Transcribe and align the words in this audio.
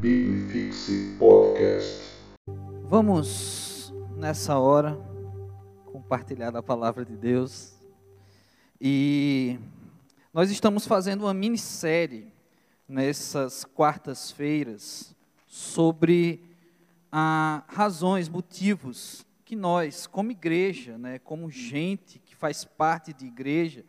Bibifixe 0.00 1.16
Podcast. 1.18 2.04
Vamos, 2.84 3.92
nessa 4.16 4.56
hora, 4.56 4.96
compartilhar 5.86 6.54
a 6.56 6.62
palavra 6.62 7.04
de 7.04 7.16
Deus. 7.16 7.74
E 8.80 9.58
nós 10.32 10.52
estamos 10.52 10.86
fazendo 10.86 11.22
uma 11.22 11.34
minissérie 11.34 12.32
nessas 12.88 13.64
quartas-feiras 13.64 15.16
sobre 15.48 16.44
ah, 17.10 17.64
razões, 17.66 18.28
motivos 18.28 19.26
que 19.44 19.56
nós, 19.56 20.06
como 20.06 20.30
igreja, 20.30 20.96
né, 20.96 21.18
como 21.18 21.50
gente 21.50 22.20
que 22.20 22.36
faz 22.36 22.64
parte 22.64 23.12
de 23.12 23.26
igreja, 23.26 23.84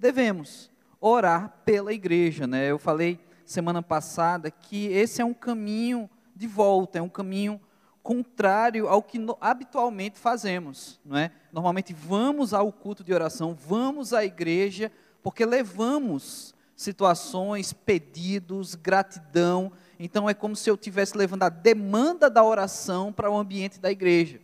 devemos 0.00 0.68
orar 1.00 1.62
pela 1.64 1.92
igreja. 1.92 2.44
Né? 2.44 2.68
Eu 2.72 2.78
falei 2.78 3.20
semana 3.44 3.82
passada 3.82 4.50
que 4.50 4.86
esse 4.86 5.20
é 5.20 5.24
um 5.24 5.34
caminho 5.34 6.08
de 6.34 6.46
volta, 6.46 6.98
é 6.98 7.02
um 7.02 7.08
caminho 7.08 7.60
contrário 8.02 8.88
ao 8.88 9.02
que 9.02 9.18
habitualmente 9.40 10.18
fazemos, 10.18 11.00
não 11.04 11.16
é? 11.16 11.30
Normalmente 11.52 11.94
vamos 11.94 12.52
ao 12.52 12.70
culto 12.70 13.02
de 13.02 13.14
oração, 13.14 13.54
vamos 13.54 14.12
à 14.12 14.24
igreja 14.24 14.92
porque 15.22 15.46
levamos 15.46 16.54
situações, 16.76 17.72
pedidos, 17.72 18.74
gratidão. 18.74 19.72
Então 19.98 20.28
é 20.28 20.34
como 20.34 20.54
se 20.54 20.68
eu 20.68 20.74
estivesse 20.74 21.16
levando 21.16 21.44
a 21.44 21.48
demanda 21.48 22.28
da 22.28 22.44
oração 22.44 23.12
para 23.12 23.30
o 23.30 23.38
ambiente 23.38 23.80
da 23.80 23.90
igreja. 23.90 24.40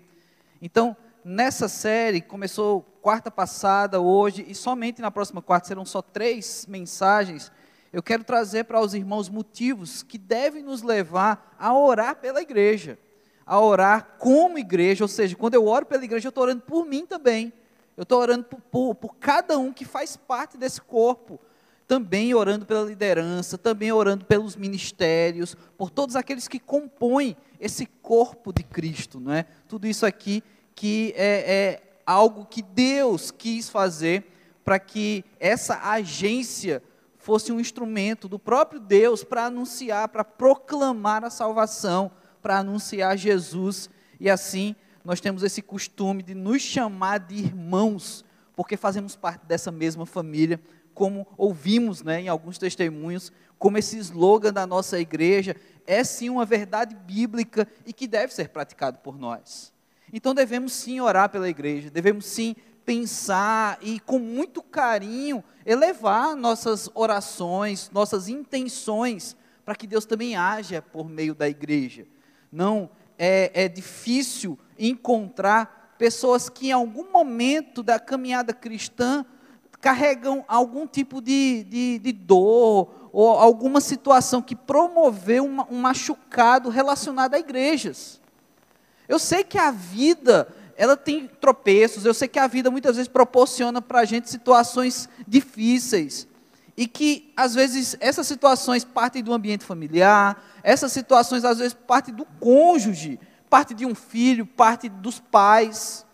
Então, 0.62 0.96
nessa 1.24 1.68
série, 1.68 2.20
começou 2.20 2.82
quarta 3.02 3.30
passada, 3.30 4.00
hoje, 4.00 4.44
e 4.48 4.54
somente 4.54 5.02
na 5.02 5.10
próxima 5.10 5.42
quarta 5.42 5.68
serão 5.68 5.84
só 5.84 6.00
três 6.00 6.66
mensagens. 6.66 7.50
Eu 7.92 8.02
quero 8.02 8.22
trazer 8.22 8.64
para 8.64 8.80
os 8.80 8.94
irmãos 8.94 9.28
motivos 9.28 10.02
que 10.02 10.16
devem 10.16 10.62
nos 10.62 10.82
levar 10.82 11.56
a 11.58 11.76
orar 11.76 12.16
pela 12.16 12.40
igreja, 12.40 12.98
a 13.44 13.60
orar 13.60 14.16
como 14.18 14.58
igreja, 14.58 15.02
ou 15.02 15.08
seja, 15.08 15.34
quando 15.34 15.54
eu 15.54 15.66
oro 15.66 15.84
pela 15.86 16.04
igreja, 16.04 16.28
eu 16.28 16.30
estou 16.30 16.44
orando 16.44 16.62
por 16.62 16.86
mim 16.86 17.04
também. 17.04 17.52
Eu 17.96 18.04
estou 18.04 18.20
orando 18.20 18.44
por, 18.44 18.60
por, 18.60 18.94
por 18.94 19.16
cada 19.16 19.58
um 19.58 19.72
que 19.72 19.84
faz 19.84 20.16
parte 20.16 20.56
desse 20.56 20.80
corpo, 20.80 21.40
também 21.86 22.32
orando 22.32 22.64
pela 22.64 22.84
liderança, 22.84 23.58
também 23.58 23.90
orando 23.90 24.24
pelos 24.24 24.54
ministérios, 24.54 25.56
por 25.76 25.90
todos 25.90 26.14
aqueles 26.14 26.46
que 26.46 26.60
compõem 26.60 27.36
esse 27.58 27.84
corpo 27.84 28.52
de 28.52 28.62
Cristo, 28.62 29.18
não 29.18 29.32
é? 29.32 29.44
Tudo 29.66 29.88
isso 29.88 30.06
aqui 30.06 30.44
que 30.74 31.12
é, 31.16 31.52
é 31.52 31.82
algo 32.06 32.46
que 32.46 32.62
Deus 32.62 33.32
quis 33.32 33.68
fazer 33.68 34.24
para 34.64 34.78
que 34.78 35.24
essa 35.40 35.90
agência 35.90 36.80
fosse 37.20 37.52
um 37.52 37.60
instrumento 37.60 38.26
do 38.26 38.38
próprio 38.38 38.80
Deus 38.80 39.22
para 39.22 39.44
anunciar, 39.44 40.08
para 40.08 40.24
proclamar 40.24 41.22
a 41.22 41.30
salvação, 41.30 42.10
para 42.42 42.58
anunciar 42.58 43.16
Jesus. 43.16 43.90
E 44.18 44.28
assim 44.28 44.74
nós 45.04 45.20
temos 45.20 45.42
esse 45.42 45.62
costume 45.62 46.22
de 46.22 46.34
nos 46.34 46.62
chamar 46.62 47.18
de 47.18 47.36
irmãos, 47.36 48.24
porque 48.56 48.76
fazemos 48.76 49.16
parte 49.16 49.46
dessa 49.46 49.70
mesma 49.70 50.06
família, 50.06 50.60
como 50.94 51.26
ouvimos 51.36 52.02
né, 52.02 52.22
em 52.22 52.28
alguns 52.28 52.58
testemunhos, 52.58 53.30
como 53.58 53.76
esse 53.76 53.98
slogan 53.98 54.52
da 54.52 54.66
nossa 54.66 54.98
igreja 54.98 55.54
é 55.86 56.02
sim 56.02 56.30
uma 56.30 56.46
verdade 56.46 56.94
bíblica 56.94 57.68
e 57.84 57.92
que 57.92 58.06
deve 58.06 58.32
ser 58.32 58.48
praticado 58.48 58.98
por 58.98 59.18
nós. 59.18 59.72
Então 60.12 60.34
devemos 60.34 60.72
sim 60.72 61.00
orar 61.00 61.28
pela 61.28 61.48
igreja, 61.48 61.90
devemos 61.90 62.24
sim 62.24 62.56
pensar 62.90 63.78
e 63.82 64.00
com 64.00 64.18
muito 64.18 64.60
carinho 64.60 65.44
elevar 65.64 66.34
nossas 66.34 66.90
orações, 66.92 67.88
nossas 67.92 68.28
intenções, 68.28 69.36
para 69.64 69.76
que 69.76 69.86
Deus 69.86 70.04
também 70.04 70.34
haja 70.34 70.82
por 70.82 71.08
meio 71.08 71.32
da 71.32 71.48
igreja. 71.48 72.04
Não 72.50 72.90
é, 73.16 73.52
é 73.54 73.68
difícil 73.68 74.58
encontrar 74.76 75.94
pessoas 75.98 76.48
que 76.48 76.70
em 76.70 76.72
algum 76.72 77.12
momento 77.12 77.80
da 77.80 78.00
caminhada 78.00 78.52
cristã 78.52 79.24
carregam 79.80 80.44
algum 80.48 80.84
tipo 80.84 81.22
de, 81.22 81.62
de, 81.68 81.98
de 82.00 82.10
dor 82.10 83.08
ou 83.12 83.28
alguma 83.38 83.80
situação 83.80 84.42
que 84.42 84.56
promoveu 84.56 85.44
um 85.44 85.78
machucado 85.78 86.68
relacionado 86.68 87.34
a 87.34 87.38
igrejas. 87.38 88.20
Eu 89.06 89.20
sei 89.20 89.44
que 89.44 89.58
a 89.58 89.70
vida, 89.70 90.48
ela 90.80 90.96
tem 90.96 91.28
tropeços, 91.38 92.06
eu 92.06 92.14
sei 92.14 92.26
que 92.26 92.38
a 92.38 92.46
vida 92.46 92.70
muitas 92.70 92.96
vezes 92.96 93.06
proporciona 93.06 93.82
para 93.82 94.00
a 94.00 94.04
gente 94.06 94.30
situações 94.30 95.10
difíceis. 95.28 96.26
E 96.74 96.86
que, 96.86 97.30
às 97.36 97.54
vezes, 97.54 97.98
essas 98.00 98.26
situações 98.26 98.82
partem 98.82 99.22
do 99.22 99.34
ambiente 99.34 99.62
familiar, 99.62 100.42
essas 100.62 100.90
situações, 100.90 101.44
às 101.44 101.58
vezes, 101.58 101.74
partem 101.74 102.14
do 102.14 102.24
cônjuge, 102.24 103.20
parte 103.50 103.74
de 103.74 103.84
um 103.84 103.94
filho, 103.94 104.46
parte 104.46 104.88
dos 104.88 105.20
pais. 105.20 106.06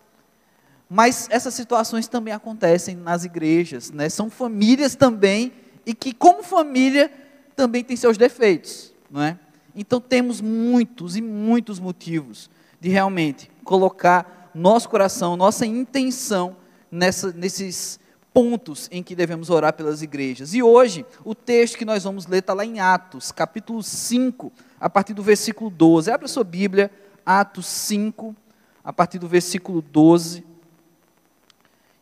Mas 0.89 1.29
essas 1.31 1.53
situações 1.53 2.09
também 2.09 2.33
acontecem 2.33 2.93
nas 2.93 3.23
igrejas, 3.23 3.89
né? 3.89 4.09
são 4.09 4.29
famílias 4.29 4.95
também, 4.95 5.53
e 5.85 5.93
que, 5.93 6.11
como 6.11 6.43
família, 6.43 7.09
também 7.55 7.85
tem 7.85 7.95
seus 7.95 8.17
defeitos. 8.17 8.93
Não 9.09 9.21
é? 9.21 9.39
Então, 9.73 10.01
temos 10.01 10.41
muitos 10.41 11.15
e 11.15 11.21
muitos 11.21 11.79
motivos 11.79 12.49
de 12.81 12.89
realmente 12.89 13.49
colocar 13.63 14.33
nosso 14.57 14.89
coração, 14.89 15.37
nossa 15.37 15.65
intenção 15.65 16.55
nessa, 16.91 17.31
nesses 17.31 17.99
pontos 18.33 18.87
em 18.91 19.01
que 19.01 19.15
devemos 19.15 19.49
orar 19.49 19.73
pelas 19.73 20.01
igrejas. 20.01 20.53
E 20.53 20.61
hoje, 20.61 21.05
o 21.23 21.33
texto 21.33 21.77
que 21.77 21.85
nós 21.85 22.03
vamos 22.03 22.27
ler 22.27 22.39
está 22.39 22.53
lá 22.53 22.65
em 22.65 22.79
Atos, 22.79 23.31
capítulo 23.31 23.81
5, 23.81 24.51
a 24.79 24.89
partir 24.89 25.13
do 25.13 25.23
versículo 25.23 25.69
12. 25.69 26.11
Abra 26.11 26.27
sua 26.27 26.43
Bíblia, 26.43 26.91
Atos 27.25 27.65
5, 27.67 28.35
a 28.83 28.91
partir 28.91 29.19
do 29.19 29.27
versículo 29.27 29.81
12. 29.81 30.45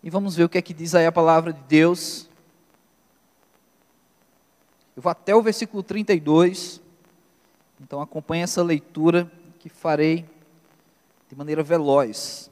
E 0.04 0.10
vamos 0.10 0.36
ver 0.36 0.44
o 0.44 0.50
que 0.50 0.58
é 0.58 0.62
que 0.62 0.74
diz 0.74 0.94
aí 0.94 1.06
a 1.06 1.12
palavra 1.12 1.52
de 1.52 1.62
Deus. 1.68 2.30
Eu 4.96 5.02
vou 5.02 5.10
até 5.10 5.36
o 5.36 5.42
versículo 5.42 5.82
32. 5.82 6.82
Então 7.82 8.02
acompanhe 8.02 8.44
essa 8.44 8.64
leitura 8.64 9.32
que 9.58 9.68
farei 9.68 10.26
de 11.36 11.38
maneira 11.38 11.62
veloz. 11.62 12.50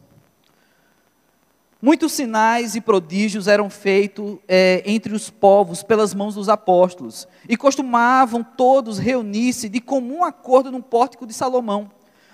Muitos 1.82 2.12
sinais 2.12 2.76
e 2.76 2.82
prodígios 2.82 3.48
eram 3.48 3.70
feitos 3.70 4.38
é, 4.46 4.84
entre 4.86 5.14
os 5.14 5.30
povos 5.30 5.82
pelas 5.82 6.14
mãos 6.14 6.36
dos 6.36 6.50
apóstolos, 6.50 7.26
e 7.48 7.56
costumavam 7.56 8.44
todos 8.44 8.98
reunir-se 8.98 9.70
de 9.70 9.80
comum 9.80 10.22
acordo 10.22 10.70
no 10.70 10.84
pórtico 10.84 11.26
de 11.26 11.34
Salomão. 11.34 11.90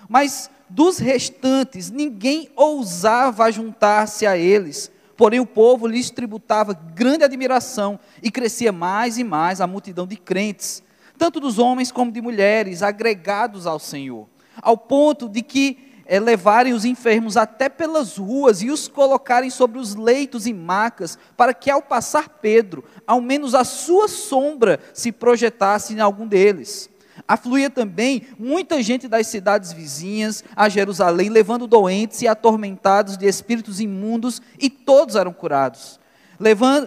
Mas 0.08 0.50
dos 0.68 0.98
restantes, 0.98 1.88
ninguém 1.88 2.50
ousava 2.56 3.48
juntar-se 3.52 4.26
a 4.26 4.36
eles, 4.36 4.90
porém 5.16 5.38
o 5.38 5.46
povo 5.46 5.86
lhes 5.86 6.10
tributava 6.10 6.74
grande 6.74 7.22
admiração, 7.22 7.96
e 8.20 8.28
crescia 8.28 8.72
mais 8.72 9.18
e 9.18 9.22
mais 9.22 9.60
a 9.60 9.68
multidão 9.68 10.04
de 10.04 10.16
crentes, 10.16 10.82
tanto 11.16 11.38
dos 11.38 11.60
homens 11.60 11.92
como 11.92 12.10
de 12.10 12.20
mulheres, 12.20 12.82
agregados 12.82 13.68
ao 13.68 13.78
Senhor, 13.78 14.26
ao 14.60 14.76
ponto 14.76 15.28
de 15.28 15.42
que 15.42 15.89
é, 16.10 16.18
levarem 16.18 16.72
os 16.72 16.84
enfermos 16.84 17.36
até 17.36 17.68
pelas 17.68 18.16
ruas 18.16 18.62
e 18.62 18.68
os 18.68 18.88
colocarem 18.88 19.48
sobre 19.48 19.78
os 19.78 19.94
leitos 19.94 20.44
e 20.44 20.52
macas, 20.52 21.16
para 21.36 21.54
que 21.54 21.70
ao 21.70 21.80
passar 21.80 22.28
Pedro, 22.28 22.82
ao 23.06 23.20
menos 23.20 23.54
a 23.54 23.62
sua 23.62 24.08
sombra 24.08 24.80
se 24.92 25.12
projetasse 25.12 25.94
em 25.94 26.00
algum 26.00 26.26
deles. 26.26 26.90
Afluía 27.28 27.70
também 27.70 28.26
muita 28.36 28.82
gente 28.82 29.06
das 29.06 29.28
cidades 29.28 29.72
vizinhas 29.72 30.42
a 30.56 30.68
Jerusalém, 30.68 31.28
levando 31.28 31.68
doentes 31.68 32.22
e 32.22 32.26
atormentados 32.26 33.16
de 33.16 33.26
espíritos 33.26 33.78
imundos, 33.78 34.42
e 34.58 34.68
todos 34.68 35.14
eram 35.14 35.32
curados. 35.32 36.00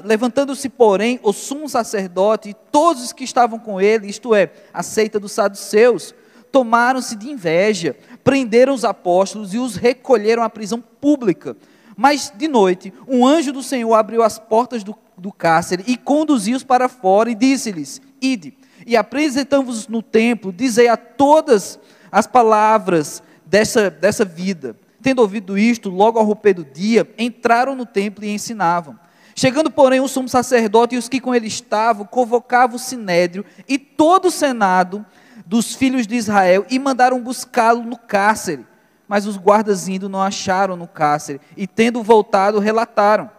Levantando-se, 0.03 0.67
porém, 0.67 1.17
o 1.23 1.31
sumo 1.31 1.69
sacerdote 1.69 2.49
e 2.49 2.53
todos 2.53 3.01
os 3.01 3.13
que 3.13 3.23
estavam 3.23 3.57
com 3.57 3.79
ele, 3.79 4.09
isto 4.09 4.35
é, 4.35 4.51
a 4.73 4.83
seita 4.83 5.17
dos 5.17 5.31
saduceus, 5.31 6.13
tomaram-se 6.53 7.15
de 7.15 7.31
inveja, 7.31 7.97
prenderam 8.23 8.73
os 8.73 8.85
apóstolos 8.85 9.53
e 9.53 9.57
os 9.57 9.75
recolheram 9.75 10.43
à 10.43 10.49
prisão 10.49 10.81
pública. 10.81 11.55
Mas 11.95 12.31
de 12.35 12.47
noite, 12.47 12.93
um 13.07 13.25
anjo 13.25 13.51
do 13.51 13.61
Senhor 13.61 13.93
abriu 13.93 14.23
as 14.23 14.39
portas 14.39 14.83
do, 14.83 14.95
do 15.17 15.31
cárcere 15.31 15.83
e 15.87 15.95
conduziu-os 15.95 16.63
para 16.63 16.89
fora 16.89 17.29
e 17.29 17.35
disse-lhes: 17.35 18.01
Ide, 18.21 18.53
e 18.85 18.97
apresentamos-vos 18.97 19.87
no 19.87 20.01
templo, 20.01 20.51
dizei 20.51 20.87
a 20.87 20.97
todas 20.97 21.79
as 22.11 22.25
palavras 22.25 23.21
dessa, 23.45 23.89
dessa 23.89 24.25
vida. 24.25 24.75
Tendo 25.01 25.19
ouvido 25.19 25.57
isto, 25.57 25.89
logo 25.89 26.17
ao 26.17 26.25
romper 26.25 26.53
do 26.53 26.63
dia, 26.63 27.07
entraram 27.17 27.75
no 27.75 27.85
templo 27.85 28.23
e 28.23 28.33
ensinavam. 28.33 28.97
Chegando, 29.35 29.69
porém, 29.71 29.99
o 29.99 30.07
sumo 30.07 30.29
sacerdote 30.29 30.95
e 30.95 30.97
os 30.97 31.09
que 31.09 31.19
com 31.19 31.33
ele 31.33 31.47
estavam, 31.47 32.05
convocavam 32.05 32.75
o 32.75 32.79
sinédrio 32.79 33.43
e 33.67 33.77
todo 33.77 34.27
o 34.27 34.31
senado 34.31 35.05
dos 35.45 35.75
filhos 35.75 36.07
de 36.07 36.15
Israel 36.15 36.65
e 36.69 36.79
mandaram 36.79 37.21
buscá-lo 37.21 37.83
no 37.83 37.97
cárcere. 37.97 38.65
Mas 39.07 39.25
os 39.25 39.37
guardas 39.37 39.87
indo 39.87 40.07
não 40.09 40.21
acharam 40.21 40.75
no 40.75 40.87
cárcere 40.87 41.41
e, 41.57 41.67
tendo 41.67 42.01
voltado, 42.01 42.59
relataram, 42.59 43.29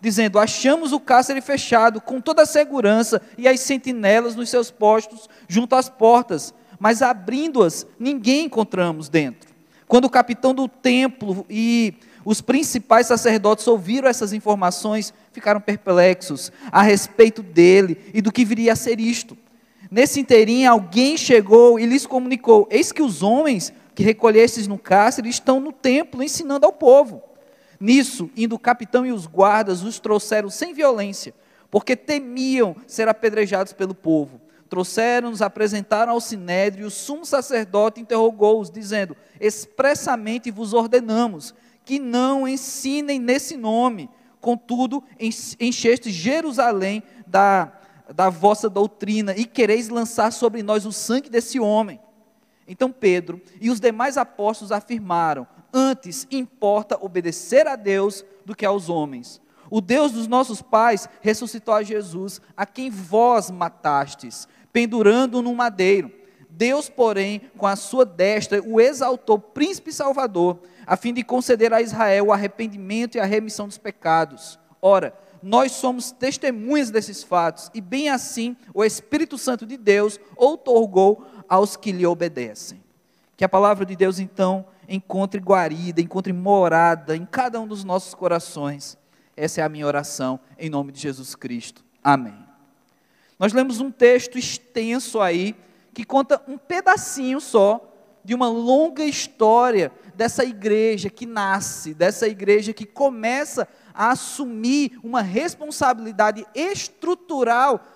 dizendo: 0.00 0.38
Achamos 0.38 0.92
o 0.92 1.00
cárcere 1.00 1.40
fechado, 1.40 2.00
com 2.00 2.20
toda 2.20 2.42
a 2.42 2.46
segurança 2.46 3.22
e 3.38 3.46
as 3.46 3.60
sentinelas 3.60 4.34
nos 4.34 4.50
seus 4.50 4.70
postos 4.70 5.28
junto 5.48 5.74
às 5.74 5.88
portas. 5.88 6.52
mas 6.78 7.00
abrindo-as, 7.00 7.86
ninguém 7.98 8.46
encontramos 8.46 9.08
dentro. 9.08 9.52
Quando 9.86 10.06
o 10.06 10.10
capitão 10.10 10.52
do 10.52 10.66
templo 10.66 11.46
e 11.48 11.94
os 12.24 12.40
principais 12.40 13.06
sacerdotes 13.06 13.66
ouviram 13.66 14.08
essas 14.08 14.32
informações, 14.32 15.12
ficaram 15.32 15.60
perplexos 15.60 16.50
a 16.70 16.82
respeito 16.82 17.42
dele 17.42 17.98
e 18.12 18.20
do 18.20 18.32
que 18.32 18.44
viria 18.44 18.72
a 18.72 18.76
ser 18.76 18.98
isto. 19.00 19.36
Nesse 19.92 20.20
inteirinho, 20.20 20.72
alguém 20.72 21.18
chegou 21.18 21.78
e 21.78 21.84
lhes 21.84 22.06
comunicou: 22.06 22.66
Eis 22.70 22.90
que 22.90 23.02
os 23.02 23.22
homens 23.22 23.70
que 23.94 24.02
recolhestes 24.02 24.66
no 24.66 24.78
cárcere 24.78 25.28
estão 25.28 25.60
no 25.60 25.70
templo 25.70 26.22
ensinando 26.22 26.64
ao 26.64 26.72
povo. 26.72 27.22
Nisso, 27.78 28.30
indo 28.34 28.54
o 28.54 28.58
capitão 28.58 29.04
e 29.04 29.12
os 29.12 29.26
guardas, 29.26 29.82
os 29.82 30.00
trouxeram 30.00 30.48
sem 30.48 30.72
violência, 30.72 31.34
porque 31.70 31.94
temiam 31.94 32.74
ser 32.86 33.06
apedrejados 33.06 33.74
pelo 33.74 33.94
povo. 33.94 34.40
Trouxeram-nos, 34.66 35.42
apresentaram 35.42 36.12
ao 36.14 36.22
sinédrio, 36.22 36.84
e 36.84 36.86
o 36.86 36.90
sumo 36.90 37.26
sacerdote 37.26 38.00
interrogou-os, 38.00 38.70
dizendo: 38.70 39.14
Expressamente 39.38 40.50
vos 40.50 40.72
ordenamos 40.72 41.54
que 41.84 41.98
não 41.98 42.48
ensinem 42.48 43.20
nesse 43.20 43.58
nome. 43.58 44.08
Contudo, 44.40 45.04
encheste 45.60 46.10
Jerusalém 46.10 47.02
da, 47.26 47.70
da 48.12 48.28
vossa 48.28 48.68
doutrina 48.68 49.34
e 49.36 49.44
quereis 49.44 49.88
lançar 49.88 50.32
sobre 50.32 50.62
nós 50.62 50.86
o 50.86 50.92
sangue 50.92 51.30
desse 51.30 51.58
homem. 51.58 52.00
Então 52.66 52.92
Pedro 52.92 53.40
e 53.60 53.70
os 53.70 53.80
demais 53.80 54.16
apóstolos 54.16 54.72
afirmaram: 54.72 55.46
Antes 55.72 56.26
importa 56.30 56.98
obedecer 57.00 57.66
a 57.66 57.76
Deus 57.76 58.24
do 58.44 58.54
que 58.54 58.64
aos 58.64 58.88
homens. 58.88 59.40
O 59.70 59.80
Deus 59.80 60.12
dos 60.12 60.26
nossos 60.26 60.60
pais 60.60 61.08
ressuscitou 61.20 61.74
a 61.74 61.82
Jesus, 61.82 62.40
a 62.56 62.66
quem 62.66 62.90
vós 62.90 63.50
matastes, 63.50 64.46
pendurando 64.72 65.40
no 65.40 65.54
madeiro. 65.54 66.12
Deus, 66.50 66.90
porém, 66.90 67.40
com 67.56 67.66
a 67.66 67.74
sua 67.74 68.04
destra, 68.04 68.62
o 68.62 68.78
exaltou 68.78 69.38
príncipe 69.38 69.90
salvador 69.90 70.60
a 70.86 70.96
fim 70.96 71.12
de 71.12 71.22
conceder 71.22 71.72
a 71.72 71.80
Israel 71.80 72.26
o 72.26 72.32
arrependimento 72.32 73.16
e 73.16 73.20
a 73.20 73.24
remissão 73.24 73.66
dos 73.66 73.78
pecados. 73.78 74.58
Ora, 74.80 75.14
nós 75.42 75.72
somos 75.72 76.12
testemunhas 76.12 76.90
desses 76.90 77.22
fatos, 77.22 77.70
e 77.74 77.80
bem 77.80 78.08
assim 78.08 78.56
o 78.72 78.84
Espírito 78.84 79.36
Santo 79.36 79.66
de 79.66 79.76
Deus 79.76 80.20
outorgou 80.36 81.26
aos 81.48 81.76
que 81.76 81.92
lhe 81.92 82.06
obedecem. 82.06 82.82
Que 83.36 83.44
a 83.44 83.48
palavra 83.48 83.84
de 83.84 83.96
Deus, 83.96 84.18
então, 84.18 84.64
encontre 84.88 85.40
guarida, 85.40 86.00
encontre 86.00 86.32
morada 86.32 87.16
em 87.16 87.26
cada 87.26 87.60
um 87.60 87.66
dos 87.66 87.82
nossos 87.82 88.14
corações. 88.14 88.96
Essa 89.36 89.60
é 89.60 89.64
a 89.64 89.68
minha 89.68 89.86
oração, 89.86 90.38
em 90.58 90.70
nome 90.70 90.92
de 90.92 91.00
Jesus 91.00 91.34
Cristo. 91.34 91.84
Amém. 92.04 92.38
Nós 93.38 93.52
lemos 93.52 93.80
um 93.80 93.90
texto 93.90 94.38
extenso 94.38 95.20
aí, 95.20 95.56
que 95.92 96.04
conta 96.04 96.40
um 96.46 96.56
pedacinho 96.56 97.40
só 97.40 97.92
de 98.24 98.34
uma 98.34 98.48
longa 98.48 99.04
história 99.04 99.90
dessa 100.14 100.44
igreja 100.44 101.10
que 101.10 101.26
nasce, 101.26 101.92
dessa 101.92 102.28
igreja 102.28 102.72
que 102.72 102.86
começa 102.86 103.66
a 103.94 104.10
assumir 104.10 104.98
uma 105.02 105.22
responsabilidade 105.22 106.46
estrutural 106.54 107.86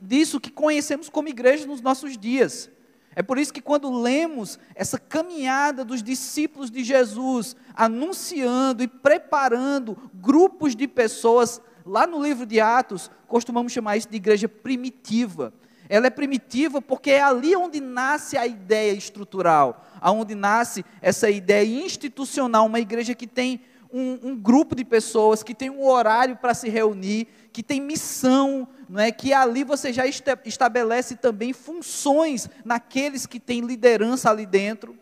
disso 0.00 0.40
que 0.40 0.50
conhecemos 0.50 1.08
como 1.08 1.28
igreja 1.28 1.66
nos 1.66 1.80
nossos 1.80 2.16
dias. 2.16 2.70
É 3.14 3.22
por 3.22 3.36
isso 3.36 3.52
que 3.52 3.60
quando 3.60 3.90
lemos 3.90 4.58
essa 4.74 4.98
caminhada 4.98 5.84
dos 5.84 6.02
discípulos 6.02 6.70
de 6.70 6.84
Jesus, 6.84 7.56
anunciando 7.74 8.82
e 8.82 8.86
preparando 8.86 9.98
grupos 10.14 10.76
de 10.76 10.86
pessoas, 10.86 11.60
lá 11.84 12.06
no 12.06 12.22
livro 12.22 12.46
de 12.46 12.60
Atos, 12.60 13.10
costumamos 13.26 13.72
chamar 13.72 13.96
isso 13.96 14.08
de 14.08 14.16
igreja 14.16 14.48
primitiva. 14.48 15.52
Ela 15.88 16.06
é 16.06 16.10
primitiva 16.10 16.80
porque 16.82 17.10
é 17.10 17.20
ali 17.20 17.56
onde 17.56 17.80
nasce 17.80 18.36
a 18.36 18.46
ideia 18.46 18.92
estrutural, 18.92 19.84
aonde 20.00 20.34
nasce 20.34 20.84
essa 21.00 21.30
ideia 21.30 21.84
institucional, 21.84 22.66
uma 22.66 22.78
igreja 22.78 23.14
que 23.14 23.26
tem 23.26 23.62
um, 23.92 24.18
um 24.22 24.36
grupo 24.36 24.74
de 24.74 24.84
pessoas, 24.84 25.42
que 25.42 25.54
tem 25.54 25.70
um 25.70 25.86
horário 25.86 26.36
para 26.36 26.54
se 26.54 26.68
reunir, 26.68 27.28
que 27.52 27.62
tem 27.62 27.80
missão, 27.80 28.68
não 28.88 29.00
é? 29.00 29.10
que 29.10 29.32
ali 29.32 29.64
você 29.64 29.92
já 29.92 30.04
estabelece 30.06 31.16
também 31.16 31.52
funções 31.52 32.48
naqueles 32.64 33.26
que 33.26 33.40
têm 33.40 33.60
liderança 33.60 34.30
ali 34.30 34.46
dentro. 34.46 34.96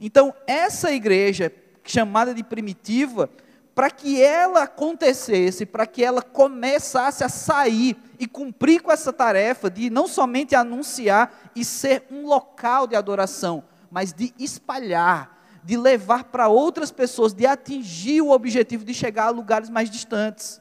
Então, 0.00 0.34
essa 0.46 0.92
igreja, 0.92 1.52
chamada 1.84 2.34
de 2.34 2.42
primitiva, 2.42 3.30
para 3.74 3.90
que 3.90 4.20
ela 4.20 4.64
acontecesse, 4.64 5.64
para 5.64 5.86
que 5.86 6.04
ela 6.04 6.20
começasse 6.20 7.24
a 7.24 7.28
sair 7.28 7.96
e 8.18 8.26
cumprir 8.26 8.82
com 8.82 8.92
essa 8.92 9.12
tarefa 9.12 9.70
de 9.70 9.88
não 9.88 10.06
somente 10.06 10.54
anunciar 10.54 11.50
e 11.56 11.64
ser 11.64 12.04
um 12.10 12.26
local 12.26 12.86
de 12.86 12.94
adoração, 12.94 13.64
mas 13.90 14.12
de 14.12 14.34
espalhar, 14.38 15.41
de 15.62 15.76
levar 15.76 16.24
para 16.24 16.48
outras 16.48 16.90
pessoas, 16.90 17.32
de 17.32 17.46
atingir 17.46 18.20
o 18.20 18.30
objetivo 18.30 18.84
de 18.84 18.92
chegar 18.92 19.26
a 19.26 19.30
lugares 19.30 19.70
mais 19.70 19.88
distantes. 19.88 20.60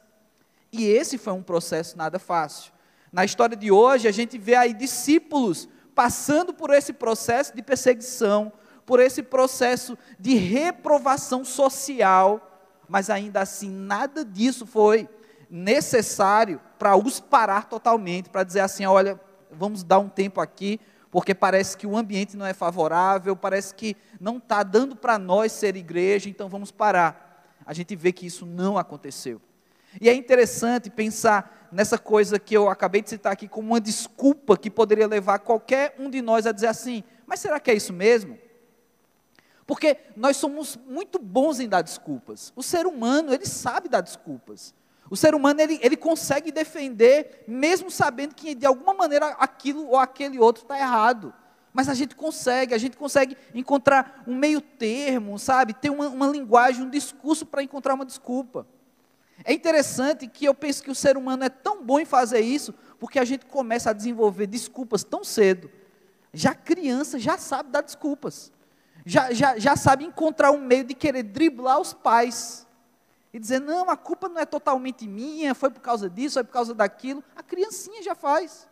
E 0.71 0.85
esse 0.85 1.17
foi 1.17 1.33
um 1.33 1.43
processo 1.43 1.97
nada 1.97 2.19
fácil. 2.19 2.71
Na 3.11 3.25
história 3.25 3.57
de 3.57 3.71
hoje, 3.71 4.07
a 4.07 4.11
gente 4.11 4.37
vê 4.37 4.55
aí 4.55 4.73
discípulos 4.73 5.67
passando 5.93 6.53
por 6.53 6.71
esse 6.73 6.93
processo 6.93 7.53
de 7.55 7.61
perseguição, 7.61 8.53
por 8.85 8.99
esse 8.99 9.21
processo 9.21 9.97
de 10.19 10.35
reprovação 10.35 11.43
social 11.43 12.47
mas 12.91 13.09
ainda 13.09 13.39
assim 13.39 13.69
nada 13.69 14.25
disso 14.25 14.65
foi 14.65 15.07
necessário 15.49 16.59
para 16.77 16.93
os 16.97 17.21
parar 17.21 17.69
totalmente, 17.69 18.29
para 18.29 18.43
dizer 18.43 18.59
assim: 18.59 18.85
olha, 18.85 19.17
vamos 19.49 19.81
dar 19.81 19.99
um 19.99 20.09
tempo 20.09 20.41
aqui, 20.41 20.77
porque 21.11 21.35
parece 21.35 21.77
que 21.77 21.85
o 21.85 21.97
ambiente 21.97 22.37
não 22.37 22.45
é 22.45 22.53
favorável, 22.53 23.35
parece 23.35 23.75
que 23.75 23.97
não 24.19 24.37
está 24.37 24.63
dando 24.63 24.95
para 24.95 25.19
nós 25.19 25.51
ser 25.51 25.75
igreja, 25.75 26.29
então 26.29 26.47
vamos 26.47 26.71
parar. 26.71 27.59
A 27.65 27.73
gente 27.73 27.95
vê 27.97 28.13
que 28.13 28.25
isso 28.25 28.45
não 28.45 28.77
aconteceu. 28.77 29.41
E 29.99 30.07
é 30.07 30.13
interessante 30.13 30.89
pensar 30.89 31.67
nessa 31.69 31.97
coisa 31.97 32.39
que 32.39 32.55
eu 32.55 32.69
acabei 32.69 33.01
de 33.01 33.09
citar 33.09 33.33
aqui 33.33 33.45
como 33.45 33.67
uma 33.67 33.81
desculpa 33.81 34.55
que 34.55 34.71
poderia 34.71 35.05
levar 35.05 35.39
qualquer 35.39 35.95
um 35.99 36.09
de 36.09 36.21
nós 36.21 36.47
a 36.47 36.53
dizer 36.53 36.67
assim: 36.67 37.03
mas 37.27 37.41
será 37.41 37.59
que 37.59 37.69
é 37.69 37.73
isso 37.73 37.91
mesmo? 37.91 38.39
Porque 39.67 39.97
nós 40.15 40.37
somos 40.37 40.77
muito 40.87 41.19
bons 41.19 41.59
em 41.59 41.67
dar 41.67 41.81
desculpas. 41.81 42.53
O 42.55 42.63
ser 42.63 42.85
humano, 42.85 43.33
ele 43.33 43.45
sabe 43.45 43.89
dar 43.89 44.01
desculpas. 44.01 44.73
O 45.11 45.15
ser 45.15 45.35
humano, 45.35 45.61
ele, 45.61 45.77
ele 45.83 45.95
consegue 45.95 46.51
defender, 46.51 47.43
mesmo 47.47 47.91
sabendo 47.91 48.33
que 48.33 48.55
de 48.55 48.65
alguma 48.65 48.93
maneira 48.93 49.27
aquilo 49.31 49.89
ou 49.89 49.97
aquele 49.97 50.39
outro 50.39 50.63
está 50.63 50.79
errado. 50.79 51.31
Mas 51.71 51.87
a 51.87 51.93
gente 51.93 52.15
consegue, 52.15 52.73
a 52.73 52.77
gente 52.77 52.97
consegue 52.97 53.37
encontrar 53.53 54.23
um 54.25 54.33
meio 54.35 54.59
termo, 54.59 55.37
sabe? 55.37 55.73
Ter 55.73 55.89
uma, 55.89 56.07
uma 56.07 56.27
linguagem, 56.27 56.83
um 56.83 56.89
discurso 56.89 57.45
para 57.45 57.61
encontrar 57.61 57.93
uma 57.93 58.05
desculpa. 58.05 58.65
É 59.43 59.53
interessante 59.53 60.27
que 60.27 60.45
eu 60.45 60.53
penso 60.53 60.81
que 60.81 60.89
o 60.89 60.95
ser 60.95 61.15
humano 61.15 61.43
é 61.43 61.49
tão 61.49 61.83
bom 61.83 61.99
em 61.99 62.05
fazer 62.05 62.39
isso, 62.39 62.73
porque 62.99 63.19
a 63.19 63.25
gente 63.25 63.45
começa 63.45 63.89
a 63.89 63.93
desenvolver 63.93 64.47
desculpas 64.47 65.03
tão 65.03 65.23
cedo. 65.23 65.69
Já 66.33 66.55
criança 66.55 67.19
já 67.19 67.37
sabe 67.37 67.69
dar 67.69 67.81
desculpas 67.81 68.51
já, 69.05 69.33
já, 69.33 69.57
já 69.57 69.75
sabe 69.75 70.05
encontrar 70.05 70.51
um 70.51 70.59
meio 70.59 70.83
de 70.83 70.93
querer 70.93 71.23
driblar 71.23 71.79
os 71.79 71.93
pais 71.93 72.67
e 73.33 73.39
dizer: 73.39 73.59
não, 73.59 73.89
a 73.89 73.97
culpa 73.97 74.27
não 74.27 74.39
é 74.39 74.45
totalmente 74.45 75.07
minha, 75.07 75.55
foi 75.55 75.69
por 75.69 75.81
causa 75.81 76.09
disso, 76.09 76.33
foi 76.33 76.43
por 76.43 76.51
causa 76.51 76.73
daquilo. 76.73 77.23
A 77.35 77.43
criancinha 77.43 78.03
já 78.03 78.15
faz. 78.15 78.69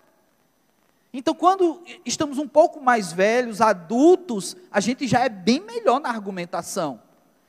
Então, 1.12 1.34
quando 1.34 1.82
estamos 2.06 2.38
um 2.38 2.48
pouco 2.48 2.80
mais 2.80 3.12
velhos, 3.12 3.62
adultos, 3.62 4.56
a 4.70 4.80
gente 4.80 5.08
já 5.08 5.22
é 5.22 5.30
bem 5.30 5.60
melhor 5.60 6.00
na 6.00 6.10
argumentação. 6.10 7.02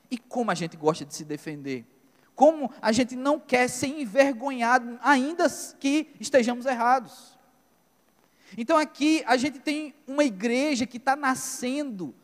E 0.09 0.17
como 0.17 0.49
a 0.49 0.55
gente 0.55 0.75
gosta 0.75 1.05
de 1.05 1.13
se 1.13 1.23
defender. 1.23 1.85
Como 2.33 2.71
a 2.81 2.91
gente 2.91 3.15
não 3.15 3.39
quer 3.39 3.67
ser 3.67 3.87
envergonhado, 3.87 4.97
ainda 5.03 5.45
que 5.79 6.09
estejamos 6.19 6.65
errados. 6.65 7.37
Então, 8.57 8.77
aqui 8.77 9.23
a 9.27 9.37
gente 9.37 9.59
tem 9.59 9.93
uma 10.07 10.23
igreja 10.23 10.87
que 10.87 10.97
está 10.97 11.15
nascendo 11.15 12.15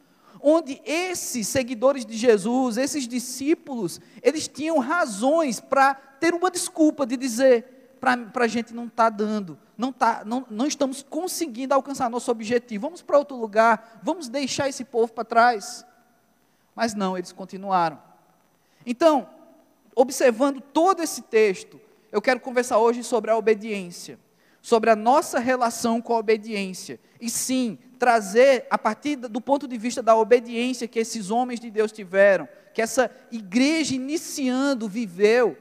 onde 0.41 0.82
esses 0.86 1.48
seguidores 1.48 2.06
de 2.06 2.15
Jesus, 2.17 2.77
esses 2.77 3.08
discípulos, 3.08 4.00
eles 4.22 4.48
tinham 4.48 4.79
razões 4.79 5.60
para 5.60 5.96
ter 5.96 6.34
uma 6.34 6.51
desculpa 6.51 7.06
de 7.06 7.17
dizer 7.17 7.77
para 8.00 8.46
a 8.46 8.48
gente 8.48 8.74
não 8.74 8.86
está 8.86 9.10
dando, 9.10 9.58
não, 9.77 9.91
tá, 9.91 10.24
não, 10.25 10.46
não 10.50 10.67
estamos 10.67 11.03
conseguindo 11.03 11.74
alcançar 11.74 12.10
nosso 12.10 12.32
objetivo, 12.32 12.84
vamos 12.84 13.01
para 13.01 13.17
outro 13.17 13.36
lugar, 13.36 14.00
vamos 14.03 14.29
deixar 14.29 14.70
esse 14.70 14.84
povo 14.84 15.12
para 15.12 15.25
trás. 15.25 15.86
Mas 16.75 16.94
não, 16.94 17.17
eles 17.17 17.32
continuaram. 17.32 18.00
Então, 18.86 19.27
observando 19.96 20.62
todo 20.62 21.01
esse 21.01 21.24
texto, 21.24 21.82
eu 22.12 22.22
quero 22.22 22.39
conversar 22.39 22.77
hoje 22.77 23.03
sobre 23.03 23.32
a 23.32 23.38
obediência, 23.38 24.20
sobre 24.62 24.89
a 24.89 24.96
nossa 24.96 25.39
relação 25.39 26.01
com 26.01 26.13
a 26.13 26.20
obediência. 26.20 27.00
E 27.20 27.29
sim, 27.29 27.79
trazer, 27.97 28.65
a 28.69 28.77
partir 28.77 29.15
do 29.15 29.41
ponto 29.41 29.67
de 29.67 29.77
vista 29.77 30.01
da 30.01 30.15
obediência 30.15 30.87
que 30.87 30.99
esses 30.99 31.29
homens 31.29 31.59
de 31.59 31.69
Deus 31.69 31.91
tiveram, 31.91 32.47
que 32.73 32.81
essa 32.81 33.11
igreja 33.31 33.95
iniciando 33.95 34.87
viveu, 34.87 35.57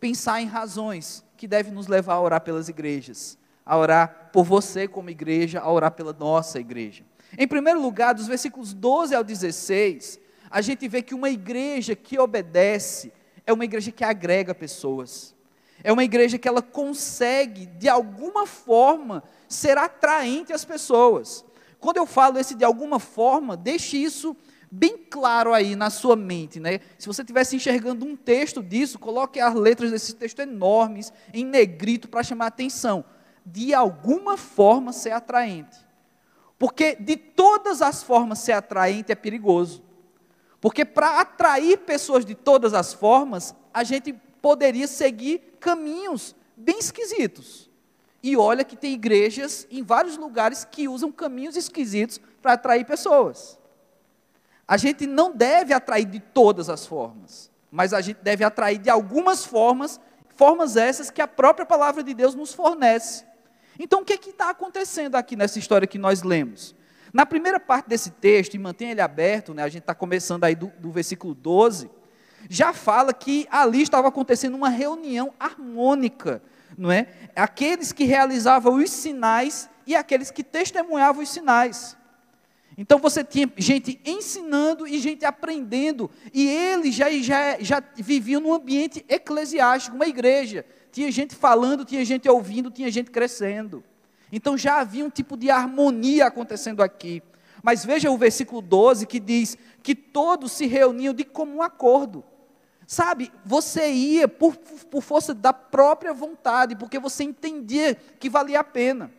pensar 0.00 0.40
em 0.40 0.46
razões 0.46 1.24
que 1.36 1.46
devem 1.46 1.72
nos 1.72 1.86
levar 1.86 2.14
a 2.14 2.20
orar 2.20 2.40
pelas 2.40 2.68
igrejas, 2.68 3.38
a 3.64 3.76
orar 3.76 4.30
por 4.32 4.44
você 4.44 4.88
como 4.88 5.10
igreja, 5.10 5.60
a 5.60 5.70
orar 5.70 5.92
pela 5.92 6.12
nossa 6.12 6.58
igreja. 6.58 7.04
Em 7.36 7.46
primeiro 7.46 7.80
lugar, 7.80 8.14
dos 8.14 8.26
versículos 8.26 8.72
12 8.72 9.14
ao 9.14 9.24
16, 9.24 10.20
a 10.50 10.60
gente 10.60 10.86
vê 10.88 11.02
que 11.02 11.14
uma 11.14 11.30
igreja 11.30 11.94
que 11.94 12.18
obedece 12.18 13.12
é 13.46 13.52
uma 13.52 13.64
igreja 13.64 13.90
que 13.90 14.04
agrega 14.04 14.54
pessoas. 14.54 15.34
É 15.82 15.92
uma 15.92 16.04
igreja 16.04 16.38
que 16.38 16.48
ela 16.48 16.62
consegue, 16.62 17.66
de 17.66 17.88
alguma 17.88 18.46
forma, 18.46 19.22
ser 19.48 19.76
atraente 19.76 20.52
às 20.52 20.64
pessoas. 20.64 21.44
Quando 21.84 21.98
eu 21.98 22.06
falo 22.06 22.38
esse 22.38 22.54
de 22.54 22.64
alguma 22.64 22.98
forma, 22.98 23.58
deixe 23.58 23.98
isso 23.98 24.34
bem 24.70 24.96
claro 24.96 25.52
aí 25.52 25.76
na 25.76 25.90
sua 25.90 26.16
mente, 26.16 26.58
né? 26.58 26.80
Se 26.98 27.06
você 27.06 27.20
estivesse 27.20 27.56
enxergando 27.56 28.06
um 28.06 28.16
texto 28.16 28.62
disso, 28.62 28.98
coloque 28.98 29.38
as 29.38 29.54
letras 29.54 29.90
desse 29.90 30.14
texto 30.14 30.40
enormes 30.40 31.12
em 31.30 31.44
negrito 31.44 32.08
para 32.08 32.22
chamar 32.22 32.46
a 32.46 32.48
atenção. 32.48 33.04
De 33.44 33.74
alguma 33.74 34.38
forma 34.38 34.94
ser 34.94 35.10
atraente. 35.10 35.76
Porque 36.58 36.96
de 36.96 37.18
todas 37.18 37.82
as 37.82 38.02
formas 38.02 38.38
ser 38.38 38.52
atraente 38.52 39.12
é 39.12 39.14
perigoso. 39.14 39.82
Porque 40.62 40.86
para 40.86 41.20
atrair 41.20 41.80
pessoas 41.80 42.24
de 42.24 42.34
todas 42.34 42.72
as 42.72 42.94
formas, 42.94 43.54
a 43.74 43.84
gente 43.84 44.10
poderia 44.40 44.86
seguir 44.88 45.58
caminhos 45.60 46.34
bem 46.56 46.78
esquisitos. 46.78 47.70
E 48.24 48.38
olha 48.38 48.64
que 48.64 48.74
tem 48.74 48.94
igrejas 48.94 49.66
em 49.70 49.82
vários 49.82 50.16
lugares 50.16 50.64
que 50.64 50.88
usam 50.88 51.12
caminhos 51.12 51.58
esquisitos 51.58 52.18
para 52.40 52.54
atrair 52.54 52.86
pessoas. 52.86 53.58
A 54.66 54.78
gente 54.78 55.06
não 55.06 55.30
deve 55.30 55.74
atrair 55.74 56.06
de 56.06 56.20
todas 56.20 56.70
as 56.70 56.86
formas, 56.86 57.50
mas 57.70 57.92
a 57.92 58.00
gente 58.00 58.22
deve 58.22 58.42
atrair 58.42 58.78
de 58.78 58.88
algumas 58.88 59.44
formas, 59.44 60.00
formas 60.36 60.74
essas 60.74 61.10
que 61.10 61.20
a 61.20 61.28
própria 61.28 61.66
palavra 61.66 62.02
de 62.02 62.14
Deus 62.14 62.34
nos 62.34 62.54
fornece. 62.54 63.26
Então, 63.78 64.00
o 64.00 64.04
que 64.06 64.14
é 64.14 64.16
está 64.16 64.48
acontecendo 64.48 65.16
aqui 65.16 65.36
nessa 65.36 65.58
história 65.58 65.86
que 65.86 65.98
nós 65.98 66.22
lemos? 66.22 66.74
Na 67.12 67.26
primeira 67.26 67.60
parte 67.60 67.90
desse 67.90 68.10
texto, 68.10 68.54
e 68.54 68.58
mantenha 68.58 68.92
ele 68.92 69.02
aberto, 69.02 69.52
né, 69.52 69.62
a 69.62 69.68
gente 69.68 69.82
está 69.82 69.94
começando 69.94 70.44
aí 70.44 70.54
do, 70.54 70.68
do 70.78 70.90
versículo 70.90 71.34
12, 71.34 71.90
já 72.48 72.72
fala 72.72 73.12
que 73.12 73.46
ali 73.50 73.82
estava 73.82 74.08
acontecendo 74.08 74.54
uma 74.54 74.70
reunião 74.70 75.34
harmônica, 75.38 76.42
não 76.76 76.90
é? 76.90 77.06
Aqueles 77.34 77.92
que 77.92 78.04
realizavam 78.04 78.76
os 78.76 78.90
sinais 78.90 79.68
e 79.86 79.94
aqueles 79.94 80.30
que 80.30 80.42
testemunhavam 80.42 81.22
os 81.22 81.28
sinais. 81.28 81.96
Então 82.76 82.98
você 82.98 83.22
tinha 83.22 83.50
gente 83.56 84.00
ensinando 84.04 84.86
e 84.86 84.98
gente 84.98 85.24
aprendendo, 85.24 86.10
e 86.32 86.48
eles 86.48 86.94
já, 86.94 87.10
já, 87.10 87.56
já 87.60 87.82
viviam 87.96 88.40
num 88.40 88.52
ambiente 88.52 89.04
eclesiástico, 89.08 89.94
uma 89.94 90.06
igreja. 90.06 90.66
Tinha 90.90 91.10
gente 91.10 91.34
falando, 91.34 91.84
tinha 91.84 92.04
gente 92.04 92.28
ouvindo, 92.28 92.70
tinha 92.70 92.90
gente 92.90 93.10
crescendo. 93.10 93.82
Então 94.32 94.58
já 94.58 94.80
havia 94.80 95.04
um 95.04 95.10
tipo 95.10 95.36
de 95.36 95.50
harmonia 95.50 96.26
acontecendo 96.26 96.82
aqui. 96.82 97.22
Mas 97.62 97.84
veja 97.84 98.10
o 98.10 98.18
versículo 98.18 98.60
12 98.60 99.06
que 99.06 99.20
diz 99.20 99.56
que 99.82 99.94
todos 99.94 100.52
se 100.52 100.66
reuniam 100.66 101.14
de 101.14 101.24
comum 101.24 101.62
acordo. 101.62 102.24
Sabe, 102.86 103.32
você 103.44 103.90
ia 103.90 104.28
por, 104.28 104.56
por 104.56 105.02
força 105.02 105.32
da 105.32 105.52
própria 105.52 106.12
vontade, 106.12 106.76
porque 106.76 106.98
você 106.98 107.24
entendia 107.24 107.94
que 107.94 108.28
valia 108.28 108.60
a 108.60 108.64
pena. 108.64 109.10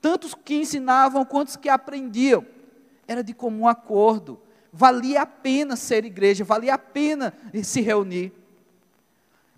Tantos 0.00 0.34
que 0.34 0.54
ensinavam 0.54 1.24
quanto 1.24 1.58
que 1.58 1.68
aprendiam 1.68 2.44
era 3.06 3.22
de 3.22 3.32
comum 3.32 3.68
acordo. 3.68 4.40
Valia 4.72 5.22
a 5.22 5.26
pena 5.26 5.76
ser 5.76 6.04
igreja, 6.04 6.44
valia 6.44 6.74
a 6.74 6.78
pena 6.78 7.32
se 7.62 7.80
reunir. 7.80 8.32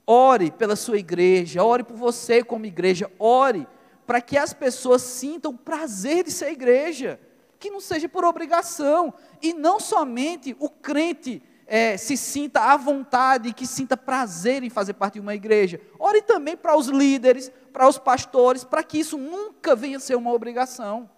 Ore 0.06 0.50
pela 0.50 0.76
sua 0.76 0.98
igreja, 0.98 1.64
ore 1.64 1.82
por 1.82 1.96
você 1.96 2.44
como 2.44 2.66
igreja, 2.66 3.10
ore 3.18 3.66
para 4.06 4.20
que 4.20 4.36
as 4.36 4.52
pessoas 4.52 5.00
sintam 5.00 5.52
o 5.52 5.56
prazer 5.58 6.24
de 6.24 6.30
ser 6.30 6.52
igreja, 6.52 7.18
que 7.58 7.70
não 7.70 7.80
seja 7.80 8.06
por 8.06 8.22
obrigação, 8.24 9.14
e 9.40 9.54
não 9.54 9.80
somente 9.80 10.54
o 10.58 10.68
crente 10.68 11.42
é, 11.66 11.96
se 11.96 12.16
sinta 12.16 12.60
à 12.60 12.76
vontade 12.76 13.48
e 13.48 13.52
que 13.52 13.66
sinta 13.66 13.96
prazer 13.96 14.62
em 14.62 14.70
fazer 14.70 14.94
parte 14.94 15.14
de 15.14 15.20
uma 15.20 15.34
igreja. 15.34 15.80
Ore 15.98 16.22
também 16.22 16.56
para 16.56 16.76
os 16.76 16.88
líderes, 16.88 17.50
para 17.72 17.88
os 17.88 17.98
pastores, 17.98 18.64
para 18.64 18.82
que 18.82 18.98
isso 18.98 19.16
nunca 19.18 19.74
venha 19.74 19.96
a 19.96 20.00
ser 20.00 20.16
uma 20.16 20.32
obrigação 20.32 21.08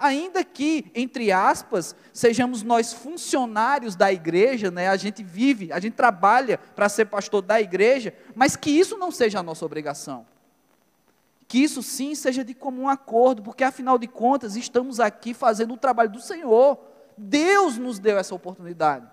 ainda 0.00 0.42
que, 0.42 0.90
entre 0.94 1.30
aspas, 1.30 1.94
sejamos 2.12 2.62
nós 2.62 2.92
funcionários 2.92 3.94
da 3.94 4.10
igreja, 4.10 4.70
né? 4.70 4.88
a 4.88 4.96
gente 4.96 5.22
vive, 5.22 5.70
a 5.70 5.78
gente 5.78 5.92
trabalha 5.92 6.56
para 6.56 6.88
ser 6.88 7.04
pastor 7.04 7.42
da 7.42 7.60
igreja, 7.60 8.14
mas 8.34 8.56
que 8.56 8.70
isso 8.70 8.96
não 8.96 9.10
seja 9.10 9.40
a 9.40 9.42
nossa 9.42 9.64
obrigação. 9.64 10.26
Que 11.46 11.58
isso 11.58 11.82
sim 11.82 12.14
seja 12.14 12.42
de 12.42 12.54
comum 12.54 12.88
acordo, 12.88 13.42
porque 13.42 13.62
afinal 13.62 13.98
de 13.98 14.06
contas 14.06 14.56
estamos 14.56 14.98
aqui 14.98 15.34
fazendo 15.34 15.74
o 15.74 15.76
trabalho 15.76 16.10
do 16.10 16.20
Senhor. 16.20 16.78
Deus 17.18 17.76
nos 17.76 17.98
deu 17.98 18.16
essa 18.16 18.34
oportunidade. 18.34 19.06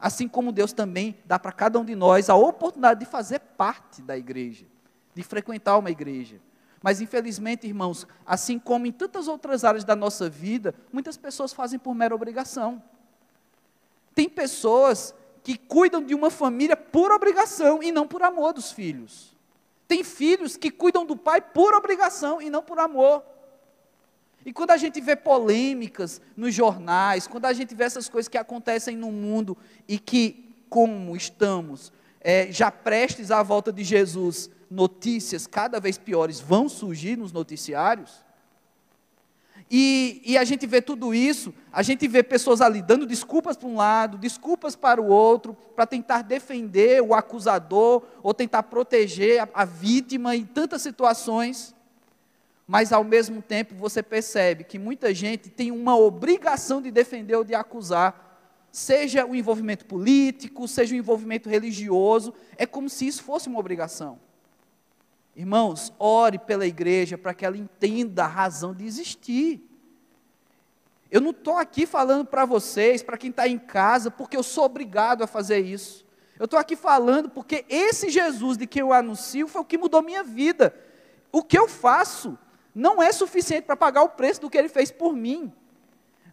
Assim 0.00 0.28
como 0.28 0.52
Deus 0.52 0.72
também 0.72 1.18
dá 1.24 1.38
para 1.38 1.52
cada 1.52 1.78
um 1.78 1.84
de 1.84 1.94
nós 1.94 2.30
a 2.30 2.34
oportunidade 2.34 3.00
de 3.00 3.06
fazer 3.06 3.40
parte 3.40 4.00
da 4.00 4.16
igreja, 4.16 4.66
de 5.14 5.22
frequentar 5.22 5.78
uma 5.78 5.90
igreja. 5.90 6.40
Mas 6.82 7.00
infelizmente, 7.00 7.66
irmãos, 7.66 8.06
assim 8.24 8.58
como 8.58 8.86
em 8.86 8.92
tantas 8.92 9.26
outras 9.26 9.64
áreas 9.64 9.84
da 9.84 9.96
nossa 9.96 10.28
vida, 10.28 10.74
muitas 10.92 11.16
pessoas 11.16 11.52
fazem 11.52 11.78
por 11.78 11.94
mera 11.94 12.14
obrigação. 12.14 12.82
Tem 14.14 14.28
pessoas 14.28 15.14
que 15.42 15.56
cuidam 15.56 16.02
de 16.02 16.14
uma 16.14 16.30
família 16.30 16.76
por 16.76 17.10
obrigação 17.10 17.82
e 17.82 17.90
não 17.90 18.06
por 18.06 18.22
amor 18.22 18.52
dos 18.52 18.70
filhos. 18.70 19.36
Tem 19.88 20.04
filhos 20.04 20.56
que 20.56 20.70
cuidam 20.70 21.06
do 21.06 21.16
pai 21.16 21.40
por 21.40 21.74
obrigação 21.74 22.40
e 22.40 22.50
não 22.50 22.62
por 22.62 22.78
amor. 22.78 23.24
E 24.48 24.52
quando 24.54 24.70
a 24.70 24.78
gente 24.78 24.98
vê 24.98 25.14
polêmicas 25.14 26.22
nos 26.34 26.54
jornais, 26.54 27.26
quando 27.26 27.44
a 27.44 27.52
gente 27.52 27.74
vê 27.74 27.84
essas 27.84 28.08
coisas 28.08 28.30
que 28.30 28.38
acontecem 28.38 28.96
no 28.96 29.12
mundo 29.12 29.54
e 29.86 29.98
que, 29.98 30.54
como 30.70 31.14
estamos 31.14 31.92
é, 32.18 32.50
já 32.50 32.70
prestes 32.70 33.30
à 33.30 33.42
volta 33.42 33.70
de 33.70 33.84
Jesus, 33.84 34.48
notícias 34.70 35.46
cada 35.46 35.78
vez 35.78 35.98
piores 35.98 36.40
vão 36.40 36.66
surgir 36.66 37.14
nos 37.14 37.30
noticiários. 37.30 38.24
E, 39.70 40.22
e, 40.24 40.38
a 40.38 40.44
gente 40.44 40.66
vê 40.66 40.80
tudo 40.80 41.14
isso, 41.14 41.52
a 41.70 41.82
gente 41.82 42.08
vê 42.08 42.22
pessoas 42.22 42.62
ali 42.62 42.80
dando 42.80 43.04
desculpas 43.04 43.54
para 43.54 43.68
um 43.68 43.76
lado, 43.76 44.16
desculpas 44.16 44.74
para 44.74 44.98
o 44.98 45.08
outro, 45.08 45.54
para 45.76 45.84
tentar 45.84 46.22
defender 46.22 47.02
o 47.02 47.12
acusador 47.12 48.02
ou 48.22 48.32
tentar 48.32 48.62
proteger 48.62 49.42
a, 49.42 49.48
a 49.52 49.64
vítima 49.66 50.34
em 50.34 50.46
tantas 50.46 50.80
situações. 50.80 51.76
Mas 52.68 52.92
ao 52.92 53.02
mesmo 53.02 53.40
tempo 53.40 53.74
você 53.74 54.02
percebe 54.02 54.62
que 54.62 54.78
muita 54.78 55.14
gente 55.14 55.48
tem 55.48 55.70
uma 55.70 55.96
obrigação 55.96 56.82
de 56.82 56.90
defender 56.90 57.34
ou 57.34 57.42
de 57.42 57.54
acusar, 57.54 58.68
seja 58.70 59.24
o 59.24 59.34
envolvimento 59.34 59.86
político, 59.86 60.68
seja 60.68 60.94
o 60.94 60.98
envolvimento 60.98 61.48
religioso, 61.48 62.34
é 62.58 62.66
como 62.66 62.90
se 62.90 63.06
isso 63.06 63.22
fosse 63.22 63.48
uma 63.48 63.58
obrigação. 63.58 64.20
Irmãos, 65.34 65.94
ore 65.98 66.38
pela 66.38 66.66
igreja 66.66 67.16
para 67.16 67.32
que 67.32 67.46
ela 67.46 67.56
entenda 67.56 68.24
a 68.24 68.28
razão 68.28 68.74
de 68.74 68.84
existir. 68.84 69.66
Eu 71.10 71.22
não 71.22 71.30
estou 71.30 71.56
aqui 71.56 71.86
falando 71.86 72.26
para 72.26 72.44
vocês, 72.44 73.02
para 73.02 73.16
quem 73.16 73.30
está 73.30 73.48
em 73.48 73.58
casa, 73.58 74.10
porque 74.10 74.36
eu 74.36 74.42
sou 74.42 74.64
obrigado 74.64 75.24
a 75.24 75.26
fazer 75.26 75.60
isso. 75.60 76.04
Eu 76.38 76.44
estou 76.44 76.58
aqui 76.58 76.76
falando 76.76 77.30
porque 77.30 77.64
esse 77.66 78.10
Jesus 78.10 78.58
de 78.58 78.66
quem 78.66 78.80
eu 78.80 78.92
anuncio 78.92 79.48
foi 79.48 79.62
o 79.62 79.64
que 79.64 79.78
mudou 79.78 80.02
minha 80.02 80.22
vida. 80.22 80.74
O 81.32 81.42
que 81.42 81.58
eu 81.58 81.66
faço 81.66 82.38
não 82.78 83.02
é 83.02 83.12
suficiente 83.12 83.64
para 83.64 83.76
pagar 83.76 84.02
o 84.02 84.10
preço 84.10 84.40
do 84.40 84.50
que 84.50 84.56
ele 84.56 84.68
fez 84.68 84.90
por 84.90 85.12
mim. 85.12 85.52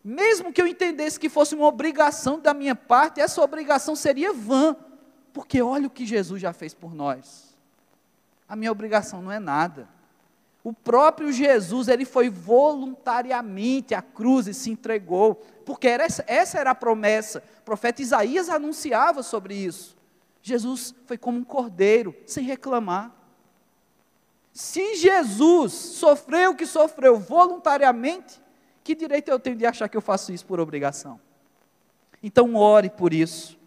Mesmo 0.04 0.54
que 0.54 0.62
eu 0.62 0.68
entendesse 0.68 1.20
que 1.20 1.30
fosse 1.30 1.56
uma 1.56 1.66
obrigação 1.66 2.40
da 2.40 2.54
minha 2.54 2.76
parte, 2.76 3.20
essa 3.20 3.42
obrigação 3.42 3.96
seria 3.96 4.32
vã, 4.32 4.76
porque 5.34 5.62
olha 5.62 5.88
o 5.88 5.90
que 5.90 6.06
Jesus 6.06 6.42
já 6.42 6.54
fez 6.54 6.74
por 6.74 6.94
nós 6.94 7.46
a 8.48 8.56
minha 8.56 8.72
obrigação 8.72 9.22
não 9.22 9.32
é 9.32 9.40
nada. 9.40 9.88
O 10.64 10.74
próprio 10.74 11.32
Jesus, 11.32 11.88
ele 11.88 12.06
foi 12.06 12.30
voluntariamente 12.30 13.94
à 13.94 14.02
cruz 14.02 14.48
e 14.48 14.54
se 14.54 14.72
entregou, 14.72 15.36
porque 15.66 15.88
era 15.88 16.04
essa, 16.04 16.24
essa 16.28 16.60
era 16.60 16.72
a 16.72 16.76
promessa. 16.76 17.44
O 17.60 17.64
profeta 17.64 18.02
Isaías 18.02 18.50
anunciava 18.50 19.22
sobre 19.22 19.54
isso. 19.54 19.96
Jesus 20.42 20.94
foi 21.06 21.18
como 21.18 21.38
um 21.38 21.44
cordeiro, 21.44 22.16
sem 22.26 22.44
reclamar. 22.44 23.12
Se 24.56 24.96
Jesus 24.96 25.74
sofreu 25.74 26.52
o 26.52 26.56
que 26.56 26.66
sofreu 26.66 27.20
voluntariamente, 27.20 28.42
que 28.86 28.96
direito 28.96 29.28
eu 29.28 29.38
tenho 29.38 29.58
de 29.58 29.66
achar 29.66 29.90
que 29.90 29.98
eu 29.98 30.02
faço 30.02 30.32
isso 30.32 30.46
por 30.46 30.62
obrigação? 30.62 31.20
Então, 32.24 32.56
ore 32.56 32.90
por 32.90 33.14
isso. 33.14 33.60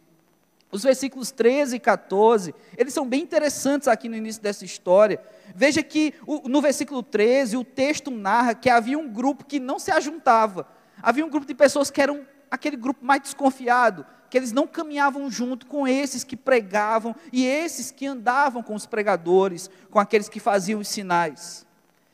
Os 0.73 0.83
versículos 0.83 1.31
13 1.31 1.77
e 1.77 1.79
14, 1.79 2.55
eles 2.75 2.95
são 2.95 3.07
bem 3.07 3.21
interessantes 3.21 3.87
aqui 3.87 4.09
no 4.09 4.17
início 4.17 4.41
dessa 4.41 4.65
história. 4.65 5.21
Veja 5.55 5.83
que 5.83 6.15
no 6.45 6.63
versículo 6.63 7.03
13, 7.03 7.59
o 7.59 7.65
texto 7.65 8.11
narra 8.11 8.55
que 8.55 8.71
havia 8.71 8.99
um 8.99 9.13
grupo 9.13 9.45
que 9.45 9.61
não 9.61 9.79
se 9.79 9.91
ajuntava. 9.91 10.67
Havia 11.03 11.27
um 11.27 11.29
grupo 11.29 11.47
de 11.47 11.55
pessoas 11.55 11.91
que 11.91 12.01
eram 12.01 12.27
aquele 12.51 12.77
grupo 12.77 13.05
mais 13.05 13.23
desconfiado, 13.23 14.07
que 14.31 14.37
eles 14.37 14.53
não 14.53 14.67
caminhavam 14.67 15.31
junto 15.31 15.67
com 15.67 15.87
esses 15.89 16.25
que 16.25 16.37
pregavam 16.37 17.15
e 17.33 17.45
esses 17.45 17.91
que 17.91 18.07
andavam 18.07 18.63
com 18.63 18.75
os 18.75 18.87
pregadores, 18.87 19.71
com 19.91 19.99
aqueles 19.99 20.29
que 20.29 20.41
faziam 20.41 20.81
os 20.81 20.89
sinais. 20.89 21.67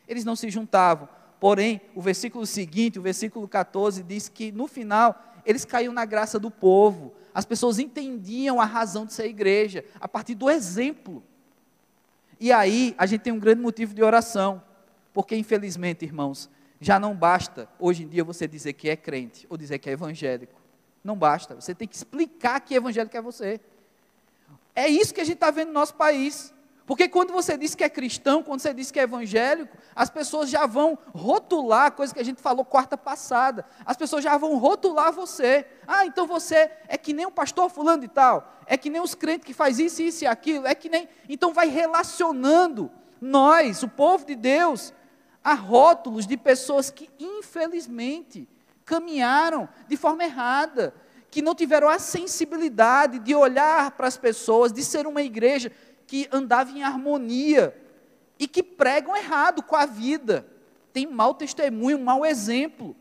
Eles 0.06 0.24
não 0.24 0.36
se 0.36 0.48
juntavam, 0.50 1.08
Porém, 1.44 1.82
o 1.94 2.00
versículo 2.00 2.46
seguinte, 2.46 2.98
o 2.98 3.02
versículo 3.02 3.46
14, 3.46 4.02
diz 4.02 4.30
que 4.30 4.50
no 4.50 4.66
final 4.66 5.22
eles 5.44 5.62
caíram 5.62 5.92
na 5.92 6.06
graça 6.06 6.38
do 6.38 6.50
povo. 6.50 7.12
As 7.34 7.44
pessoas 7.44 7.78
entendiam 7.78 8.62
a 8.62 8.64
razão 8.64 9.04
de 9.04 9.12
ser 9.12 9.26
igreja 9.26 9.84
a 10.00 10.08
partir 10.08 10.34
do 10.34 10.48
exemplo. 10.48 11.22
E 12.40 12.50
aí 12.50 12.94
a 12.96 13.04
gente 13.04 13.20
tem 13.20 13.30
um 13.30 13.38
grande 13.38 13.60
motivo 13.60 13.92
de 13.92 14.02
oração, 14.02 14.62
porque 15.12 15.36
infelizmente, 15.36 16.02
irmãos, 16.02 16.48
já 16.84 16.98
não 16.98 17.14
basta 17.14 17.68
hoje 17.78 18.04
em 18.04 18.08
dia 18.08 18.22
você 18.22 18.46
dizer 18.46 18.74
que 18.74 18.90
é 18.90 18.96
crente 18.96 19.46
ou 19.48 19.56
dizer 19.56 19.78
que 19.78 19.88
é 19.88 19.92
evangélico. 19.94 20.60
Não 21.02 21.16
basta. 21.16 21.54
Você 21.54 21.74
tem 21.74 21.88
que 21.88 21.96
explicar 21.96 22.60
que 22.60 22.74
evangélico 22.74 23.16
é 23.16 23.22
você. 23.22 23.60
É 24.74 24.86
isso 24.86 25.14
que 25.14 25.20
a 25.20 25.24
gente 25.24 25.36
está 25.36 25.50
vendo 25.50 25.68
no 25.68 25.74
nosso 25.74 25.94
país. 25.94 26.52
Porque 26.86 27.08
quando 27.08 27.32
você 27.32 27.56
diz 27.56 27.74
que 27.74 27.82
é 27.82 27.88
cristão, 27.88 28.42
quando 28.42 28.60
você 28.60 28.74
diz 28.74 28.90
que 28.90 29.00
é 29.00 29.04
evangélico, 29.04 29.74
as 29.96 30.10
pessoas 30.10 30.50
já 30.50 30.66
vão 30.66 30.98
rotular, 31.14 31.92
coisa 31.92 32.12
que 32.12 32.20
a 32.20 32.24
gente 32.24 32.42
falou 32.42 32.64
quarta 32.64 32.98
passada. 32.98 33.64
As 33.86 33.96
pessoas 33.96 34.22
já 34.22 34.36
vão 34.36 34.58
rotular 34.58 35.10
você. 35.10 35.66
Ah, 35.86 36.04
então 36.04 36.26
você 36.26 36.70
é 36.86 36.98
que 36.98 37.14
nem 37.14 37.24
o 37.24 37.30
pastor 37.30 37.70
fulano 37.70 38.02
de 38.02 38.08
tal, 38.08 38.60
é 38.66 38.76
que 38.76 38.90
nem 38.90 39.00
os 39.00 39.14
crentes 39.14 39.46
que 39.46 39.54
faz 39.54 39.78
isso, 39.78 40.02
isso 40.02 40.24
e 40.24 40.26
aquilo, 40.26 40.66
é 40.66 40.74
que 40.74 40.90
nem. 40.90 41.08
Então 41.26 41.54
vai 41.54 41.68
relacionando 41.68 42.90
nós, 43.18 43.82
o 43.82 43.88
povo 43.88 44.26
de 44.26 44.34
Deus, 44.34 44.92
a 45.44 45.52
rótulos 45.52 46.26
de 46.26 46.38
pessoas 46.38 46.90
que 46.90 47.10
infelizmente 47.20 48.48
caminharam 48.84 49.68
de 49.86 49.96
forma 49.96 50.24
errada, 50.24 50.94
que 51.30 51.42
não 51.42 51.54
tiveram 51.54 51.88
a 51.88 51.98
sensibilidade 51.98 53.18
de 53.18 53.34
olhar 53.34 53.90
para 53.90 54.06
as 54.06 54.16
pessoas, 54.16 54.72
de 54.72 54.82
ser 54.82 55.06
uma 55.06 55.22
igreja 55.22 55.70
que 56.06 56.26
andava 56.32 56.70
em 56.70 56.82
harmonia 56.82 57.76
e 58.38 58.48
que 58.48 58.62
pregam 58.62 59.14
errado 59.14 59.62
com 59.62 59.76
a 59.76 59.84
vida. 59.84 60.46
Tem 60.92 61.06
mau 61.06 61.34
testemunho, 61.34 61.98
mau 61.98 62.24
exemplo. 62.24 62.96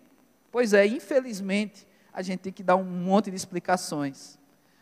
Pois 0.52 0.74
é, 0.74 0.86
infelizmente, 0.86 1.88
a 2.12 2.22
gente 2.22 2.40
tem 2.42 2.54
que 2.54 2.64
dar 2.64 2.76
um 2.76 2.84
monte 2.84 3.30
de 3.30 3.38
explicações. 3.38 4.38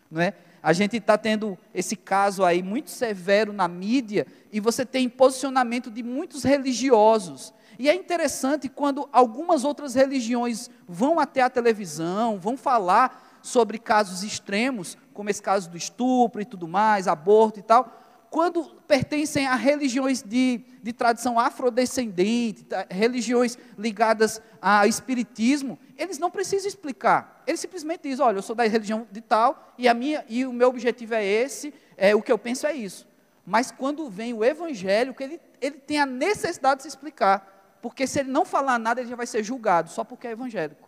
Não 0.09 0.21
é? 0.21 0.33
A 0.61 0.73
gente 0.73 0.97
está 0.97 1.17
tendo 1.17 1.57
esse 1.73 1.95
caso 1.95 2.43
aí 2.43 2.61
muito 2.61 2.89
severo 2.89 3.51
na 3.51 3.67
mídia 3.67 4.27
e 4.51 4.59
você 4.59 4.85
tem 4.85 5.09
posicionamento 5.09 5.89
de 5.89 6.03
muitos 6.03 6.43
religiosos. 6.43 7.53
E 7.79 7.89
é 7.89 7.95
interessante 7.95 8.69
quando 8.69 9.09
algumas 9.11 9.63
outras 9.63 9.95
religiões 9.95 10.69
vão 10.87 11.19
até 11.19 11.41
a 11.41 11.49
televisão, 11.49 12.39
vão 12.39 12.55
falar 12.55 13.39
sobre 13.41 13.79
casos 13.79 14.23
extremos, 14.23 14.97
como 15.13 15.29
esse 15.29 15.41
caso 15.41 15.69
do 15.69 15.77
estupro 15.77 16.41
e 16.41 16.45
tudo 16.45 16.67
mais, 16.67 17.07
aborto 17.07 17.59
e 17.59 17.63
tal 17.63 18.00
quando 18.31 18.63
pertencem 18.87 19.45
a 19.45 19.55
religiões 19.55 20.23
de, 20.23 20.61
de 20.81 20.93
tradição 20.93 21.37
afrodescendente, 21.37 22.63
tá, 22.63 22.87
religiões 22.89 23.57
ligadas 23.77 24.41
ao 24.61 24.85
espiritismo, 24.85 25.77
eles 25.97 26.17
não 26.17 26.31
precisam 26.31 26.69
explicar. 26.69 27.43
Eles 27.45 27.59
simplesmente 27.59 28.03
dizem, 28.03 28.23
olha, 28.23 28.37
eu 28.37 28.41
sou 28.41 28.55
da 28.55 28.63
religião 28.63 29.05
de 29.11 29.19
tal, 29.19 29.73
e, 29.77 29.85
a 29.85 29.93
minha, 29.93 30.23
e 30.29 30.45
o 30.45 30.53
meu 30.53 30.69
objetivo 30.69 31.13
é 31.13 31.25
esse, 31.25 31.73
é, 31.97 32.15
o 32.15 32.21
que 32.21 32.31
eu 32.31 32.37
penso 32.37 32.65
é 32.65 32.73
isso. 32.73 33.05
Mas 33.45 33.69
quando 33.69 34.09
vem 34.09 34.33
o 34.33 34.45
evangélico, 34.45 35.21
ele, 35.21 35.37
ele 35.59 35.75
tem 35.75 35.99
a 35.99 36.05
necessidade 36.05 36.77
de 36.77 36.83
se 36.83 36.87
explicar. 36.87 37.77
Porque 37.81 38.07
se 38.07 38.21
ele 38.21 38.31
não 38.31 38.45
falar 38.45 38.79
nada, 38.79 39.01
ele 39.01 39.09
já 39.09 39.15
vai 39.17 39.27
ser 39.27 39.43
julgado, 39.43 39.89
só 39.89 40.05
porque 40.05 40.27
é 40.27 40.31
evangélico. 40.31 40.87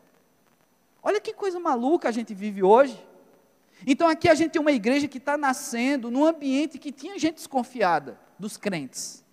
Olha 1.03 1.19
que 1.19 1.33
coisa 1.33 1.59
maluca 1.59 2.07
a 2.07 2.11
gente 2.13 2.33
vive 2.33 2.63
hoje. 2.63 2.97
Então 3.85 4.07
aqui 4.07 4.29
a 4.29 4.35
gente 4.35 4.51
tem 4.51 4.61
uma 4.61 4.71
igreja 4.71 5.07
que 5.07 5.17
está 5.17 5.37
nascendo 5.37 6.09
num 6.09 6.25
ambiente 6.25 6.77
que 6.77 6.91
tinha 6.91 7.17
gente 7.19 7.35
desconfiada 7.35 8.19
dos 8.39 8.57
crentes. 8.57 9.23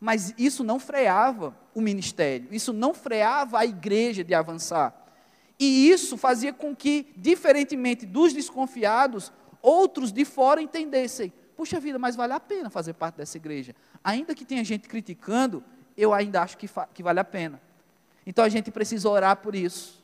Mas 0.00 0.34
isso 0.38 0.64
não 0.64 0.80
freava 0.80 1.54
o 1.74 1.80
ministério, 1.80 2.48
isso 2.50 2.72
não 2.72 2.94
freava 2.94 3.58
a 3.58 3.66
igreja 3.66 4.24
de 4.24 4.34
avançar. 4.34 4.96
E 5.58 5.90
isso 5.90 6.16
fazia 6.16 6.54
com 6.54 6.74
que, 6.74 7.12
diferentemente 7.16 8.06
dos 8.06 8.32
desconfiados, 8.32 9.30
outros 9.60 10.10
de 10.10 10.24
fora 10.24 10.62
entendessem: 10.62 11.30
puxa 11.54 11.78
vida, 11.78 11.98
mas 11.98 12.16
vale 12.16 12.32
a 12.32 12.40
pena 12.40 12.70
fazer 12.70 12.94
parte 12.94 13.16
dessa 13.16 13.36
igreja. 13.36 13.74
Ainda 14.02 14.34
que 14.34 14.46
tenha 14.46 14.64
gente 14.64 14.88
criticando, 14.88 15.62
eu 15.94 16.14
ainda 16.14 16.40
acho 16.40 16.56
que, 16.56 16.68
que 16.94 17.02
vale 17.02 17.20
a 17.20 17.24
pena. 17.24 17.60
Então 18.26 18.42
a 18.42 18.48
gente 18.48 18.70
precisa 18.70 19.08
orar 19.08 19.36
por 19.36 19.54
isso. 19.54 19.99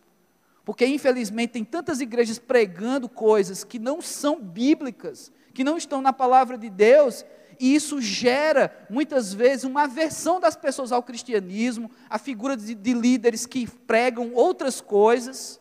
Porque, 0.66 0.84
infelizmente, 0.84 1.52
tem 1.52 1.64
tantas 1.64 2.00
igrejas 2.00 2.40
pregando 2.40 3.08
coisas 3.08 3.62
que 3.62 3.78
não 3.78 4.02
são 4.02 4.42
bíblicas, 4.42 5.30
que 5.54 5.62
não 5.62 5.76
estão 5.76 6.02
na 6.02 6.12
palavra 6.12 6.58
de 6.58 6.68
Deus, 6.68 7.24
e 7.60 7.72
isso 7.72 8.00
gera, 8.00 8.76
muitas 8.90 9.32
vezes, 9.32 9.62
uma 9.62 9.84
aversão 9.84 10.40
das 10.40 10.56
pessoas 10.56 10.90
ao 10.90 11.04
cristianismo, 11.04 11.88
a 12.10 12.18
figura 12.18 12.56
de, 12.56 12.74
de 12.74 12.92
líderes 12.92 13.46
que 13.46 13.64
pregam 13.86 14.34
outras 14.34 14.80
coisas 14.80 15.60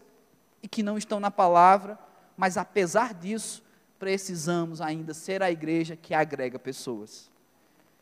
e 0.64 0.68
que 0.68 0.82
não 0.82 0.98
estão 0.98 1.20
na 1.20 1.30
palavra, 1.30 2.00
mas 2.36 2.58
apesar 2.58 3.14
disso, 3.14 3.64
precisamos 4.00 4.82
ainda 4.82 5.14
ser 5.14 5.44
a 5.44 5.52
igreja 5.52 5.96
que 5.96 6.16
agrega 6.16 6.58
pessoas. 6.58 7.30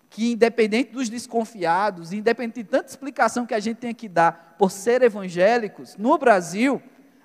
Que, 0.10 0.32
independente 0.32 0.94
dos 0.94 1.10
desconfiados, 1.10 2.14
independente 2.14 2.64
de 2.64 2.70
tanta 2.70 2.90
explicação 2.90 3.46
que 3.46 3.54
a 3.54 3.60
gente 3.60 3.78
tem 3.80 3.94
que 3.94 4.08
dar 4.08 4.56
por 4.58 4.72
ser 4.72 5.02
evangélicos, 5.02 5.98
no 5.98 6.18
Brasil, 6.18 6.82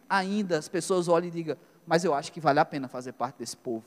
ainda 0.09 0.59
as 0.59 0.69
pessoas 0.69 1.09
olhem 1.09 1.29
e 1.29 1.33
digam, 1.33 1.57
mas 1.87 2.05
eu 2.05 2.15
acho 2.15 2.33
que 2.33 2.41
vale 2.41 2.59
a 2.61 2.65
pena 2.65 2.89
fazer 2.89 3.13
parte 3.13 3.39
desse 3.39 3.57
povo, 3.57 3.85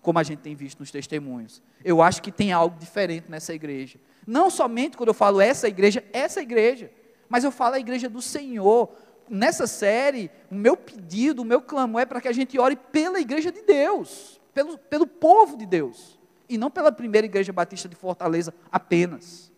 como 0.00 0.18
a 0.18 0.22
gente 0.22 0.40
tem 0.40 0.54
visto 0.54 0.80
nos 0.80 0.90
testemunhos. 0.90 1.62
Eu 1.84 2.02
acho 2.02 2.22
que 2.22 2.32
tem 2.32 2.52
algo 2.52 2.78
diferente 2.78 3.30
nessa 3.30 3.54
igreja. 3.54 3.98
Não 4.26 4.50
somente 4.50 4.96
quando 4.96 5.08
eu 5.08 5.14
falo 5.14 5.40
essa 5.40 5.68
igreja, 5.68 6.04
essa 6.12 6.40
igreja, 6.40 6.90
mas 7.28 7.44
eu 7.44 7.50
falo 7.50 7.76
a 7.76 7.80
igreja 7.80 8.08
do 8.08 8.20
Senhor. 8.20 8.90
Nessa 9.28 9.66
série, 9.66 10.30
o 10.50 10.54
meu 10.54 10.76
pedido, 10.76 11.42
o 11.42 11.44
meu 11.44 11.62
clamor 11.62 12.02
é 12.02 12.06
para 12.06 12.20
que 12.20 12.28
a 12.28 12.32
gente 12.32 12.58
ore 12.58 12.76
pela 12.76 13.20
igreja 13.20 13.50
de 13.50 13.62
Deus, 13.62 14.40
pelo, 14.52 14.76
pelo 14.76 15.06
povo 15.06 15.56
de 15.56 15.64
Deus, 15.64 16.18
e 16.48 16.58
não 16.58 16.70
pela 16.70 16.92
primeira 16.92 17.26
igreja 17.26 17.52
batista 17.52 17.88
de 17.88 17.96
Fortaleza 17.96 18.52
apenas. 18.70 19.50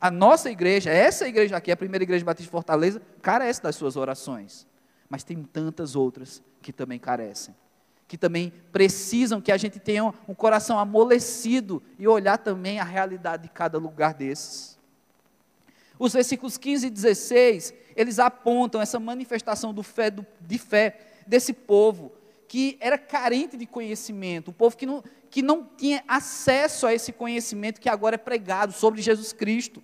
A 0.00 0.10
nossa 0.10 0.50
igreja, 0.50 0.90
essa 0.90 1.28
igreja 1.28 1.56
aqui, 1.56 1.70
a 1.70 1.76
primeira 1.76 2.02
igreja 2.02 2.24
batista 2.24 2.44
de 2.44 2.50
Fortaleza, 2.50 3.00
carece 3.20 3.62
das 3.62 3.76
suas 3.76 3.96
orações 3.96 4.66
mas 5.12 5.22
tem 5.22 5.44
tantas 5.44 5.94
outras 5.94 6.42
que 6.62 6.72
também 6.72 6.98
carecem, 6.98 7.54
que 8.08 8.16
também 8.16 8.50
precisam 8.72 9.42
que 9.42 9.52
a 9.52 9.58
gente 9.58 9.78
tenha 9.78 10.06
um 10.26 10.34
coração 10.34 10.78
amolecido 10.78 11.82
e 11.98 12.08
olhar 12.08 12.38
também 12.38 12.80
a 12.80 12.84
realidade 12.84 13.42
de 13.42 13.50
cada 13.50 13.76
lugar 13.76 14.14
desses. 14.14 14.78
Os 15.98 16.14
versículos 16.14 16.56
15 16.56 16.86
e 16.86 16.90
16, 16.90 17.74
eles 17.94 18.18
apontam 18.18 18.80
essa 18.80 18.98
manifestação 18.98 19.74
do 19.74 19.82
fé, 19.82 20.10
do, 20.10 20.24
de 20.40 20.56
fé 20.56 20.98
desse 21.26 21.52
povo 21.52 22.10
que 22.48 22.78
era 22.80 22.96
carente 22.96 23.54
de 23.58 23.66
conhecimento, 23.66 24.50
um 24.50 24.54
povo 24.54 24.78
que 24.78 24.86
não, 24.86 25.04
que 25.28 25.42
não 25.42 25.68
tinha 25.76 26.02
acesso 26.08 26.86
a 26.86 26.94
esse 26.94 27.12
conhecimento 27.12 27.82
que 27.82 27.88
agora 27.90 28.14
é 28.14 28.18
pregado 28.18 28.72
sobre 28.72 29.02
Jesus 29.02 29.30
Cristo, 29.30 29.82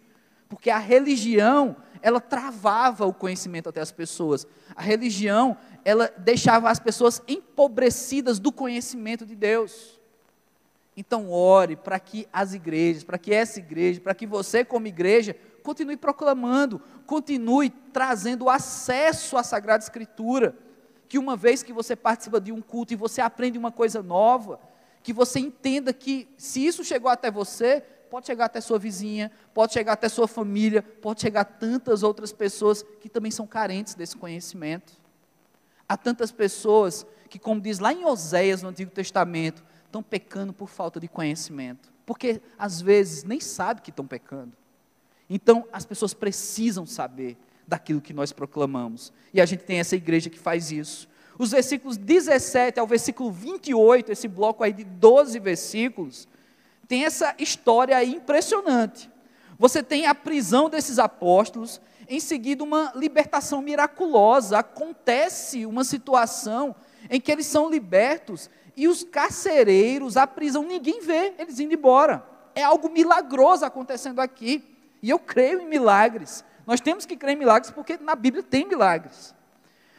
porque 0.48 0.70
a 0.70 0.78
religião 0.78 1.76
ela 2.02 2.20
travava 2.20 3.06
o 3.06 3.12
conhecimento 3.12 3.68
até 3.68 3.80
as 3.80 3.92
pessoas. 3.92 4.46
A 4.74 4.82
religião, 4.82 5.56
ela 5.84 6.12
deixava 6.18 6.70
as 6.70 6.78
pessoas 6.78 7.22
empobrecidas 7.26 8.38
do 8.38 8.52
conhecimento 8.52 9.24
de 9.24 9.34
Deus. 9.34 9.98
Então, 10.96 11.30
ore 11.30 11.76
para 11.76 12.00
que 12.00 12.26
as 12.32 12.54
igrejas, 12.54 13.04
para 13.04 13.18
que 13.18 13.32
essa 13.32 13.60
igreja, 13.60 14.00
para 14.00 14.14
que 14.14 14.26
você, 14.26 14.64
como 14.64 14.88
igreja, 14.88 15.36
continue 15.62 15.96
proclamando, 15.96 16.80
continue 17.06 17.70
trazendo 17.70 18.50
acesso 18.50 19.36
à 19.36 19.42
Sagrada 19.42 19.84
Escritura. 19.84 20.56
Que 21.08 21.16
uma 21.16 21.36
vez 21.36 21.62
que 21.62 21.72
você 21.72 21.94
participa 21.94 22.40
de 22.40 22.50
um 22.50 22.60
culto 22.60 22.92
e 22.92 22.96
você 22.96 23.20
aprende 23.20 23.56
uma 23.56 23.70
coisa 23.70 24.02
nova, 24.02 24.58
que 25.02 25.12
você 25.12 25.38
entenda 25.38 25.92
que 25.92 26.28
se 26.36 26.66
isso 26.66 26.82
chegou 26.84 27.10
até 27.10 27.30
você, 27.30 27.84
pode 28.08 28.26
chegar 28.26 28.46
até 28.46 28.60
sua 28.60 28.78
vizinha, 28.78 29.30
pode 29.54 29.72
chegar 29.72 29.92
até 29.92 30.08
sua 30.08 30.26
família, 30.26 30.82
pode 30.82 31.20
chegar 31.20 31.42
a 31.42 31.44
tantas 31.44 32.02
outras 32.02 32.32
pessoas 32.32 32.84
que 33.00 33.08
também 33.08 33.30
são 33.30 33.46
carentes 33.46 33.94
desse 33.94 34.16
conhecimento. 34.16 34.92
Há 35.88 35.96
tantas 35.96 36.30
pessoas 36.30 37.06
que, 37.28 37.38
como 37.38 37.60
diz 37.60 37.78
lá 37.78 37.92
em 37.92 38.04
Oséias, 38.04 38.62
no 38.62 38.68
Antigo 38.68 38.90
Testamento, 38.90 39.64
estão 39.84 40.02
pecando 40.02 40.52
por 40.52 40.68
falta 40.68 41.00
de 41.00 41.08
conhecimento, 41.08 41.92
porque 42.04 42.40
às 42.58 42.80
vezes 42.80 43.24
nem 43.24 43.40
sabe 43.40 43.80
que 43.80 43.90
estão 43.90 44.06
pecando. 44.06 44.52
Então, 45.30 45.66
as 45.72 45.84
pessoas 45.84 46.14
precisam 46.14 46.86
saber 46.86 47.36
daquilo 47.66 48.00
que 48.00 48.14
nós 48.14 48.32
proclamamos. 48.32 49.12
E 49.32 49.40
a 49.40 49.46
gente 49.46 49.64
tem 49.64 49.78
essa 49.78 49.94
igreja 49.94 50.30
que 50.30 50.38
faz 50.38 50.72
isso. 50.72 51.06
Os 51.38 51.50
versículos 51.50 51.96
17 51.96 52.80
ao 52.80 52.86
versículo 52.86 53.30
28, 53.30 54.10
esse 54.10 54.26
bloco 54.26 54.64
aí 54.64 54.72
de 54.72 54.84
12 54.84 55.38
versículos, 55.38 56.26
tem 56.88 57.04
essa 57.04 57.34
história 57.38 58.02
impressionante. 58.02 59.10
Você 59.58 59.82
tem 59.82 60.06
a 60.06 60.14
prisão 60.14 60.70
desses 60.70 60.98
apóstolos, 60.98 61.80
em 62.08 62.18
seguida 62.18 62.64
uma 62.64 62.92
libertação 62.96 63.60
miraculosa. 63.60 64.58
Acontece 64.58 65.66
uma 65.66 65.84
situação 65.84 66.74
em 67.10 67.20
que 67.20 67.30
eles 67.30 67.46
são 67.46 67.70
libertos 67.70 68.48
e 68.74 68.88
os 68.88 69.02
carcereiros, 69.02 70.16
a 70.16 70.26
prisão, 70.26 70.62
ninguém 70.62 71.00
vê 71.00 71.34
eles 71.38 71.58
indo 71.58 71.74
embora. 71.74 72.24
É 72.54 72.62
algo 72.62 72.88
milagroso 72.88 73.64
acontecendo 73.64 74.20
aqui. 74.20 74.64
E 75.02 75.10
eu 75.10 75.18
creio 75.18 75.60
em 75.60 75.66
milagres. 75.66 76.44
Nós 76.66 76.80
temos 76.80 77.04
que 77.04 77.16
crer 77.16 77.34
em 77.34 77.38
milagres 77.38 77.72
porque 77.72 77.98
na 77.98 78.14
Bíblia 78.14 78.42
tem 78.42 78.66
milagres. 78.66 79.34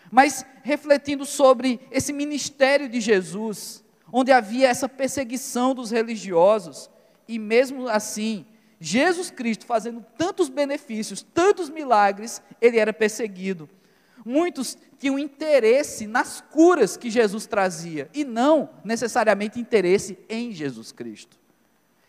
Mas 0.09 0.45
refletindo 0.63 1.25
sobre 1.25 1.79
esse 1.91 2.11
ministério 2.13 2.89
de 2.89 3.01
Jesus, 3.01 3.83
onde 4.11 4.31
havia 4.31 4.67
essa 4.67 4.87
perseguição 4.89 5.73
dos 5.73 5.91
religiosos, 5.91 6.89
e 7.27 7.37
mesmo 7.37 7.87
assim, 7.87 8.45
Jesus 8.79 9.29
Cristo 9.29 9.65
fazendo 9.65 10.03
tantos 10.17 10.49
benefícios, 10.49 11.21
tantos 11.21 11.69
milagres, 11.69 12.41
ele 12.61 12.79
era 12.79 12.93
perseguido. 12.93 13.69
Muitos 14.25 14.77
tinham 14.97 15.17
interesse 15.17 16.07
nas 16.07 16.41
curas 16.51 16.97
que 16.97 17.09
Jesus 17.09 17.45
trazia 17.45 18.09
e 18.13 18.23
não 18.23 18.69
necessariamente 18.83 19.59
interesse 19.59 20.17
em 20.29 20.51
Jesus 20.51 20.91
Cristo. 20.91 21.37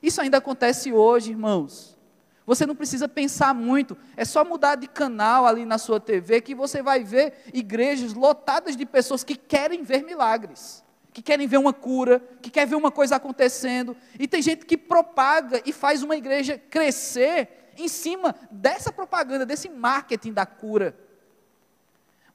Isso 0.02 0.20
ainda 0.20 0.38
acontece 0.38 0.92
hoje, 0.92 1.30
irmãos. 1.30 1.98
Você 2.46 2.66
não 2.66 2.74
precisa 2.74 3.08
pensar 3.08 3.54
muito, 3.54 3.96
é 4.16 4.24
só 4.24 4.44
mudar 4.44 4.74
de 4.74 4.88
canal 4.88 5.46
ali 5.46 5.64
na 5.64 5.78
sua 5.78 6.00
TV 6.00 6.40
que 6.40 6.54
você 6.54 6.82
vai 6.82 7.04
ver 7.04 7.34
igrejas 7.52 8.12
lotadas 8.12 8.76
de 8.76 8.84
pessoas 8.84 9.22
que 9.22 9.36
querem 9.36 9.84
ver 9.84 10.02
milagres, 10.02 10.82
que 11.12 11.22
querem 11.22 11.46
ver 11.46 11.58
uma 11.58 11.72
cura, 11.72 12.22
que 12.40 12.50
querem 12.50 12.68
ver 12.68 12.76
uma 12.76 12.90
coisa 12.90 13.16
acontecendo. 13.16 13.96
E 14.18 14.28
tem 14.28 14.40
gente 14.40 14.64
que 14.64 14.76
propaga 14.76 15.60
e 15.64 15.72
faz 15.72 16.02
uma 16.02 16.16
igreja 16.16 16.58
crescer 16.70 17.72
em 17.76 17.88
cima 17.88 18.34
dessa 18.50 18.92
propaganda, 18.92 19.46
desse 19.46 19.68
marketing 19.68 20.32
da 20.32 20.46
cura. 20.46 20.96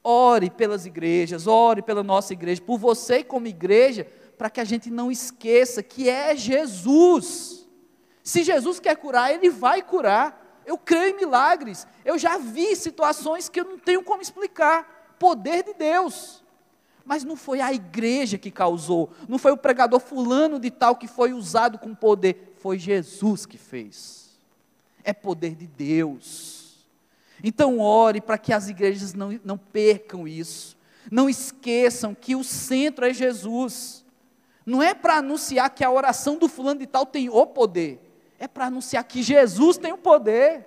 Ore 0.03 0.49
pelas 0.49 0.85
igrejas, 0.85 1.47
ore 1.47 1.81
pela 1.81 2.03
nossa 2.03 2.33
igreja, 2.33 2.61
por 2.61 2.77
você 2.77 3.23
como 3.23 3.47
igreja, 3.47 4.05
para 4.37 4.49
que 4.49 4.59
a 4.59 4.65
gente 4.65 4.91
não 4.91 5.11
esqueça 5.11 5.81
que 5.81 6.09
é 6.09 6.35
Jesus 6.35 7.65
se 8.25 8.43
Jesus 8.43 8.79
quer 8.79 8.97
curar, 8.97 9.31
Ele 9.31 9.51
vai 9.51 9.83
curar. 9.83 10.63
Eu 10.65 10.79
creio 10.79 11.13
em 11.13 11.15
milagres. 11.15 11.85
Eu 12.03 12.17
já 12.17 12.39
vi 12.39 12.75
situações 12.75 13.47
que 13.47 13.59
eu 13.59 13.63
não 13.63 13.77
tenho 13.77 14.03
como 14.03 14.19
explicar. 14.19 15.15
Poder 15.19 15.63
de 15.63 15.75
Deus. 15.75 16.43
Mas 17.05 17.23
não 17.23 17.35
foi 17.35 17.61
a 17.61 17.71
igreja 17.71 18.37
que 18.37 18.49
causou, 18.49 19.11
não 19.29 19.37
foi 19.37 19.51
o 19.51 19.57
pregador 19.57 19.99
fulano 19.99 20.59
de 20.59 20.71
tal 20.71 20.95
que 20.95 21.07
foi 21.07 21.33
usado 21.33 21.77
com 21.77 21.93
poder, 21.93 22.55
foi 22.57 22.79
Jesus 22.79 23.45
que 23.45 23.57
fez. 23.57 24.39
É 25.03 25.13
poder 25.13 25.53
de 25.53 25.67
Deus. 25.67 26.87
Então 27.43 27.79
ore 27.79 28.19
para 28.19 28.39
que 28.39 28.51
as 28.51 28.67
igrejas 28.67 29.13
não, 29.13 29.39
não 29.43 29.57
percam 29.57 30.27
isso. 30.27 30.75
Não 31.11 31.29
esqueçam 31.29 32.15
que 32.15 32.35
o 32.35 32.43
centro 32.43 33.05
é 33.05 33.13
Jesus. 33.13 34.03
Não 34.65 34.81
é 34.81 34.95
para 34.95 35.17
anunciar 35.17 35.69
que 35.69 35.83
a 35.83 35.91
oração 35.91 36.39
do 36.39 36.49
fulano 36.49 36.79
de 36.79 36.87
tal 36.87 37.05
tem 37.05 37.29
o 37.29 37.45
poder 37.45 38.01
é 38.39 38.47
para 38.47 38.65
anunciar 38.65 39.03
que 39.03 39.21
Jesus 39.21 39.77
tem 39.77 39.93
o 39.93 39.97
poder. 39.97 40.65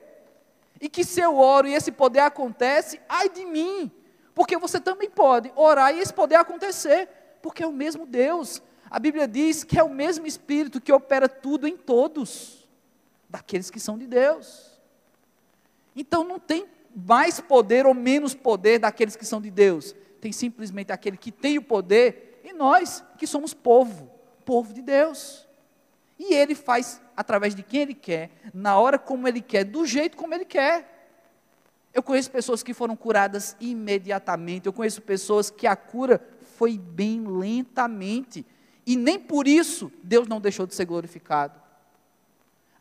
E 0.81 0.89
que 0.89 1.05
se 1.05 1.21
eu 1.21 1.37
oro 1.37 1.67
e 1.67 1.75
esse 1.75 1.91
poder 1.91 2.21
acontece, 2.21 3.01
ai 3.09 3.29
de 3.29 3.45
mim. 3.45 3.91
Porque 4.39 4.57
você 4.57 4.79
também 4.79 5.11
pode 5.11 5.51
orar 5.57 5.93
e 5.93 5.99
esse 5.99 6.15
poder 6.15 6.37
acontecer. 6.37 7.09
Porque 7.43 7.61
é 7.61 7.67
o 7.67 7.73
mesmo 7.73 8.07
Deus. 8.07 8.63
A 8.89 8.97
Bíblia 9.01 9.27
diz 9.27 9.65
que 9.65 9.77
é 9.77 9.83
o 9.83 9.91
mesmo 9.91 10.29
Espírito 10.29 10.81
que 10.81 10.93
opera 10.93 11.29
tudo 11.29 11.67
em 11.67 11.77
todos, 11.77 12.65
daqueles 13.29 13.69
que 13.69 13.81
são 13.81 13.99
de 13.99 14.07
Deus. 14.07 14.79
Então 15.97 16.23
não 16.23 16.39
tem 16.39 16.67
mais 16.95 17.41
poder 17.41 17.85
ou 17.85 17.93
menos 17.93 18.33
poder 18.33 18.79
daqueles 18.79 19.17
que 19.17 19.27
são 19.27 19.41
de 19.41 19.51
Deus. 19.51 19.93
Tem 20.21 20.31
simplesmente 20.31 20.93
aquele 20.93 21.17
que 21.17 21.33
tem 21.33 21.59
o 21.59 21.63
poder 21.63 22.41
e 22.45 22.53
nós 22.53 23.03
que 23.19 23.27
somos 23.27 23.53
povo, 23.53 24.09
povo 24.45 24.73
de 24.73 24.83
Deus. 24.83 25.49
E 26.17 26.33
ele 26.33 26.55
faz 26.55 27.01
através 27.17 27.57
de 27.57 27.65
quem 27.65 27.81
ele 27.81 27.95
quer, 27.95 28.31
na 28.55 28.79
hora 28.79 29.01
como 29.01 29.27
ele 29.27 29.41
quer, 29.41 29.65
do 29.65 29.85
jeito 29.85 30.17
como 30.17 30.33
ele 30.33 30.45
quer. 30.45 30.98
Eu 31.93 32.03
conheço 32.03 32.31
pessoas 32.31 32.63
que 32.63 32.75
foram 32.75 32.95
curadas 32.95 33.57
imediatamente, 33.61 34.67
eu 34.67 34.73
conheço 34.73 35.03
pessoas 35.03 35.51
que 35.51 35.67
a 35.67 35.75
cura 35.75 36.21
foi 36.57 36.79
bem 36.79 37.27
lentamente, 37.27 38.45
e 38.87 38.97
nem 38.97 39.19
por 39.19 39.47
isso 39.47 39.91
Deus 40.03 40.29
não 40.29 40.41
deixou 40.41 40.67
de 40.67 40.75
ser 40.75 40.85
glorificado. 40.85 41.61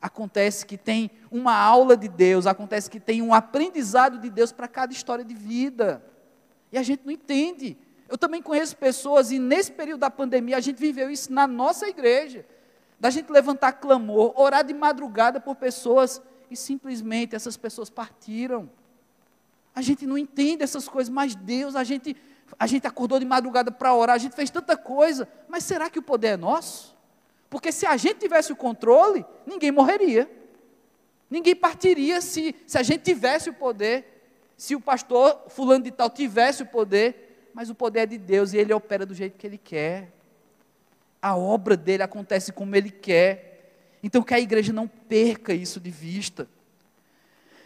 Acontece 0.01 0.65
que 0.65 0.77
tem 0.77 1.09
uma 1.31 1.55
aula 1.55 1.97
de 1.97 2.07
Deus, 2.07 2.45
acontece 2.45 2.89
que 2.89 2.99
tem 2.99 3.21
um 3.21 3.33
aprendizado 3.33 4.19
de 4.19 4.29
Deus 4.29 4.51
para 4.51 4.67
cada 4.67 4.93
história 4.93 5.25
de 5.25 5.33
vida. 5.33 6.03
E 6.71 6.77
a 6.77 6.83
gente 6.83 7.01
não 7.03 7.11
entende. 7.11 7.75
Eu 8.07 8.17
também 8.17 8.41
conheço 8.41 8.77
pessoas, 8.77 9.31
e 9.31 9.39
nesse 9.39 9.71
período 9.71 10.01
da 10.01 10.09
pandemia, 10.09 10.57
a 10.57 10.59
gente 10.59 10.79
viveu 10.79 11.09
isso 11.09 11.33
na 11.33 11.47
nossa 11.47 11.87
igreja 11.87 12.45
da 12.99 13.09
gente 13.09 13.31
levantar 13.31 13.73
clamor, 13.73 14.33
orar 14.39 14.63
de 14.63 14.73
madrugada 14.73 15.39
por 15.39 15.55
pessoas 15.55 16.21
e 16.49 16.55
simplesmente 16.55 17.35
essas 17.35 17.57
pessoas 17.57 17.89
partiram. 17.89 18.69
A 19.77 19.81
gente 19.81 20.07
não 20.07 20.17
entende 20.17 20.63
essas 20.63 20.87
coisas, 20.87 21.13
mas 21.13 21.35
Deus, 21.35 21.75
a 21.75 21.83
gente, 21.83 22.15
a 22.57 22.65
gente 22.65 22.87
acordou 22.87 23.19
de 23.19 23.25
madrugada 23.25 23.71
para 23.71 23.93
orar, 23.93 24.15
a 24.15 24.19
gente 24.19 24.35
fez 24.35 24.49
tanta 24.49 24.75
coisa, 24.75 25.27
mas 25.47 25.63
será 25.63 25.89
que 25.89 25.99
o 25.99 26.01
poder 26.01 26.29
é 26.29 26.37
nosso? 26.37 26.95
Porque 27.49 27.71
se 27.71 27.85
a 27.85 27.95
gente 27.95 28.19
tivesse 28.19 28.51
o 28.51 28.55
controle, 28.55 29.25
ninguém 29.45 29.71
morreria. 29.71 30.29
Ninguém 31.29 31.55
partiria 31.55 32.21
se, 32.21 32.55
se 32.65 32.77
a 32.77 32.83
gente 32.83 33.01
tivesse 33.01 33.49
o 33.49 33.53
poder, 33.53 34.31
se 34.55 34.75
o 34.75 34.81
pastor 34.81 35.43
fulano 35.49 35.83
de 35.83 35.91
tal 35.91 36.09
tivesse 36.09 36.63
o 36.63 36.65
poder, 36.65 37.49
mas 37.53 37.69
o 37.69 37.75
poder 37.75 37.99
é 37.99 38.05
de 38.05 38.17
Deus 38.17 38.53
e 38.53 38.57
ele 38.57 38.73
opera 38.73 39.05
do 39.05 39.13
jeito 39.13 39.37
que 39.37 39.45
ele 39.45 39.57
quer 39.57 40.17
a 41.21 41.35
obra 41.35 41.75
dele 41.75 42.03
acontece 42.03 42.51
como 42.51 42.75
ele 42.75 42.89
quer. 42.89 43.97
Então 44.01 44.21
que 44.21 44.33
a 44.33 44.39
igreja 44.39 44.71
não 44.71 44.87
perca 44.87 45.53
isso 45.53 45.79
de 45.79 45.89
vista. 45.89 46.47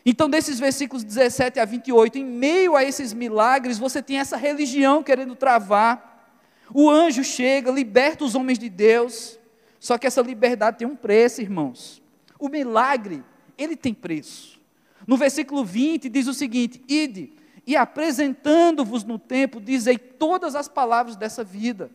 Então, 0.05 0.29
desses 0.29 0.59
versículos 0.59 1.03
17 1.03 1.59
a 1.59 1.65
28, 1.65 2.17
em 2.17 2.25
meio 2.25 2.75
a 2.75 2.83
esses 2.83 3.13
milagres, 3.13 3.77
você 3.77 4.01
tem 4.01 4.19
essa 4.19 4.35
religião 4.35 5.03
querendo 5.03 5.35
travar. 5.35 6.27
O 6.73 6.89
anjo 6.89 7.23
chega, 7.23 7.69
liberta 7.71 8.23
os 8.23 8.33
homens 8.33 8.57
de 8.57 8.69
Deus. 8.69 9.37
Só 9.79 9.97
que 9.97 10.07
essa 10.07 10.21
liberdade 10.21 10.77
tem 10.79 10.87
um 10.87 10.95
preço, 10.95 11.41
irmãos. 11.41 12.01
O 12.39 12.49
milagre, 12.49 13.23
ele 13.57 13.75
tem 13.75 13.93
preço. 13.93 14.59
No 15.05 15.17
versículo 15.17 15.63
20 15.63 16.09
diz 16.09 16.27
o 16.27 16.33
seguinte: 16.33 16.81
Ide, 16.87 17.33
e 17.65 17.75
apresentando-vos 17.75 19.03
no 19.03 19.19
templo, 19.19 19.61
dizei 19.61 19.97
todas 19.97 20.55
as 20.55 20.67
palavras 20.67 21.15
dessa 21.15 21.43
vida. 21.43 21.91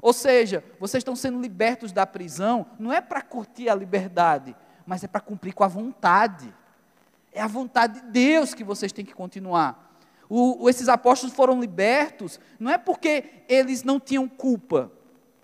Ou 0.00 0.12
seja, 0.12 0.64
vocês 0.80 1.00
estão 1.00 1.14
sendo 1.14 1.40
libertos 1.40 1.92
da 1.92 2.06
prisão, 2.06 2.66
não 2.78 2.92
é 2.92 3.00
para 3.00 3.22
curtir 3.22 3.68
a 3.68 3.74
liberdade, 3.74 4.56
mas 4.84 5.04
é 5.04 5.06
para 5.08 5.20
cumprir 5.20 5.52
com 5.52 5.64
a 5.64 5.68
vontade. 5.68 6.52
É 7.32 7.40
a 7.40 7.46
vontade 7.46 8.00
de 8.00 8.06
Deus 8.08 8.54
que 8.54 8.62
vocês 8.62 8.92
têm 8.92 9.04
que 9.04 9.14
continuar. 9.14 9.96
O, 10.28 10.68
esses 10.68 10.88
apóstolos 10.88 11.34
foram 11.34 11.60
libertos, 11.60 12.40
não 12.58 12.70
é 12.70 12.78
porque 12.78 13.24
eles 13.48 13.82
não 13.82 14.00
tinham 14.00 14.28
culpa. 14.28 14.90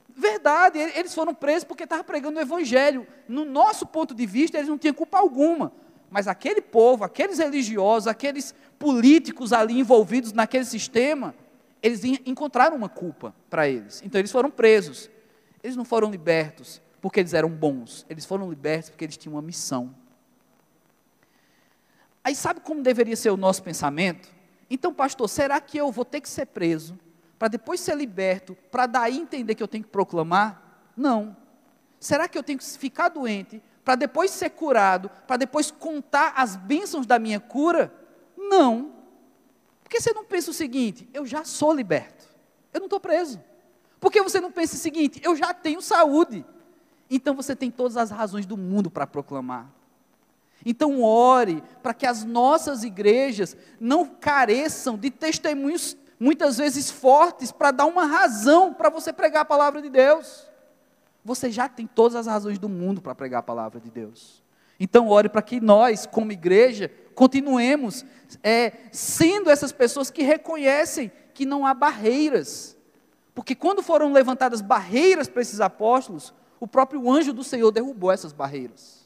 Verdade, 0.09 0.79
eles 0.79 1.15
foram 1.15 1.35
presos 1.35 1.65
porque 1.65 1.85
estavam 1.85 2.05
pregando 2.05 2.39
o 2.39 2.43
Evangelho. 2.43 3.07
No 3.29 3.45
nosso 3.45 3.87
ponto 3.87 4.15
de 4.15 4.27
vista, 4.27 4.57
eles 4.57 4.69
não 4.69 4.79
tinham 4.79 4.95
culpa 4.95 5.19
alguma. 5.19 5.73
Mas 6.11 6.27
aquele 6.27 6.61
povo, 6.61 7.05
aqueles 7.05 7.39
religiosos, 7.39 8.09
aqueles 8.09 8.55
políticos 8.79 9.53
ali 9.53 9.79
envolvidos 9.79 10.33
naquele 10.33 10.65
sistema, 10.65 11.35
eles 11.83 12.03
encontraram 12.25 12.77
uma 12.77 12.89
culpa 12.89 13.35
para 13.49 13.69
eles. 13.69 14.03
Então 14.05 14.19
eles 14.19 14.33
foram 14.33 14.51
presos. 14.51 15.11
Eles 15.63 15.77
não 15.77 15.85
foram 15.85 16.11
libertos 16.11 16.81
porque 17.01 17.21
eles 17.21 17.35
eram 17.35 17.51
bons. 17.51 18.07
Eles 18.09 18.25
foram 18.25 18.49
libertos 18.49 18.91
porque 18.91 19.05
eles 19.05 19.17
tinham 19.17 19.35
uma 19.35 19.43
missão. 19.43 19.95
Aí 22.29 22.35
sabe 22.35 22.61
como 22.61 22.83
deveria 22.83 23.17
ser 23.17 23.31
o 23.31 23.39
nosso 23.39 23.63
pensamento? 23.63 24.29
Então, 24.69 24.93
pastor, 24.93 25.27
será 25.31 25.59
que 25.63 25.79
eu 25.79 25.91
vou 25.91 26.05
ter 26.05 26.21
que 26.21 26.29
ser 26.29 26.45
preso 26.45 26.99
para 27.39 27.49
depois 27.49 27.81
ser 27.81 27.97
liberto, 27.97 28.55
para 28.71 28.85
daí 28.85 29.17
entender 29.17 29.55
que 29.55 29.63
eu 29.63 29.67
tenho 29.67 29.83
que 29.83 29.89
proclamar? 29.89 30.91
Não. 30.95 31.35
Será 31.99 32.29
que 32.29 32.37
eu 32.37 32.43
tenho 32.43 32.59
que 32.59 32.67
ficar 32.67 33.09
doente 33.09 33.63
para 33.83 33.95
depois 33.95 34.31
ser 34.31 34.51
curado, 34.51 35.11
para 35.27 35.39
depois 35.39 35.71
contar 35.71 36.35
as 36.37 36.55
bênçãos 36.55 37.07
da 37.07 37.19
minha 37.19 37.41
cura? 37.41 37.91
Não. 38.37 38.93
Por 39.83 39.89
que 39.89 39.99
você 39.99 40.13
não 40.13 40.27
pensa 40.27 40.51
o 40.51 40.55
seguinte: 40.55 41.09
eu 41.15 41.25
já 41.25 41.47
sou 41.47 41.73
liberto, 41.73 42.29
eu 42.75 42.81
não 42.81 42.89
estou 42.89 43.01
preso? 43.01 43.43
Por 43.99 44.13
que 44.13 44.21
você 44.21 44.39
não 44.39 44.53
pensa 44.53 44.75
o 44.75 44.79
seguinte: 44.79 45.19
eu 45.25 45.35
já 45.35 45.55
tenho 45.55 45.81
saúde? 45.81 46.45
Então 47.09 47.35
você 47.35 47.57
tem 47.57 47.71
todas 47.71 47.97
as 47.97 48.11
razões 48.11 48.45
do 48.45 48.55
mundo 48.59 48.91
para 48.91 49.07
proclamar. 49.07 49.78
Então 50.65 51.03
ore 51.03 51.63
para 51.83 51.95
que 51.95 52.07
as 52.07 52.25
nossas 52.25 52.83
igrejas 52.83 53.57
não 53.81 54.07
careçam 54.07 54.97
de 54.97 55.11
testemunhos 55.11 55.97
muitas 56.19 56.59
vezes 56.59 56.91
fortes 56.91 57.53
para 57.53 57.71
dar 57.71 57.87
uma 57.87 58.05
razão 58.05 58.75
para 58.75 58.91
você 58.91 59.13
pregar 59.13 59.43
a 59.43 59.45
palavra 59.45 59.81
de 59.81 59.89
Deus. 59.89 60.47
Você 61.25 61.51
já 61.51 61.69
tem 61.69 61.87
todas 61.87 62.17
as 62.17 62.27
razões 62.27 62.59
do 62.59 62.69
mundo 62.69 63.01
para 63.01 63.15
pregar 63.15 63.41
a 63.41 63.43
palavra 63.43 63.81
de 63.81 63.91
Deus. 63.91 64.43
Então 64.81 65.09
ore 65.09 65.29
para 65.29 65.43
que 65.43 65.61
nós, 65.61 66.07
como 66.07 66.33
igreja, 66.33 66.91
continuemos 67.15 68.05
é, 68.43 68.73
sendo 68.93 69.51
essas 69.51 69.73
pessoas 69.73 70.11
que 70.11 70.23
reconhecem 70.23 71.11
que 71.35 71.45
não 71.45 71.67
há 71.67 71.75
barreiras. 71.75 72.77
Porque 73.35 73.55
quando 73.55 73.83
foram 73.83 74.13
levantadas 74.13 74.61
barreiras 74.61 75.29
para 75.29 75.43
esses 75.43 75.61
apóstolos, 75.61 76.35
o 76.61 76.67
próprio 76.67 77.11
anjo 77.11 77.33
do 77.33 77.45
Senhor 77.45 77.71
derrubou 77.71 78.11
essas 78.11 78.33
barreiras. 78.33 78.98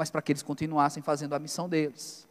Mas 0.00 0.10
para 0.10 0.22
que 0.22 0.32
eles 0.32 0.42
continuassem 0.42 1.02
fazendo 1.02 1.34
a 1.34 1.38
missão 1.38 1.68
deles. 1.68 2.26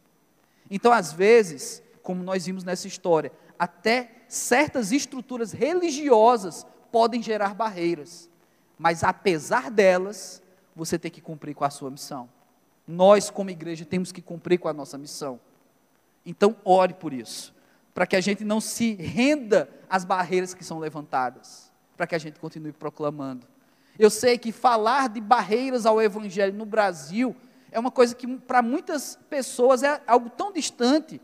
Então, 0.68 0.90
às 0.90 1.12
vezes, 1.12 1.80
como 2.02 2.20
nós 2.20 2.46
vimos 2.46 2.64
nessa 2.64 2.88
história, 2.88 3.30
até 3.56 4.10
certas 4.26 4.90
estruturas 4.90 5.52
religiosas 5.52 6.66
podem 6.90 7.22
gerar 7.22 7.54
barreiras, 7.54 8.28
mas 8.76 9.04
apesar 9.04 9.70
delas, 9.70 10.42
você 10.74 10.98
tem 10.98 11.12
que 11.12 11.20
cumprir 11.20 11.54
com 11.54 11.62
a 11.62 11.70
sua 11.70 11.92
missão. 11.92 12.28
Nós, 12.88 13.30
como 13.30 13.50
igreja, 13.50 13.84
temos 13.84 14.10
que 14.10 14.20
cumprir 14.20 14.58
com 14.58 14.66
a 14.66 14.72
nossa 14.72 14.98
missão. 14.98 15.38
Então, 16.26 16.56
ore 16.64 16.94
por 16.94 17.12
isso, 17.12 17.54
para 17.94 18.04
que 18.04 18.16
a 18.16 18.20
gente 18.20 18.42
não 18.42 18.60
se 18.60 18.94
renda 18.94 19.70
às 19.88 20.04
barreiras 20.04 20.54
que 20.54 20.64
são 20.64 20.80
levantadas, 20.80 21.70
para 21.96 22.08
que 22.08 22.16
a 22.16 22.18
gente 22.18 22.40
continue 22.40 22.72
proclamando. 22.72 23.46
Eu 23.96 24.10
sei 24.10 24.36
que 24.38 24.50
falar 24.50 25.08
de 25.08 25.20
barreiras 25.20 25.86
ao 25.86 26.02
Evangelho 26.02 26.52
no 26.52 26.66
Brasil 26.66 27.36
é 27.72 27.78
uma 27.78 27.90
coisa 27.90 28.14
que, 28.14 28.26
para 28.26 28.62
muitas 28.62 29.18
pessoas, 29.28 29.82
é 29.82 30.00
algo 30.06 30.28
tão 30.30 30.52
distante. 30.52 31.20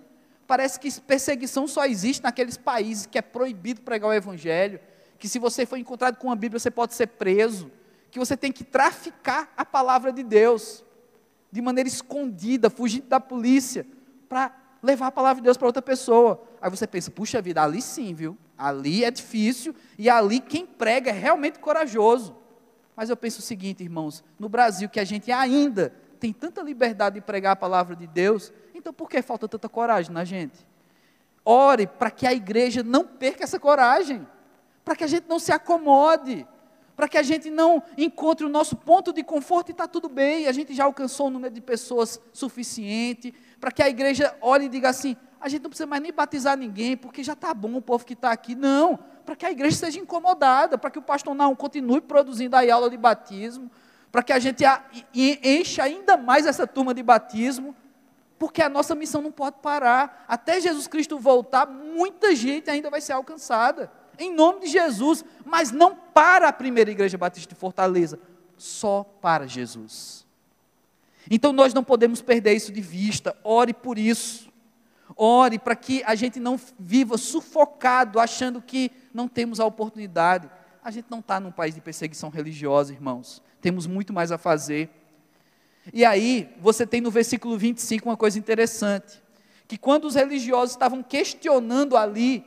Parece 0.46 0.78
que 0.78 1.00
perseguição 1.00 1.66
só 1.66 1.84
existe 1.84 2.22
naqueles 2.22 2.56
países 2.56 3.06
que 3.06 3.18
é 3.18 3.22
proibido 3.22 3.80
pregar 3.80 4.10
o 4.10 4.14
Evangelho, 4.14 4.78
que 5.18 5.28
se 5.28 5.38
você 5.38 5.66
for 5.66 5.76
encontrado 5.76 6.16
com 6.16 6.28
uma 6.28 6.36
Bíblia, 6.36 6.60
você 6.60 6.70
pode 6.70 6.94
ser 6.94 7.08
preso, 7.08 7.70
que 8.10 8.18
você 8.18 8.36
tem 8.36 8.52
que 8.52 8.62
traficar 8.62 9.52
a 9.56 9.64
palavra 9.64 10.12
de 10.12 10.22
Deus 10.22 10.84
de 11.50 11.60
maneira 11.60 11.88
escondida, 11.88 12.70
fugindo 12.70 13.06
da 13.06 13.18
polícia, 13.18 13.86
para 14.28 14.54
levar 14.82 15.08
a 15.08 15.12
palavra 15.12 15.40
de 15.40 15.44
Deus 15.44 15.56
para 15.56 15.66
outra 15.66 15.82
pessoa. 15.82 16.42
Aí 16.60 16.70
você 16.70 16.86
pensa, 16.86 17.10
puxa 17.10 17.40
vida, 17.42 17.62
ali 17.62 17.82
sim, 17.82 18.14
viu? 18.14 18.36
Ali 18.56 19.04
é 19.04 19.10
difícil 19.10 19.74
e 19.98 20.08
ali 20.08 20.40
quem 20.40 20.64
prega 20.64 21.10
é 21.10 21.12
realmente 21.12 21.58
corajoso. 21.58 22.36
Mas 22.94 23.10
eu 23.10 23.16
penso 23.16 23.40
o 23.40 23.42
seguinte, 23.42 23.82
irmãos, 23.82 24.24
no 24.38 24.48
Brasil 24.48 24.88
que 24.88 25.00
a 25.00 25.04
gente 25.04 25.30
ainda 25.30 25.92
tem 26.16 26.32
tanta 26.32 26.62
liberdade 26.62 27.16
de 27.16 27.20
pregar 27.20 27.52
a 27.52 27.56
palavra 27.56 27.94
de 27.94 28.06
Deus, 28.06 28.52
então 28.74 28.92
por 28.92 29.08
que 29.08 29.22
falta 29.22 29.46
tanta 29.48 29.68
coragem 29.68 30.12
na 30.12 30.24
gente? 30.24 30.66
Ore 31.44 31.86
para 31.86 32.10
que 32.10 32.26
a 32.26 32.32
igreja 32.32 32.82
não 32.82 33.06
perca 33.06 33.44
essa 33.44 33.60
coragem, 33.60 34.26
para 34.84 34.96
que 34.96 35.04
a 35.04 35.06
gente 35.06 35.26
não 35.28 35.38
se 35.38 35.52
acomode, 35.52 36.46
para 36.96 37.08
que 37.08 37.18
a 37.18 37.22
gente 37.22 37.50
não 37.50 37.82
encontre 37.96 38.44
o 38.46 38.48
nosso 38.48 38.74
ponto 38.74 39.12
de 39.12 39.22
conforto 39.22 39.68
e 39.68 39.72
está 39.72 39.86
tudo 39.86 40.08
bem, 40.08 40.46
a 40.46 40.52
gente 40.52 40.74
já 40.74 40.84
alcançou 40.84 41.26
o 41.26 41.30
número 41.30 41.52
de 41.54 41.60
pessoas 41.60 42.20
suficiente, 42.32 43.34
para 43.60 43.70
que 43.70 43.82
a 43.82 43.88
igreja 43.88 44.34
olhe 44.40 44.64
e 44.64 44.68
diga 44.68 44.88
assim: 44.88 45.14
a 45.38 45.48
gente 45.48 45.62
não 45.62 45.70
precisa 45.70 45.86
mais 45.86 46.02
nem 46.02 46.12
batizar 46.12 46.56
ninguém, 46.56 46.96
porque 46.96 47.22
já 47.22 47.34
está 47.34 47.52
bom 47.52 47.74
o 47.76 47.82
povo 47.82 48.04
que 48.04 48.14
está 48.14 48.32
aqui. 48.32 48.54
Não, 48.54 48.98
para 49.24 49.36
que 49.36 49.44
a 49.44 49.50
igreja 49.50 49.76
seja 49.76 50.00
incomodada, 50.00 50.78
para 50.78 50.90
que 50.90 50.98
o 50.98 51.02
pastor 51.02 51.34
não 51.34 51.54
continue 51.54 52.00
produzindo 52.00 52.56
aí 52.56 52.70
aula 52.70 52.88
de 52.88 52.96
batismo, 52.96 53.70
para 54.16 54.22
que 54.22 54.32
a 54.32 54.38
gente 54.38 54.64
encha 55.14 55.82
ainda 55.82 56.16
mais 56.16 56.46
essa 56.46 56.66
turma 56.66 56.94
de 56.94 57.02
batismo, 57.02 57.76
porque 58.38 58.62
a 58.62 58.68
nossa 58.70 58.94
missão 58.94 59.20
não 59.20 59.30
pode 59.30 59.56
parar. 59.60 60.24
Até 60.26 60.58
Jesus 60.58 60.86
Cristo 60.86 61.18
voltar, 61.18 61.66
muita 61.66 62.34
gente 62.34 62.70
ainda 62.70 62.88
vai 62.88 63.02
ser 63.02 63.12
alcançada 63.12 63.92
em 64.18 64.34
nome 64.34 64.60
de 64.60 64.68
Jesus, 64.68 65.22
mas 65.44 65.70
não 65.70 65.94
para 65.94 66.48
a 66.48 66.52
primeira 66.54 66.90
igreja 66.90 67.18
batista 67.18 67.52
de 67.54 67.60
Fortaleza, 67.60 68.18
só 68.56 69.04
para 69.20 69.46
Jesus. 69.46 70.26
Então 71.30 71.52
nós 71.52 71.74
não 71.74 71.84
podemos 71.84 72.22
perder 72.22 72.54
isso 72.54 72.72
de 72.72 72.80
vista, 72.80 73.36
ore 73.44 73.74
por 73.74 73.98
isso. 73.98 74.50
Ore 75.14 75.58
para 75.58 75.76
que 75.76 76.02
a 76.06 76.14
gente 76.14 76.40
não 76.40 76.58
viva 76.78 77.18
sufocado, 77.18 78.18
achando 78.18 78.62
que 78.62 78.90
não 79.12 79.28
temos 79.28 79.60
a 79.60 79.66
oportunidade. 79.66 80.48
A 80.82 80.90
gente 80.90 81.10
não 81.10 81.18
está 81.18 81.38
num 81.38 81.52
país 81.52 81.74
de 81.74 81.82
perseguição 81.82 82.30
religiosa, 82.30 82.94
irmãos. 82.94 83.42
Temos 83.60 83.86
muito 83.86 84.12
mais 84.12 84.30
a 84.32 84.38
fazer. 84.38 84.90
E 85.92 86.04
aí, 86.04 86.48
você 86.60 86.86
tem 86.86 87.00
no 87.00 87.10
versículo 87.10 87.56
25 87.56 88.08
uma 88.08 88.16
coisa 88.16 88.38
interessante: 88.38 89.22
que 89.68 89.78
quando 89.78 90.04
os 90.04 90.14
religiosos 90.14 90.72
estavam 90.72 91.02
questionando 91.02 91.96
ali 91.96 92.44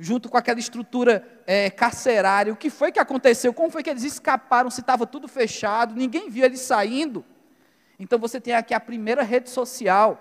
junto 0.00 0.30
com 0.30 0.38
aquela 0.38 0.58
estrutura 0.58 1.22
é, 1.46 1.68
carcerária. 1.68 2.52
O 2.52 2.56
que 2.56 2.70
foi 2.70 2.90
que 2.90 2.98
aconteceu? 2.98 3.52
Como 3.52 3.70
foi 3.70 3.82
que 3.82 3.90
eles 3.90 4.02
escaparam? 4.02 4.70
Se 4.70 4.80
estava 4.80 5.06
tudo 5.06 5.28
fechado, 5.28 5.94
ninguém 5.94 6.30
viu 6.30 6.44
eles 6.44 6.60
saindo. 6.60 7.22
Então 7.98 8.18
você 8.18 8.40
tem 8.40 8.54
aqui 8.54 8.72
a 8.72 8.80
primeira 8.80 9.22
rede 9.22 9.50
social 9.50 10.18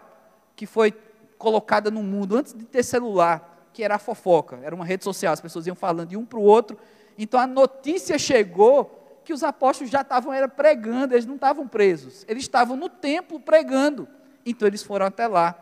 que 0.54 0.66
foi 0.66 0.94
colocada 1.38 1.90
no 1.90 2.04
mundo 2.04 2.36
antes 2.36 2.54
de 2.54 2.66
ter 2.66 2.84
celular, 2.84 3.70
que 3.72 3.82
era 3.82 3.96
a 3.96 4.00
fofoca. 4.00 4.60
Era 4.62 4.76
uma 4.76 4.84
rede 4.84 5.06
social, 5.06 5.32
as 5.32 5.40
pessoas 5.40 5.66
iam 5.66 5.76
falando 5.76 6.10
de 6.10 6.18
um 6.18 6.26
para 6.26 6.38
o 6.38 6.44
outro. 6.44 6.78
Então 7.18 7.40
a 7.40 7.48
notícia 7.48 8.20
chegou 8.20 8.99
que 9.30 9.34
os 9.34 9.44
apóstolos 9.44 9.92
já 9.92 10.02
estavam 10.02 10.34
era 10.34 10.48
pregando, 10.48 11.14
eles 11.14 11.28
não 11.28 11.36
estavam 11.36 11.68
presos, 11.68 12.26
eles 12.28 12.42
estavam 12.42 12.76
no 12.76 12.90
templo 12.90 13.40
pregando. 13.40 14.08
Então 14.44 14.68
eles 14.68 14.82
foram 14.82 15.06
até 15.06 15.28
lá. 15.28 15.54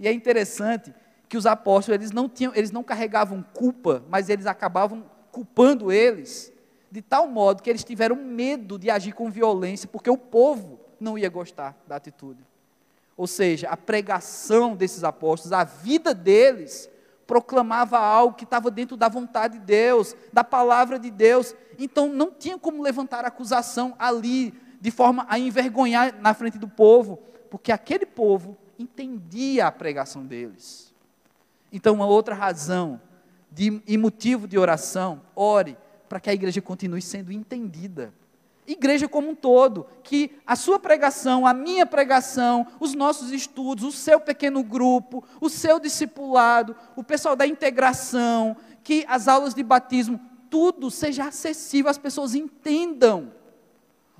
E 0.00 0.08
é 0.08 0.12
interessante 0.14 0.94
que 1.28 1.36
os 1.36 1.44
apóstolos 1.44 2.00
eles 2.00 2.10
não 2.10 2.26
tinham, 2.26 2.54
eles 2.54 2.70
não 2.70 2.82
carregavam 2.82 3.44
culpa, 3.52 4.02
mas 4.08 4.30
eles 4.30 4.46
acabavam 4.46 5.04
culpando 5.30 5.92
eles, 5.92 6.50
de 6.90 7.02
tal 7.02 7.26
modo 7.26 7.62
que 7.62 7.68
eles 7.68 7.84
tiveram 7.84 8.16
medo 8.16 8.78
de 8.78 8.88
agir 8.88 9.12
com 9.12 9.30
violência, 9.30 9.86
porque 9.86 10.08
o 10.08 10.16
povo 10.16 10.80
não 10.98 11.18
ia 11.18 11.28
gostar 11.28 11.76
da 11.86 11.96
atitude. 11.96 12.42
Ou 13.14 13.26
seja, 13.26 13.68
a 13.68 13.76
pregação 13.76 14.74
desses 14.74 15.04
apóstolos, 15.04 15.52
a 15.52 15.64
vida 15.64 16.14
deles, 16.14 16.88
proclamava 17.32 17.98
algo 17.98 18.36
que 18.36 18.44
estava 18.44 18.70
dentro 18.70 18.94
da 18.94 19.08
vontade 19.08 19.58
de 19.58 19.64
Deus, 19.64 20.14
da 20.30 20.44
palavra 20.44 20.98
de 20.98 21.10
Deus. 21.10 21.54
Então 21.78 22.06
não 22.06 22.30
tinha 22.30 22.58
como 22.58 22.82
levantar 22.82 23.24
acusação 23.24 23.94
ali, 23.98 24.52
de 24.78 24.90
forma 24.90 25.24
a 25.30 25.38
envergonhar 25.38 26.14
na 26.20 26.34
frente 26.34 26.58
do 26.58 26.68
povo, 26.68 27.16
porque 27.50 27.72
aquele 27.72 28.04
povo 28.04 28.58
entendia 28.78 29.66
a 29.66 29.72
pregação 29.72 30.26
deles. 30.26 30.92
Então, 31.72 31.94
uma 31.94 32.04
outra 32.04 32.34
razão 32.34 33.00
de, 33.50 33.80
e 33.86 33.96
motivo 33.96 34.46
de 34.46 34.58
oração, 34.58 35.22
ore 35.34 35.78
para 36.10 36.20
que 36.20 36.28
a 36.28 36.34
igreja 36.34 36.60
continue 36.60 37.00
sendo 37.00 37.32
entendida. 37.32 38.12
Igreja 38.66 39.08
como 39.08 39.30
um 39.30 39.34
todo, 39.34 39.86
que 40.02 40.30
a 40.46 40.54
sua 40.54 40.78
pregação, 40.78 41.46
a 41.46 41.52
minha 41.52 41.84
pregação, 41.84 42.66
os 42.78 42.94
nossos 42.94 43.32
estudos, 43.32 43.84
o 43.84 43.92
seu 43.92 44.20
pequeno 44.20 44.62
grupo, 44.62 45.24
o 45.40 45.48
seu 45.48 45.80
discipulado, 45.80 46.76
o 46.94 47.02
pessoal 47.02 47.34
da 47.34 47.46
integração, 47.46 48.56
que 48.84 49.04
as 49.08 49.26
aulas 49.26 49.54
de 49.54 49.62
batismo, 49.62 50.20
tudo 50.48 50.90
seja 50.90 51.24
acessível, 51.24 51.90
as 51.90 51.98
pessoas 51.98 52.34
entendam 52.34 53.32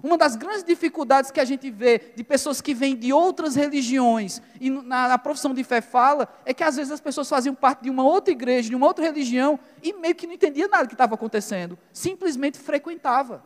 uma 0.02 0.18
das 0.18 0.34
grandes 0.34 0.64
dificuldades 0.64 1.30
que 1.30 1.38
a 1.38 1.44
gente 1.44 1.70
vê 1.70 2.12
de 2.16 2.24
pessoas 2.24 2.60
que 2.60 2.74
vêm 2.74 2.96
de 2.96 3.12
outras 3.12 3.54
religiões 3.54 4.42
e 4.60 4.68
na, 4.68 5.08
na, 5.08 5.18
profissão 5.18 5.54
de 5.54 5.62
fé 5.62 5.80
fala 5.80 6.28
é 6.44 6.52
que 6.52 6.64
às 6.64 6.74
vezes 6.74 6.90
as 6.90 7.00
pessoas 7.00 7.28
faziam 7.28 7.54
parte 7.54 7.84
de 7.84 7.90
uma 7.90 8.02
outra 8.02 8.32
igreja, 8.32 8.68
de 8.68 8.74
uma 8.74 8.86
outra 8.86 9.04
religião 9.04 9.60
e 9.80 9.92
meio 9.92 10.14
que 10.14 10.26
não 10.26 10.34
entendia 10.34 10.66
nada 10.66 10.88
que 10.88 10.94
estava 10.94 11.14
acontecendo, 11.14 11.78
simplesmente 11.92 12.58
frequentava. 12.58 13.44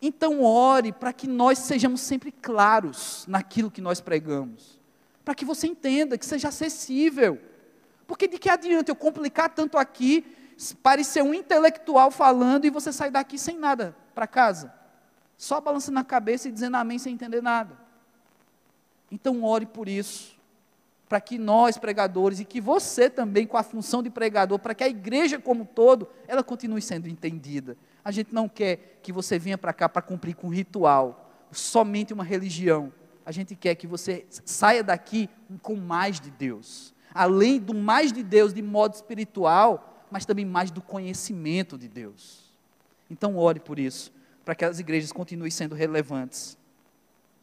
Então 0.00 0.42
ore 0.42 0.92
para 0.92 1.12
que 1.12 1.26
nós 1.26 1.58
sejamos 1.58 2.00
sempre 2.00 2.30
claros 2.30 3.24
naquilo 3.26 3.70
que 3.70 3.80
nós 3.80 4.00
pregamos, 4.00 4.78
para 5.24 5.34
que 5.34 5.44
você 5.44 5.66
entenda, 5.66 6.16
que 6.16 6.26
seja 6.26 6.48
acessível. 6.48 7.40
Porque 8.06 8.28
de 8.28 8.38
que 8.38 8.48
adianta 8.48 8.90
eu 8.90 8.96
complicar 8.96 9.50
tanto 9.50 9.76
aqui, 9.76 10.24
parecer 10.82 11.22
um 11.22 11.34
intelectual 11.34 12.10
falando 12.10 12.64
e 12.64 12.70
você 12.70 12.92
sair 12.92 13.10
daqui 13.10 13.38
sem 13.38 13.58
nada 13.58 13.94
para 14.14 14.26
casa? 14.26 14.78
só 15.38 15.60
balançando 15.60 16.00
a 16.00 16.04
cabeça 16.04 16.48
e 16.48 16.52
dizendo 16.52 16.76
amém 16.76 16.98
sem 16.98 17.14
entender 17.14 17.40
nada. 17.40 17.78
Então 19.10 19.44
ore 19.44 19.64
por 19.64 19.88
isso, 19.88 20.36
para 21.08 21.20
que 21.20 21.38
nós 21.38 21.78
pregadores 21.78 22.40
e 22.40 22.44
que 22.44 22.60
você 22.60 23.08
também 23.08 23.46
com 23.46 23.56
a 23.56 23.62
função 23.62 24.02
de 24.02 24.10
pregador, 24.10 24.58
para 24.58 24.74
que 24.74 24.82
a 24.82 24.88
igreja 24.88 25.38
como 25.38 25.64
todo, 25.64 26.08
ela 26.26 26.42
continue 26.42 26.82
sendo 26.82 27.08
entendida. 27.08 27.76
A 28.08 28.10
gente 28.10 28.34
não 28.34 28.48
quer 28.48 29.00
que 29.02 29.12
você 29.12 29.38
venha 29.38 29.58
para 29.58 29.70
cá 29.70 29.86
para 29.86 30.00
cumprir 30.00 30.34
com 30.34 30.46
um 30.46 30.50
ritual, 30.50 31.30
somente 31.52 32.14
uma 32.14 32.24
religião. 32.24 32.90
A 33.22 33.30
gente 33.30 33.54
quer 33.54 33.74
que 33.74 33.86
você 33.86 34.24
saia 34.30 34.82
daqui 34.82 35.28
com 35.60 35.76
mais 35.76 36.18
de 36.18 36.30
Deus. 36.30 36.94
Além 37.12 37.60
do 37.60 37.74
mais 37.74 38.10
de 38.10 38.22
Deus 38.22 38.54
de 38.54 38.62
modo 38.62 38.94
espiritual, 38.94 40.06
mas 40.10 40.24
também 40.24 40.46
mais 40.46 40.70
do 40.70 40.80
conhecimento 40.80 41.76
de 41.76 41.86
Deus. 41.86 42.50
Então 43.10 43.36
ore 43.36 43.60
por 43.60 43.78
isso 43.78 44.10
para 44.42 44.54
que 44.54 44.64
as 44.64 44.78
igrejas 44.78 45.12
continuem 45.12 45.50
sendo 45.50 45.74
relevantes. 45.74 46.56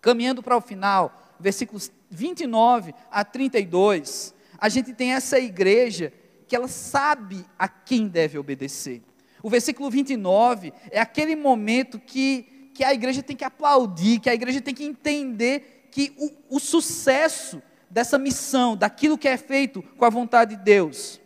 Caminhando 0.01 0.41
para 0.41 0.57
o 0.57 0.61
final, 0.61 1.35
versículos 1.39 1.91
29 2.09 2.91
a 3.11 3.23
32, 3.23 4.33
a 4.57 4.67
gente 4.67 4.95
tem 4.95 5.13
essa 5.13 5.37
igreja 5.37 6.11
que 6.47 6.55
ela 6.55 6.67
sabe 6.67 7.45
a 7.55 7.67
quem 7.67 8.07
deve 8.07 8.39
obedecer. 8.39 9.03
O 9.45 9.49
versículo 9.51 9.91
29 9.91 10.73
é 10.89 10.99
aquele 10.99 11.35
momento 11.35 11.99
que, 11.99 12.71
que 12.73 12.83
a 12.83 12.91
igreja 12.91 13.21
tem 13.21 13.35
que 13.35 13.43
aplaudir, 13.43 14.19
que 14.19 14.27
a 14.27 14.33
igreja 14.33 14.59
tem 14.59 14.73
que 14.73 14.83
entender 14.83 15.87
que 15.91 16.15
o, 16.17 16.55
o 16.55 16.59
sucesso 16.59 17.61
dessa 17.87 18.17
missão, 18.17 18.75
daquilo 18.75 19.19
que 19.19 19.27
é 19.27 19.37
feito 19.37 19.83
com 19.99 20.03
a 20.03 20.09
vontade 20.09 20.55
de 20.55 20.63
Deus, 20.63 21.21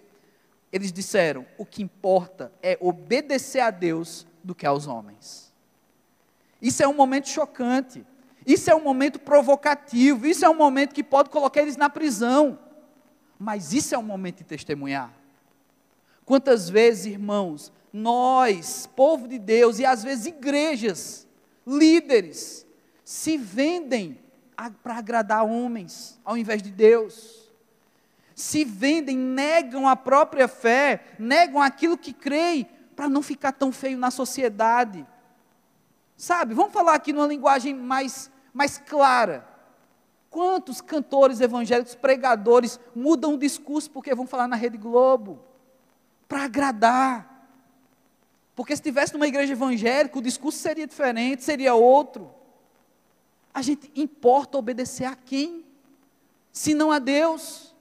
eles 0.69 0.91
disseram: 0.91 1.45
o 1.57 1.65
que 1.65 1.81
importa 1.81 2.51
é 2.61 2.77
obedecer 2.81 3.61
a 3.61 3.71
Deus 3.71 4.27
do 4.43 4.53
que 4.53 4.65
aos 4.65 4.85
homens. 4.85 5.53
Isso 6.61 6.83
é 6.83 6.87
um 6.89 6.95
momento 6.95 7.29
chocante. 7.29 8.05
Isso 8.45 8.69
é 8.69 8.75
um 8.75 8.83
momento 8.83 9.17
provocativo, 9.17 10.27
isso 10.27 10.43
é 10.43 10.49
um 10.49 10.57
momento 10.57 10.93
que 10.93 11.05
pode 11.05 11.29
colocar 11.29 11.61
eles 11.61 11.77
na 11.77 11.89
prisão. 11.89 12.59
Mas 13.39 13.71
isso 13.71 13.95
é 13.95 13.97
um 13.97 14.03
momento 14.03 14.39
de 14.39 14.43
testemunhar. 14.43 15.18
Quantas 16.29 16.69
vezes, 16.69 17.07
irmãos, 17.07 17.73
nós, 17.91 18.87
povo 18.95 19.27
de 19.27 19.39
Deus, 19.39 19.79
e 19.79 19.85
às 19.85 20.03
vezes 20.03 20.27
igrejas, 20.27 21.27
líderes, 21.65 22.67
se 23.03 23.35
vendem 23.35 24.19
para 24.83 24.97
agradar 24.97 25.43
homens, 25.43 26.19
ao 26.23 26.37
invés 26.37 26.61
de 26.61 26.69
Deus. 26.69 27.51
Se 28.35 28.63
vendem, 28.63 29.17
negam 29.17 29.87
a 29.87 29.95
própria 29.95 30.47
fé, 30.47 31.03
negam 31.17 31.59
aquilo 31.59 31.97
que 31.97 32.13
creem, 32.13 32.69
para 32.95 33.09
não 33.09 33.23
ficar 33.23 33.53
tão 33.53 33.71
feio 33.71 33.97
na 33.97 34.11
sociedade. 34.11 35.07
Sabe, 36.15 36.53
vamos 36.53 36.73
falar 36.73 36.93
aqui 36.93 37.11
numa 37.11 37.25
linguagem 37.25 37.73
mais, 37.73 38.29
mais 38.53 38.77
clara. 38.77 39.47
Quantos 40.29 40.79
cantores 40.79 41.41
evangélicos, 41.41 41.95
pregadores, 41.95 42.79
mudam 42.95 43.33
o 43.33 43.39
discurso 43.39 43.89
porque 43.89 44.13
vão 44.13 44.27
falar 44.27 44.47
na 44.47 44.55
Rede 44.55 44.77
Globo? 44.77 45.48
Para 46.29 46.43
agradar. 46.45 47.29
Porque 48.55 48.73
se 48.73 48.81
estivesse 48.81 49.13
numa 49.13 49.27
igreja 49.27 49.51
evangélica, 49.51 50.17
o 50.17 50.21
discurso 50.21 50.59
seria 50.59 50.87
diferente, 50.87 51.43
seria 51.43 51.73
outro. 51.73 52.33
A 53.53 53.61
gente 53.61 53.91
importa 53.95 54.57
obedecer 54.57 55.05
a 55.05 55.15
quem? 55.15 55.65
Se 56.53 56.73
não 56.73 56.91
a 56.91 56.99
Deus. 56.99 57.75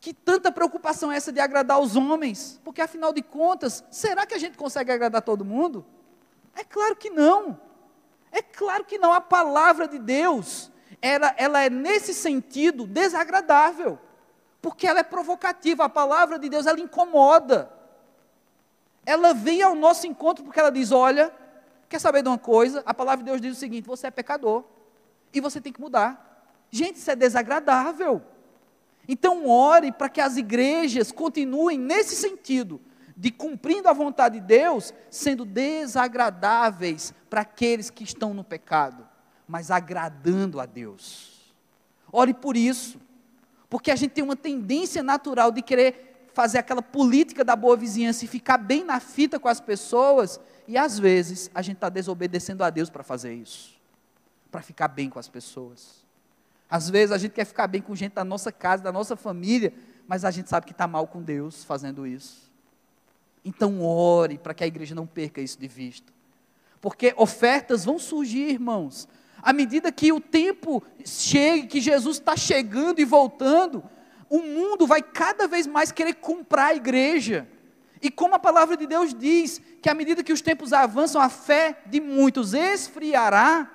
Que 0.00 0.14
tanta 0.14 0.52
preocupação 0.52 1.10
é 1.10 1.16
essa 1.16 1.32
de 1.32 1.40
agradar 1.40 1.80
os 1.80 1.96
homens? 1.96 2.60
Porque 2.62 2.80
afinal 2.80 3.12
de 3.12 3.22
contas, 3.22 3.84
será 3.90 4.24
que 4.24 4.34
a 4.34 4.38
gente 4.38 4.56
consegue 4.56 4.92
agradar 4.92 5.20
todo 5.20 5.44
mundo? 5.44 5.84
É 6.54 6.62
claro 6.62 6.96
que 6.96 7.10
não. 7.10 7.60
É 8.30 8.40
claro 8.40 8.84
que 8.84 8.98
não. 8.98 9.12
A 9.12 9.20
palavra 9.20 9.88
de 9.88 9.98
Deus, 9.98 10.70
ela, 11.02 11.34
ela 11.36 11.60
é 11.60 11.68
nesse 11.68 12.14
sentido 12.14 12.86
desagradável. 12.86 13.98
Porque 14.66 14.84
ela 14.84 14.98
é 14.98 15.04
provocativa. 15.04 15.84
A 15.84 15.88
palavra 15.88 16.40
de 16.40 16.48
Deus, 16.48 16.66
ela 16.66 16.80
incomoda. 16.80 17.70
Ela 19.04 19.32
vem 19.32 19.62
ao 19.62 19.76
nosso 19.76 20.08
encontro 20.08 20.42
porque 20.42 20.58
ela 20.58 20.72
diz: 20.72 20.90
olha, 20.90 21.32
Quer 21.88 22.00
saber 22.00 22.22
de 22.22 22.28
uma 22.28 22.38
coisa? 22.38 22.82
A 22.84 22.92
palavra 22.92 23.24
de 23.24 23.30
Deus 23.30 23.40
diz 23.40 23.56
o 23.56 23.60
seguinte: 23.60 23.86
você 23.86 24.08
é 24.08 24.10
pecador 24.10 24.64
e 25.32 25.40
você 25.40 25.60
tem 25.60 25.72
que 25.72 25.80
mudar. 25.80 26.56
Gente, 26.70 26.96
isso 26.96 27.10
é 27.10 27.16
desagradável. 27.16 28.22
Então, 29.08 29.46
ore 29.46 29.92
para 29.92 30.08
que 30.08 30.20
as 30.20 30.36
igrejas 30.36 31.12
continuem 31.12 31.78
nesse 31.78 32.16
sentido, 32.16 32.80
de 33.16 33.30
cumprindo 33.30 33.88
a 33.88 33.92
vontade 33.92 34.40
de 34.40 34.46
Deus, 34.46 34.92
sendo 35.08 35.44
desagradáveis 35.44 37.14
para 37.30 37.42
aqueles 37.42 37.88
que 37.88 38.02
estão 38.02 38.34
no 38.34 38.42
pecado, 38.42 39.06
mas 39.46 39.70
agradando 39.70 40.58
a 40.58 40.66
Deus. 40.66 41.54
Ore 42.10 42.34
por 42.34 42.56
isso, 42.56 43.00
porque 43.76 43.90
a 43.90 43.94
gente 43.94 44.12
tem 44.12 44.24
uma 44.24 44.34
tendência 44.34 45.02
natural 45.02 45.52
de 45.52 45.60
querer 45.60 46.30
fazer 46.32 46.56
aquela 46.56 46.80
política 46.80 47.44
da 47.44 47.54
boa 47.54 47.76
vizinhança 47.76 48.24
e 48.24 48.28
ficar 48.28 48.56
bem 48.56 48.82
na 48.82 48.98
fita 49.00 49.38
com 49.38 49.48
as 49.48 49.60
pessoas 49.60 50.40
e 50.66 50.78
às 50.78 50.98
vezes 50.98 51.50
a 51.54 51.60
gente 51.60 51.74
está 51.74 51.90
desobedecendo 51.90 52.64
a 52.64 52.70
Deus 52.70 52.88
para 52.88 53.02
fazer 53.02 53.34
isso, 53.34 53.78
para 54.50 54.62
ficar 54.62 54.88
bem 54.88 55.10
com 55.10 55.18
as 55.18 55.28
pessoas. 55.28 56.06
Às 56.70 56.88
vezes 56.88 57.12
a 57.12 57.18
gente 57.18 57.32
quer 57.32 57.44
ficar 57.44 57.66
bem 57.66 57.82
com 57.82 57.94
gente 57.94 58.14
da 58.14 58.24
nossa 58.24 58.50
casa, 58.50 58.82
da 58.82 58.90
nossa 58.90 59.14
família, 59.14 59.74
mas 60.08 60.24
a 60.24 60.30
gente 60.30 60.48
sabe 60.48 60.64
que 60.64 60.72
está 60.72 60.88
mal 60.88 61.06
com 61.06 61.20
Deus 61.20 61.62
fazendo 61.62 62.06
isso. 62.06 62.50
Então 63.44 63.82
ore 63.82 64.38
para 64.38 64.54
que 64.54 64.64
a 64.64 64.66
igreja 64.66 64.94
não 64.94 65.06
perca 65.06 65.42
isso 65.42 65.60
de 65.60 65.68
vista. 65.68 66.10
Porque 66.80 67.12
ofertas 67.18 67.84
vão 67.84 67.98
surgir, 67.98 68.52
irmãos. 68.52 69.06
À 69.46 69.52
medida 69.52 69.92
que 69.92 70.12
o 70.12 70.18
tempo 70.18 70.82
chegue, 71.04 71.68
que 71.68 71.80
Jesus 71.80 72.16
está 72.16 72.36
chegando 72.36 72.98
e 72.98 73.04
voltando, 73.04 73.80
o 74.28 74.40
mundo 74.40 74.88
vai 74.88 75.00
cada 75.00 75.46
vez 75.46 75.68
mais 75.68 75.92
querer 75.92 76.14
comprar 76.14 76.66
a 76.66 76.74
igreja. 76.74 77.46
E 78.02 78.10
como 78.10 78.34
a 78.34 78.40
palavra 78.40 78.76
de 78.76 78.88
Deus 78.88 79.14
diz 79.14 79.62
que 79.80 79.88
à 79.88 79.94
medida 79.94 80.24
que 80.24 80.32
os 80.32 80.40
tempos 80.40 80.72
avançam, 80.72 81.22
a 81.22 81.28
fé 81.28 81.78
de 81.86 82.00
muitos 82.00 82.54
esfriará. 82.54 83.70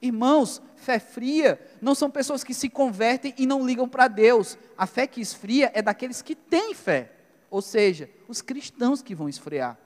Irmãos, 0.00 0.62
fé 0.74 0.98
fria 0.98 1.60
não 1.82 1.94
são 1.94 2.10
pessoas 2.10 2.42
que 2.42 2.54
se 2.54 2.70
convertem 2.70 3.34
e 3.36 3.44
não 3.46 3.62
ligam 3.62 3.86
para 3.86 4.08
Deus. 4.08 4.56
A 4.74 4.86
fé 4.86 5.06
que 5.06 5.20
esfria 5.20 5.70
é 5.74 5.82
daqueles 5.82 6.22
que 6.22 6.34
têm 6.34 6.72
fé, 6.72 7.12
ou 7.50 7.60
seja, 7.60 8.08
os 8.26 8.40
cristãos 8.40 9.02
que 9.02 9.14
vão 9.14 9.28
esfriar, 9.28 9.78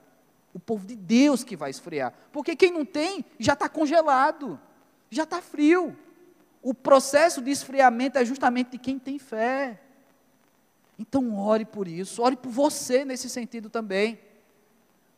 o 0.54 0.60
povo 0.60 0.86
de 0.86 0.94
Deus 0.94 1.42
que 1.42 1.56
vai 1.56 1.70
esfriar, 1.70 2.14
porque 2.30 2.54
quem 2.54 2.70
não 2.70 2.84
tem 2.84 3.24
já 3.36 3.54
está 3.54 3.68
congelado, 3.68 4.60
já 5.10 5.24
está 5.24 5.40
frio. 5.40 5.96
O 6.62 6.74
processo 6.74 7.40
de 7.40 7.50
esfriamento 7.50 8.18
é 8.18 8.24
justamente 8.24 8.72
de 8.72 8.78
quem 8.78 8.98
tem 8.98 9.18
fé. 9.18 9.80
Então 10.98 11.38
ore 11.38 11.64
por 11.64 11.86
isso, 11.86 12.22
ore 12.22 12.36
por 12.36 12.50
você 12.50 13.04
nesse 13.04 13.30
sentido 13.30 13.70
também. 13.70 14.18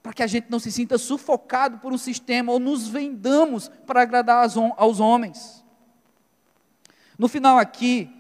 Para 0.03 0.13
que 0.13 0.23
a 0.23 0.27
gente 0.27 0.51
não 0.51 0.59
se 0.59 0.71
sinta 0.71 0.97
sufocado 0.99 1.79
por 1.79 1.93
um 1.93 1.99
sistema 1.99 2.53
ou 2.53 2.59
nos 2.59 2.89
vendamos 2.89 3.69
para 3.87 4.03
agradar 4.03 4.47
aos 4.77 5.01
homens. 5.01 5.65
No 7.19 7.29
final 7.29 7.59
aqui, 7.59 8.11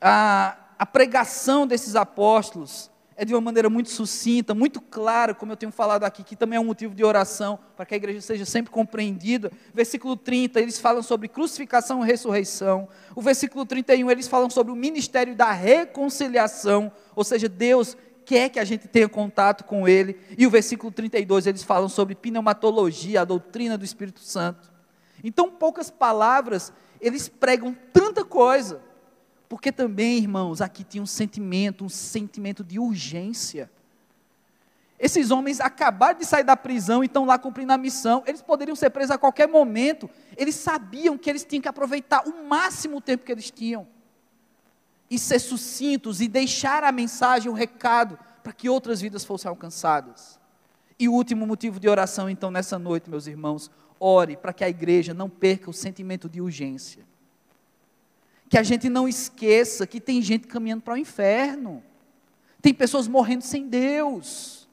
a, 0.00 0.56
a 0.78 0.86
pregação 0.86 1.66
desses 1.66 1.94
apóstolos 1.94 2.90
é 3.20 3.24
de 3.26 3.34
uma 3.34 3.40
maneira 3.42 3.68
muito 3.68 3.90
sucinta, 3.90 4.54
muito 4.54 4.80
clara, 4.80 5.34
como 5.34 5.52
eu 5.52 5.56
tenho 5.56 5.70
falado 5.70 6.04
aqui, 6.04 6.24
que 6.24 6.34
também 6.34 6.56
é 6.56 6.60
um 6.60 6.64
motivo 6.64 6.94
de 6.94 7.04
oração, 7.04 7.58
para 7.76 7.84
que 7.84 7.92
a 7.92 7.96
igreja 7.98 8.18
seja 8.22 8.46
sempre 8.46 8.72
compreendida. 8.72 9.52
Versículo 9.74 10.16
30, 10.16 10.58
eles 10.58 10.78
falam 10.78 11.02
sobre 11.02 11.28
crucificação 11.28 12.02
e 12.02 12.06
ressurreição. 12.06 12.88
O 13.14 13.20
versículo 13.20 13.66
31, 13.66 14.10
eles 14.10 14.26
falam 14.26 14.48
sobre 14.48 14.72
o 14.72 14.74
ministério 14.74 15.36
da 15.36 15.52
reconciliação, 15.52 16.90
ou 17.14 17.22
seja, 17.22 17.46
Deus 17.46 17.94
quer 18.24 18.48
que 18.48 18.58
a 18.58 18.64
gente 18.64 18.88
tenha 18.88 19.06
contato 19.06 19.64
com 19.64 19.86
Ele. 19.86 20.18
E 20.38 20.46
o 20.46 20.50
versículo 20.50 20.90
32, 20.90 21.46
eles 21.46 21.62
falam 21.62 21.90
sobre 21.90 22.14
pneumatologia, 22.14 23.20
a 23.20 23.24
doutrina 23.26 23.76
do 23.76 23.84
Espírito 23.84 24.20
Santo. 24.20 24.72
Então, 25.22 25.50
poucas 25.50 25.90
palavras, 25.90 26.72
eles 26.98 27.28
pregam 27.28 27.76
tanta 27.92 28.24
coisa. 28.24 28.80
Porque 29.50 29.72
também, 29.72 30.16
irmãos, 30.16 30.60
aqui 30.60 30.84
tinha 30.84 31.02
um 31.02 31.06
sentimento, 31.06 31.84
um 31.84 31.88
sentimento 31.88 32.62
de 32.62 32.78
urgência. 32.78 33.68
Esses 34.96 35.32
homens 35.32 35.60
acabaram 35.60 36.16
de 36.16 36.24
sair 36.24 36.44
da 36.44 36.56
prisão 36.56 37.02
e 37.02 37.06
estão 37.06 37.24
lá 37.24 37.36
cumprindo 37.36 37.72
a 37.72 37.76
missão. 37.76 38.22
Eles 38.28 38.40
poderiam 38.40 38.76
ser 38.76 38.90
presos 38.90 39.10
a 39.10 39.18
qualquer 39.18 39.48
momento. 39.48 40.08
Eles 40.36 40.54
sabiam 40.54 41.18
que 41.18 41.28
eles 41.28 41.42
tinham 41.42 41.62
que 41.62 41.68
aproveitar 41.68 42.28
o 42.28 42.46
máximo 42.46 42.98
o 42.98 43.00
tempo 43.00 43.24
que 43.24 43.32
eles 43.32 43.50
tinham. 43.50 43.88
E 45.10 45.18
ser 45.18 45.40
sucintos 45.40 46.20
e 46.20 46.28
deixar 46.28 46.84
a 46.84 46.92
mensagem, 46.92 47.50
o 47.50 47.52
recado, 47.52 48.16
para 48.44 48.52
que 48.52 48.68
outras 48.68 49.00
vidas 49.00 49.24
fossem 49.24 49.48
alcançadas. 49.48 50.38
E 50.96 51.08
o 51.08 51.12
último 51.12 51.44
motivo 51.44 51.80
de 51.80 51.88
oração, 51.88 52.30
então, 52.30 52.52
nessa 52.52 52.78
noite, 52.78 53.10
meus 53.10 53.26
irmãos, 53.26 53.68
ore 53.98 54.36
para 54.36 54.52
que 54.52 54.62
a 54.62 54.68
igreja 54.68 55.12
não 55.12 55.28
perca 55.28 55.68
o 55.68 55.74
sentimento 55.74 56.28
de 56.28 56.40
urgência 56.40 57.09
que 58.50 58.58
a 58.58 58.64
gente 58.64 58.88
não 58.88 59.08
esqueça 59.08 59.86
que 59.86 60.00
tem 60.00 60.20
gente 60.20 60.48
caminhando 60.48 60.82
para 60.82 60.94
o 60.94 60.98
inferno, 60.98 61.80
tem 62.60 62.74
pessoas 62.74 63.06
morrendo 63.06 63.44
sem 63.44 63.68
Deus, 63.68 64.68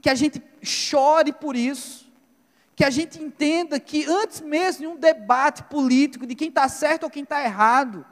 que 0.00 0.10
a 0.10 0.14
gente 0.16 0.42
chore 0.60 1.32
por 1.32 1.54
isso, 1.54 2.10
que 2.74 2.84
a 2.84 2.90
gente 2.90 3.22
entenda 3.22 3.78
que 3.78 4.04
antes 4.06 4.40
mesmo 4.40 4.80
de 4.80 4.86
um 4.88 4.96
debate 4.96 5.62
político 5.62 6.26
de 6.26 6.34
quem 6.34 6.48
está 6.48 6.68
certo 6.68 7.04
ou 7.04 7.10
quem 7.10 7.22
está 7.22 7.44
errado, 7.44 8.04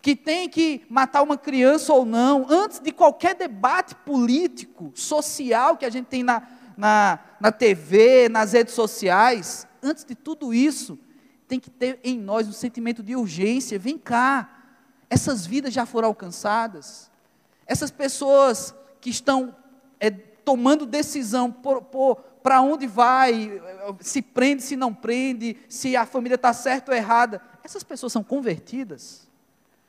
que 0.00 0.14
tem 0.14 0.48
que 0.48 0.86
matar 0.88 1.22
uma 1.22 1.36
criança 1.36 1.92
ou 1.92 2.06
não, 2.06 2.46
antes 2.48 2.78
de 2.78 2.92
qualquer 2.92 3.34
debate 3.34 3.96
político, 3.96 4.92
social 4.94 5.76
que 5.76 5.84
a 5.84 5.90
gente 5.90 6.06
tem 6.06 6.22
na, 6.22 6.40
na, 6.76 7.18
na 7.40 7.50
TV, 7.50 8.28
nas 8.28 8.52
redes 8.52 8.74
sociais, 8.74 9.66
antes 9.82 10.04
de 10.04 10.14
tudo 10.14 10.54
isso, 10.54 10.96
tem 11.46 11.60
que 11.60 11.70
ter 11.70 12.00
em 12.02 12.18
nós 12.18 12.48
um 12.48 12.52
sentimento 12.52 13.02
de 13.02 13.14
urgência. 13.16 13.78
Vem 13.78 13.98
cá, 13.98 14.62
essas 15.08 15.46
vidas 15.46 15.72
já 15.72 15.86
foram 15.86 16.08
alcançadas. 16.08 17.10
Essas 17.66 17.90
pessoas 17.90 18.74
que 19.00 19.10
estão 19.10 19.54
é, 20.00 20.10
tomando 20.10 20.86
decisão 20.86 21.54
para 22.42 22.60
onde 22.60 22.86
vai, 22.86 23.60
se 24.00 24.20
prende, 24.20 24.62
se 24.62 24.76
não 24.76 24.92
prende, 24.92 25.56
se 25.68 25.96
a 25.96 26.04
família 26.04 26.34
está 26.36 26.52
certa 26.52 26.92
ou 26.92 26.96
errada, 26.96 27.40
essas 27.62 27.82
pessoas 27.82 28.12
são 28.12 28.22
convertidas. 28.22 29.26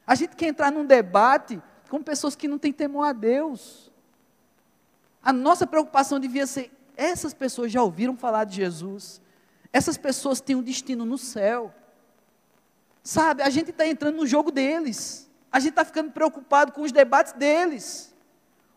A 0.07 0.15
gente 0.15 0.35
quer 0.35 0.47
entrar 0.47 0.71
num 0.71 0.85
debate 0.85 1.61
com 1.89 2.01
pessoas 2.01 2.35
que 2.35 2.47
não 2.47 2.57
têm 2.57 2.71
temor 2.71 3.03
a 3.03 3.13
Deus. 3.13 3.91
A 5.23 5.33
nossa 5.33 5.65
preocupação 5.65 6.19
devia 6.19 6.45
ser: 6.45 6.71
essas 6.95 7.33
pessoas 7.33 7.71
já 7.71 7.81
ouviram 7.81 8.15
falar 8.15 8.43
de 8.43 8.55
Jesus, 8.57 9.19
essas 9.75 9.97
pessoas 9.97 10.39
têm 10.39 10.55
um 10.55 10.63
destino 10.63 11.03
no 11.03 11.17
céu. 11.17 11.75
Sabe, 13.03 13.43
a 13.43 13.49
gente 13.49 13.71
está 13.71 13.85
entrando 13.85 14.15
no 14.15 14.25
jogo 14.25 14.49
deles. 14.49 15.29
A 15.51 15.59
gente 15.59 15.71
está 15.71 15.83
ficando 15.83 16.11
preocupado 16.11 16.71
com 16.71 16.81
os 16.81 16.93
debates 16.93 17.33
deles. 17.33 18.15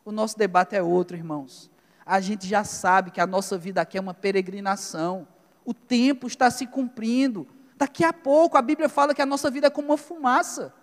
O 0.04 0.10
nosso 0.10 0.36
debate 0.36 0.74
é 0.74 0.82
outro, 0.82 1.16
irmãos. 1.16 1.70
A 2.04 2.18
gente 2.20 2.48
já 2.48 2.64
sabe 2.64 3.12
que 3.12 3.20
a 3.20 3.28
nossa 3.28 3.56
vida 3.56 3.80
aqui 3.80 3.96
é 3.96 4.00
uma 4.00 4.12
peregrinação. 4.12 5.28
O 5.64 5.72
tempo 5.72 6.26
está 6.26 6.50
se 6.50 6.66
cumprindo. 6.66 7.46
Daqui 7.76 8.02
a 8.02 8.12
pouco 8.12 8.58
a 8.58 8.62
Bíblia 8.62 8.88
fala 8.88 9.14
que 9.14 9.22
a 9.22 9.26
nossa 9.26 9.48
vida 9.52 9.68
é 9.68 9.70
como 9.70 9.90
uma 9.90 9.96
fumaça, 9.96 10.74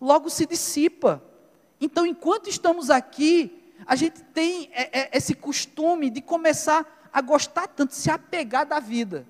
logo 0.00 0.28
se 0.30 0.46
dissipa. 0.46 1.22
Então, 1.80 2.04
enquanto 2.04 2.50
estamos 2.50 2.90
aqui, 2.90 3.72
a 3.86 3.94
gente 3.94 4.20
tem 4.20 4.68
é, 4.72 5.02
é, 5.02 5.16
esse 5.16 5.32
costume 5.32 6.10
de 6.10 6.20
começar 6.20 6.97
a 7.12 7.20
gostar 7.20 7.66
tanto, 7.68 7.94
se 7.94 8.10
apegar 8.10 8.66
da 8.66 8.80
vida. 8.80 9.26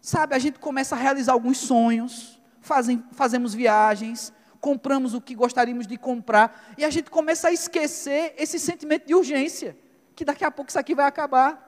Sabe, 0.00 0.34
a 0.34 0.38
gente 0.38 0.58
começa 0.58 0.94
a 0.94 0.98
realizar 0.98 1.32
alguns 1.32 1.58
sonhos, 1.58 2.40
fazem, 2.60 3.02
fazemos 3.12 3.54
viagens, 3.54 4.32
compramos 4.60 5.14
o 5.14 5.20
que 5.20 5.34
gostaríamos 5.34 5.86
de 5.86 5.96
comprar, 5.96 6.74
e 6.76 6.84
a 6.84 6.90
gente 6.90 7.10
começa 7.10 7.48
a 7.48 7.52
esquecer 7.52 8.34
esse 8.36 8.58
sentimento 8.58 9.06
de 9.06 9.14
urgência, 9.14 9.76
que 10.14 10.24
daqui 10.24 10.44
a 10.44 10.50
pouco 10.50 10.70
isso 10.70 10.78
aqui 10.78 10.94
vai 10.94 11.06
acabar. 11.06 11.64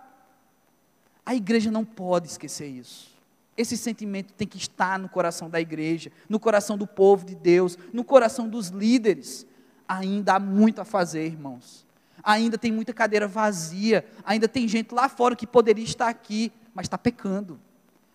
A 1.25 1.35
igreja 1.35 1.71
não 1.71 1.85
pode 1.85 2.29
esquecer 2.29 2.69
isso. 2.69 3.17
Esse 3.57 3.77
sentimento 3.77 4.33
tem 4.35 4.47
que 4.47 4.57
estar 4.57 4.99
no 5.01 5.09
coração 5.09 5.51
da 5.51 5.61
igreja, 5.61 6.13
no 6.29 6.39
coração 6.39 6.79
do 6.79 6.87
povo 6.87 7.27
de 7.27 7.35
Deus, 7.35 7.77
no 7.93 8.05
coração 8.05 8.49
dos 8.49 8.69
líderes. 8.69 9.45
Ainda 9.89 10.35
há 10.35 10.39
muito 10.39 10.81
a 10.81 10.85
fazer, 10.85 11.27
irmãos. 11.27 11.85
Ainda 12.29 12.59
tem 12.59 12.71
muita 12.71 12.93
cadeira 12.93 13.27
vazia, 13.27 14.05
ainda 14.25 14.47
tem 14.47 14.69
gente 14.69 14.95
lá 14.95 15.09
fora 15.09 15.35
que 15.35 15.47
poderia 15.47 15.85
estar 15.85 16.09
aqui, 16.09 16.53
mas 16.75 16.85
está 16.85 16.99
pecando, 16.99 17.59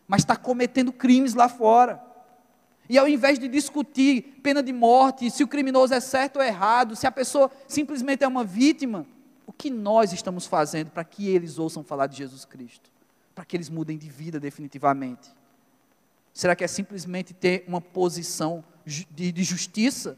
mas 0.08 0.22
está 0.22 0.36
cometendo 0.36 0.92
crimes 0.92 1.34
lá 1.34 1.50
fora. 1.50 2.00
E 2.88 2.98
ao 2.98 3.08
invés 3.08 3.40
de 3.40 3.48
discutir 3.48 4.40
pena 4.44 4.62
de 4.62 4.72
morte, 4.72 5.32
se 5.32 5.44
o 5.44 5.48
criminoso 5.48 5.94
é 5.94 6.00
certo 6.00 6.38
ou 6.38 6.44
errado, 6.44 6.96
se 6.96 7.08
a 7.08 7.12
pessoa 7.12 7.50
simplesmente 7.68 8.24
é 8.24 8.28
uma 8.28 8.44
vítima, 8.44 9.06
o 9.48 9.52
que 9.52 9.72
nós 9.72 10.14
estamos 10.14 10.46
fazendo 10.46 10.92
para 10.92 11.04
que 11.04 11.28
eles 11.28 11.58
ouçam 11.58 11.84
falar 11.84 12.06
de 12.06 12.18
Jesus 12.18 12.46
Cristo? 12.46 12.94
para 13.34 13.46
que 13.46 13.56
eles 13.58 13.70
mudem 13.70 13.98
de 13.98 14.10
vida 14.10 14.40
definitivamente? 14.40 15.30
Será 16.34 16.56
que 16.56 16.64
é 16.64 16.68
simplesmente 16.68 17.34
ter 17.34 17.64
uma 17.68 17.82
posição 17.82 18.64
de, 18.86 19.32
de 19.32 19.44
justiça? 19.44 20.18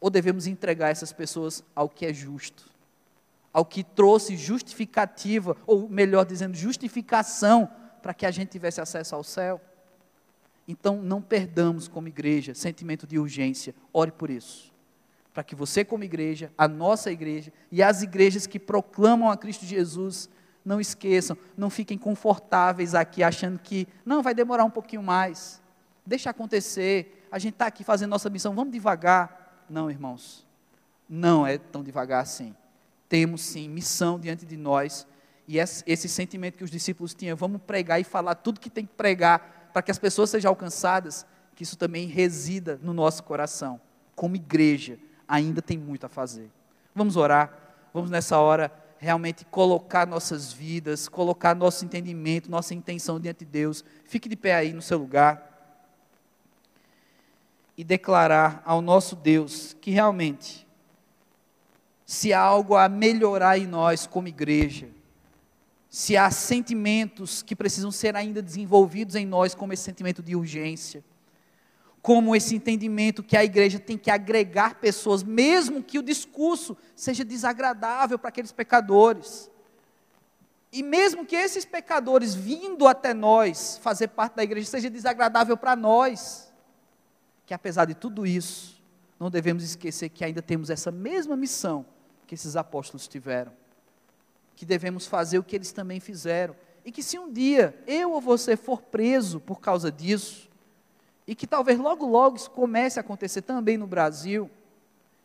Ou 0.00 0.08
devemos 0.08 0.46
entregar 0.46 0.88
essas 0.90 1.12
pessoas 1.12 1.62
ao 1.74 1.88
que 1.88 2.06
é 2.06 2.12
justo? 2.12 2.70
Ao 3.52 3.64
que 3.64 3.82
trouxe 3.82 4.36
justificativa, 4.36 5.56
ou 5.66 5.88
melhor 5.88 6.24
dizendo, 6.24 6.56
justificação 6.56 7.68
para 8.00 8.14
que 8.14 8.24
a 8.24 8.30
gente 8.30 8.50
tivesse 8.50 8.80
acesso 8.80 9.14
ao 9.14 9.24
céu? 9.24 9.60
Então, 10.68 11.02
não 11.02 11.20
perdamos 11.20 11.88
como 11.88 12.06
igreja 12.06 12.54
sentimento 12.54 13.06
de 13.06 13.18
urgência, 13.18 13.74
ore 13.92 14.12
por 14.12 14.30
isso. 14.30 14.72
Para 15.34 15.42
que 15.42 15.54
você, 15.54 15.84
como 15.84 16.04
igreja, 16.04 16.52
a 16.56 16.68
nossa 16.68 17.10
igreja 17.10 17.52
e 17.72 17.82
as 17.82 18.02
igrejas 18.02 18.46
que 18.46 18.58
proclamam 18.58 19.30
a 19.30 19.36
Cristo 19.36 19.64
Jesus 19.64 20.28
não 20.64 20.80
esqueçam, 20.80 21.36
não 21.56 21.70
fiquem 21.70 21.96
confortáveis 21.96 22.94
aqui 22.94 23.22
achando 23.22 23.58
que 23.58 23.88
não 24.04 24.22
vai 24.22 24.34
demorar 24.34 24.64
um 24.64 24.70
pouquinho 24.70 25.02
mais. 25.02 25.60
Deixa 26.04 26.30
acontecer. 26.30 27.26
A 27.30 27.38
gente 27.38 27.54
está 27.54 27.66
aqui 27.66 27.84
fazendo 27.84 28.10
nossa 28.10 28.28
missão, 28.28 28.54
vamos 28.54 28.72
devagar. 28.72 29.64
Não, 29.68 29.90
irmãos, 29.90 30.46
não 31.08 31.46
é 31.46 31.58
tão 31.58 31.82
devagar 31.82 32.22
assim. 32.22 32.54
Temos 33.10 33.42
sim 33.42 33.68
missão 33.68 34.18
diante 34.18 34.46
de 34.46 34.56
nós 34.56 35.06
e 35.50 35.58
esse, 35.58 36.08
sentimento 36.08 36.56
que 36.56 36.62
os 36.62 36.70
discípulos 36.70 37.12
tinham, 37.12 37.36
vamos 37.36 37.60
pregar 37.66 38.00
e 38.00 38.04
falar 38.04 38.36
tudo 38.36 38.60
que 38.60 38.70
tem 38.70 38.86
que 38.86 38.94
pregar 38.94 39.70
para 39.72 39.82
que 39.82 39.90
as 39.90 39.98
pessoas 39.98 40.30
sejam 40.30 40.48
alcançadas, 40.48 41.26
que 41.56 41.64
isso 41.64 41.76
também 41.76 42.06
resida 42.06 42.78
no 42.80 42.94
nosso 42.94 43.24
coração. 43.24 43.80
Como 44.14 44.36
igreja, 44.36 44.96
ainda 45.26 45.60
tem 45.60 45.76
muito 45.76 46.06
a 46.06 46.08
fazer. 46.08 46.48
Vamos 46.94 47.16
orar, 47.16 47.52
vamos 47.92 48.12
nessa 48.12 48.38
hora 48.38 48.72
realmente 48.96 49.44
colocar 49.44 50.06
nossas 50.06 50.52
vidas, 50.52 51.08
colocar 51.08 51.56
nosso 51.56 51.84
entendimento, 51.84 52.48
nossa 52.48 52.72
intenção 52.72 53.18
diante 53.18 53.44
de 53.44 53.50
Deus. 53.50 53.84
Fique 54.04 54.28
de 54.28 54.36
pé 54.36 54.54
aí 54.54 54.72
no 54.72 54.80
seu 54.80 54.98
lugar 54.98 55.50
e 57.76 57.82
declarar 57.82 58.62
ao 58.64 58.80
nosso 58.80 59.16
Deus 59.16 59.74
que 59.80 59.90
realmente, 59.90 60.64
se 62.10 62.32
há 62.32 62.40
algo 62.40 62.74
a 62.74 62.88
melhorar 62.88 63.56
em 63.56 63.68
nós 63.68 64.04
como 64.04 64.26
igreja, 64.26 64.88
se 65.88 66.16
há 66.16 66.28
sentimentos 66.28 67.40
que 67.40 67.54
precisam 67.54 67.92
ser 67.92 68.16
ainda 68.16 68.42
desenvolvidos 68.42 69.14
em 69.14 69.24
nós, 69.24 69.54
como 69.54 69.72
esse 69.72 69.84
sentimento 69.84 70.20
de 70.20 70.34
urgência, 70.34 71.04
como 72.02 72.34
esse 72.34 72.56
entendimento 72.56 73.22
que 73.22 73.36
a 73.36 73.44
igreja 73.44 73.78
tem 73.78 73.96
que 73.96 74.10
agregar 74.10 74.80
pessoas, 74.80 75.22
mesmo 75.22 75.84
que 75.84 76.00
o 76.00 76.02
discurso 76.02 76.76
seja 76.96 77.24
desagradável 77.24 78.18
para 78.18 78.30
aqueles 78.30 78.50
pecadores. 78.50 79.48
E 80.72 80.82
mesmo 80.82 81.24
que 81.24 81.36
esses 81.36 81.64
pecadores 81.64 82.34
vindo 82.34 82.88
até 82.88 83.14
nós 83.14 83.78
fazer 83.80 84.08
parte 84.08 84.34
da 84.34 84.42
igreja 84.42 84.68
seja 84.68 84.90
desagradável 84.90 85.56
para 85.56 85.76
nós, 85.76 86.52
que 87.46 87.54
apesar 87.54 87.84
de 87.84 87.94
tudo 87.94 88.26
isso, 88.26 88.82
não 89.16 89.30
devemos 89.30 89.62
esquecer 89.62 90.08
que 90.08 90.24
ainda 90.24 90.42
temos 90.42 90.70
essa 90.70 90.90
mesma 90.90 91.36
missão 91.36 91.86
que 92.30 92.34
esses 92.34 92.54
apóstolos 92.54 93.08
tiveram, 93.08 93.50
que 94.54 94.64
devemos 94.64 95.04
fazer 95.04 95.40
o 95.40 95.42
que 95.42 95.56
eles 95.56 95.72
também 95.72 95.98
fizeram, 95.98 96.54
e 96.84 96.92
que 96.92 97.02
se 97.02 97.18
um 97.18 97.32
dia 97.32 97.76
eu 97.88 98.12
ou 98.12 98.20
você 98.20 98.56
for 98.56 98.80
preso 98.80 99.40
por 99.40 99.58
causa 99.58 99.90
disso, 99.90 100.48
e 101.26 101.34
que 101.34 101.44
talvez 101.44 101.76
logo, 101.76 102.06
logo 102.06 102.36
isso 102.36 102.48
comece 102.48 103.00
a 103.00 103.02
acontecer 103.02 103.42
também 103.42 103.76
no 103.76 103.84
Brasil, 103.84 104.48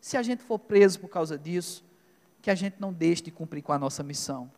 se 0.02 0.18
a 0.18 0.24
gente 0.24 0.42
for 0.42 0.58
preso 0.58 1.00
por 1.00 1.08
causa 1.08 1.38
disso, 1.38 1.86
que 2.42 2.50
a 2.50 2.56
gente 2.56 2.78
não 2.80 2.92
deixe 2.92 3.22
de 3.22 3.30
cumprir 3.30 3.62
com 3.62 3.72
a 3.72 3.78
nossa 3.78 4.02
missão. 4.02 4.52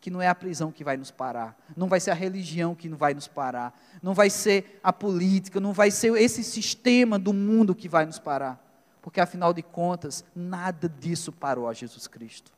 Que 0.00 0.10
não 0.10 0.20
é 0.20 0.26
a 0.26 0.34
prisão 0.34 0.72
que 0.72 0.82
vai 0.82 0.96
nos 0.96 1.12
parar, 1.12 1.56
não 1.76 1.86
vai 1.86 2.00
ser 2.00 2.10
a 2.10 2.14
religião 2.14 2.74
que 2.74 2.88
não 2.88 2.98
vai 2.98 3.14
nos 3.14 3.28
parar, 3.28 3.80
não 4.02 4.12
vai 4.12 4.28
ser 4.28 4.80
a 4.82 4.92
política, 4.92 5.60
não 5.60 5.72
vai 5.72 5.92
ser 5.92 6.12
esse 6.16 6.42
sistema 6.42 7.16
do 7.16 7.32
mundo 7.32 7.76
que 7.76 7.88
vai 7.88 8.04
nos 8.06 8.18
parar, 8.18 8.65
porque 9.06 9.20
afinal 9.20 9.54
de 9.54 9.62
contas, 9.62 10.24
nada 10.34 10.88
disso 10.88 11.30
parou 11.30 11.68
a 11.68 11.72
Jesus 11.72 12.08
Cristo. 12.08 12.50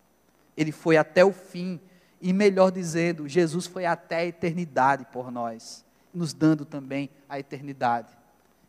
Ele 0.57 0.73
foi 0.73 0.97
até 0.97 1.23
o 1.23 1.31
fim, 1.31 1.79
e 2.23 2.33
melhor 2.33 2.71
dizendo, 2.71 3.29
Jesus 3.29 3.67
foi 3.67 3.85
até 3.85 4.21
a 4.21 4.25
eternidade 4.25 5.05
por 5.13 5.31
nós, 5.31 5.85
nos 6.13 6.33
dando 6.33 6.65
também 6.65 7.11
a 7.29 7.39
eternidade. 7.39 8.17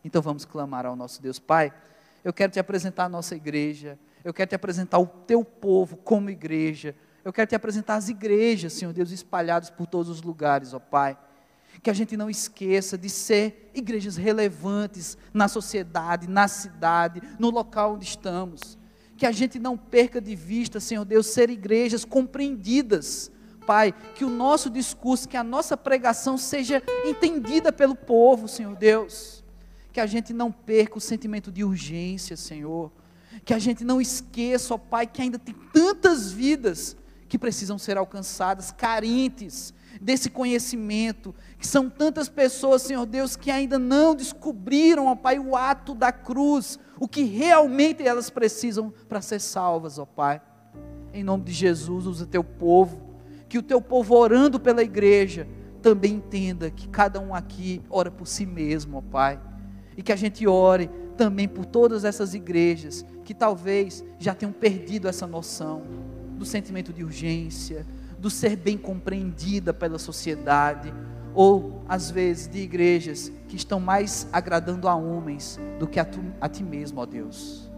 Então 0.04 0.22
vamos 0.22 0.44
clamar 0.44 0.86
ao 0.86 0.94
nosso 0.94 1.22
Deus. 1.22 1.40
Pai, 1.40 1.74
eu 2.22 2.34
quero 2.34 2.52
te 2.52 2.60
apresentar 2.60 3.06
a 3.06 3.10
nossa 3.10 3.34
igreja, 3.34 3.98
eu 4.26 4.34
quero 4.34 4.50
te 4.50 4.56
apresentar 4.56 5.00
o 5.00 5.08
teu 5.08 5.42
povo 5.46 5.96
como 5.96 6.30
igreja, 6.30 6.94
eu 7.24 7.32
quero 7.32 7.48
te 7.48 7.56
apresentar 7.56 7.96
as 7.96 8.10
igrejas, 8.10 8.74
Senhor 8.74 8.92
Deus, 8.92 9.10
espalhadas 9.10 9.70
por 9.70 9.88
todos 9.88 10.10
os 10.10 10.22
lugares, 10.22 10.74
ó 10.74 10.80
Pai. 10.80 11.18
Que 11.82 11.90
a 11.90 11.94
gente 11.94 12.18
não 12.18 12.30
esqueça 12.30 12.98
de 12.98 13.10
ser 13.10 13.72
igrejas 13.74 14.18
relevantes 14.18 15.18
na 15.34 15.48
sociedade, 15.48 16.28
na 16.28 16.48
cidade, 16.48 17.22
no 17.38 17.50
local 17.50 17.96
onde 17.96 18.06
estamos. 18.06 18.78
Que 19.18 19.26
a 19.26 19.32
gente 19.32 19.60
não 19.60 19.78
perca 19.78 20.20
de 20.20 20.36
vista, 20.36 20.80
Senhor 20.80 21.06
Deus, 21.06 21.28
ser 21.28 21.50
igrejas 21.50 22.06
compreendidas. 22.06 23.32
Pai, 23.66 23.94
que 24.16 24.26
o 24.26 24.30
nosso 24.30 24.70
discurso, 24.70 25.30
que 25.30 25.38
a 25.38 25.44
nossa 25.44 25.78
pregação 25.78 26.38
seja 26.38 26.82
entendida 27.06 27.72
pelo 27.72 27.96
povo, 27.96 28.48
Senhor 28.48 28.76
Deus 28.76 29.40
que 29.92 30.00
a 30.00 30.06
gente 30.06 30.34
não 30.34 30.52
perca 30.52 30.98
o 30.98 31.02
sentimento 31.02 31.52
de 31.52 31.64
urgência, 31.64 32.38
Senhor. 32.38 32.92
Que 33.44 33.54
a 33.54 33.60
gente 33.60 33.84
não 33.84 34.00
esqueça, 34.00 34.74
ó 34.74 34.78
Pai, 34.78 35.08
que 35.08 35.22
ainda 35.22 35.40
tem 35.40 35.56
tantas 35.74 36.32
vidas 36.32 36.96
que 37.30 37.38
precisam 37.38 37.78
ser 37.78 37.98
alcançadas, 37.98 38.72
carentes 38.72 39.74
desse 40.02 40.30
conhecimento, 40.30 41.34
que 41.58 41.68
são 41.68 41.90
tantas 41.90 42.28
pessoas, 42.28 42.82
Senhor 42.82 43.06
Deus, 43.06 43.36
que 43.36 43.52
ainda 43.52 43.78
não 43.78 44.16
descobriram, 44.16 45.06
ó 45.06 45.16
Pai, 45.16 45.38
o 45.38 45.56
ato 45.56 45.94
da 45.94 46.12
cruz, 46.12 46.80
o 47.00 47.08
que 47.08 47.24
realmente 47.24 48.06
elas 48.06 48.30
precisam 48.30 48.92
para 49.08 49.22
ser 49.22 49.40
salvas, 49.40 50.00
ó 50.00 50.06
Pai. 50.06 50.42
Em 51.14 51.24
nome 51.24 51.44
de 51.44 51.54
Jesus, 51.54 52.08
usa 52.08 52.26
teu 52.26 52.44
povo, 52.44 53.02
que 53.48 53.58
o 53.58 53.64
teu 53.64 53.82
povo 53.82 54.16
orando 54.16 54.60
pela 54.60 54.84
igreja 54.84 55.48
também 55.82 56.16
entenda 56.16 56.70
que 56.70 56.88
cada 56.88 57.20
um 57.20 57.34
aqui 57.34 57.82
ora 57.90 58.12
por 58.12 58.28
si 58.28 58.46
mesmo, 58.46 58.98
ó 58.98 59.02
Pai 59.02 59.40
e 60.00 60.02
que 60.02 60.14
a 60.14 60.16
gente 60.16 60.48
ore 60.48 60.90
também 61.18 61.46
por 61.46 61.66
todas 61.66 62.06
essas 62.06 62.34
igrejas 62.34 63.06
que 63.26 63.34
talvez 63.34 64.02
já 64.18 64.34
tenham 64.34 64.54
perdido 64.54 65.10
essa 65.10 65.28
noção 65.28 65.82
do 66.40 66.46
sentimento 66.46 66.94
de 66.94 67.04
urgência, 67.04 67.86
do 68.18 68.30
ser 68.30 68.56
bem 68.56 68.78
compreendida 68.78 69.74
pela 69.74 70.00
sociedade, 70.00 70.92
ou 71.36 71.84
às 71.88 72.10
vezes 72.10 72.48
de 72.48 72.60
igrejas 72.60 73.32
que 73.48 73.56
estão 73.56 73.80
mais 73.80 74.28
agradando 74.32 74.88
a 74.88 74.96
homens 74.96 75.60
do 75.78 75.86
que 75.86 76.00
a, 76.00 76.06
tu, 76.06 76.20
a 76.40 76.48
ti 76.48 76.64
mesmo, 76.64 77.02
ó 77.02 77.06
Deus. 77.06 77.70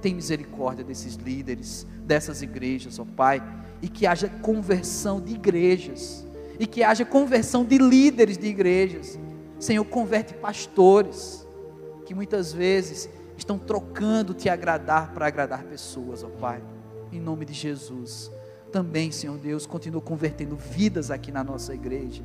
Tem 0.00 0.14
misericórdia 0.14 0.84
desses 0.84 1.16
líderes, 1.16 1.86
dessas 2.06 2.40
igrejas, 2.40 2.98
ó 2.98 3.04
Pai, 3.04 3.42
e 3.82 3.88
que 3.88 4.06
haja 4.06 4.28
conversão 4.28 5.20
de 5.20 5.34
igrejas, 5.34 6.24
e 6.58 6.66
que 6.66 6.82
haja 6.82 7.04
conversão 7.04 7.64
de 7.64 7.78
líderes 7.78 8.38
de 8.38 8.46
igrejas. 8.46 9.18
Senhor, 9.58 9.84
converte 9.84 10.34
pastores 10.34 11.46
que 12.06 12.14
muitas 12.14 12.52
vezes 12.52 13.08
estão 13.36 13.58
trocando 13.58 14.34
te 14.34 14.48
agradar 14.48 15.12
para 15.12 15.26
agradar 15.26 15.64
pessoas, 15.64 16.22
ó 16.22 16.28
Pai. 16.28 16.62
Em 17.14 17.20
nome 17.20 17.44
de 17.44 17.52
Jesus. 17.52 18.28
Também, 18.72 19.12
Senhor 19.12 19.38
Deus, 19.38 19.66
continua 19.66 20.00
convertendo 20.00 20.56
vidas 20.56 21.12
aqui 21.12 21.30
na 21.30 21.44
nossa 21.44 21.72
igreja. 21.72 22.24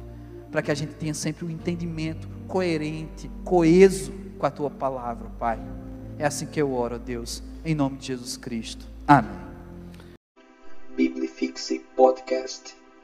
para 0.50 0.64
que 0.64 0.72
a 0.72 0.74
gente 0.74 0.96
tenha 0.96 1.14
sempre 1.14 1.46
um 1.46 1.50
entendimento 1.52 2.28
coerente, 2.48 3.30
coeso 3.44 4.12
com 4.40 4.48
a 4.48 4.50
tua 4.50 4.72
palavra, 4.72 5.30
Pai. 5.38 5.60
É 6.18 6.26
assim 6.26 6.48
que 6.48 6.60
eu 6.60 6.74
oro, 6.74 6.98
Deus, 6.98 7.44
em 7.64 7.76
nome 7.76 7.98
de 7.98 8.08
Jesus 8.08 8.36
Cristo. 8.36 8.88
Amém. 9.08 9.30
Biblifixe 10.98 11.86
Podcast. 11.96 12.79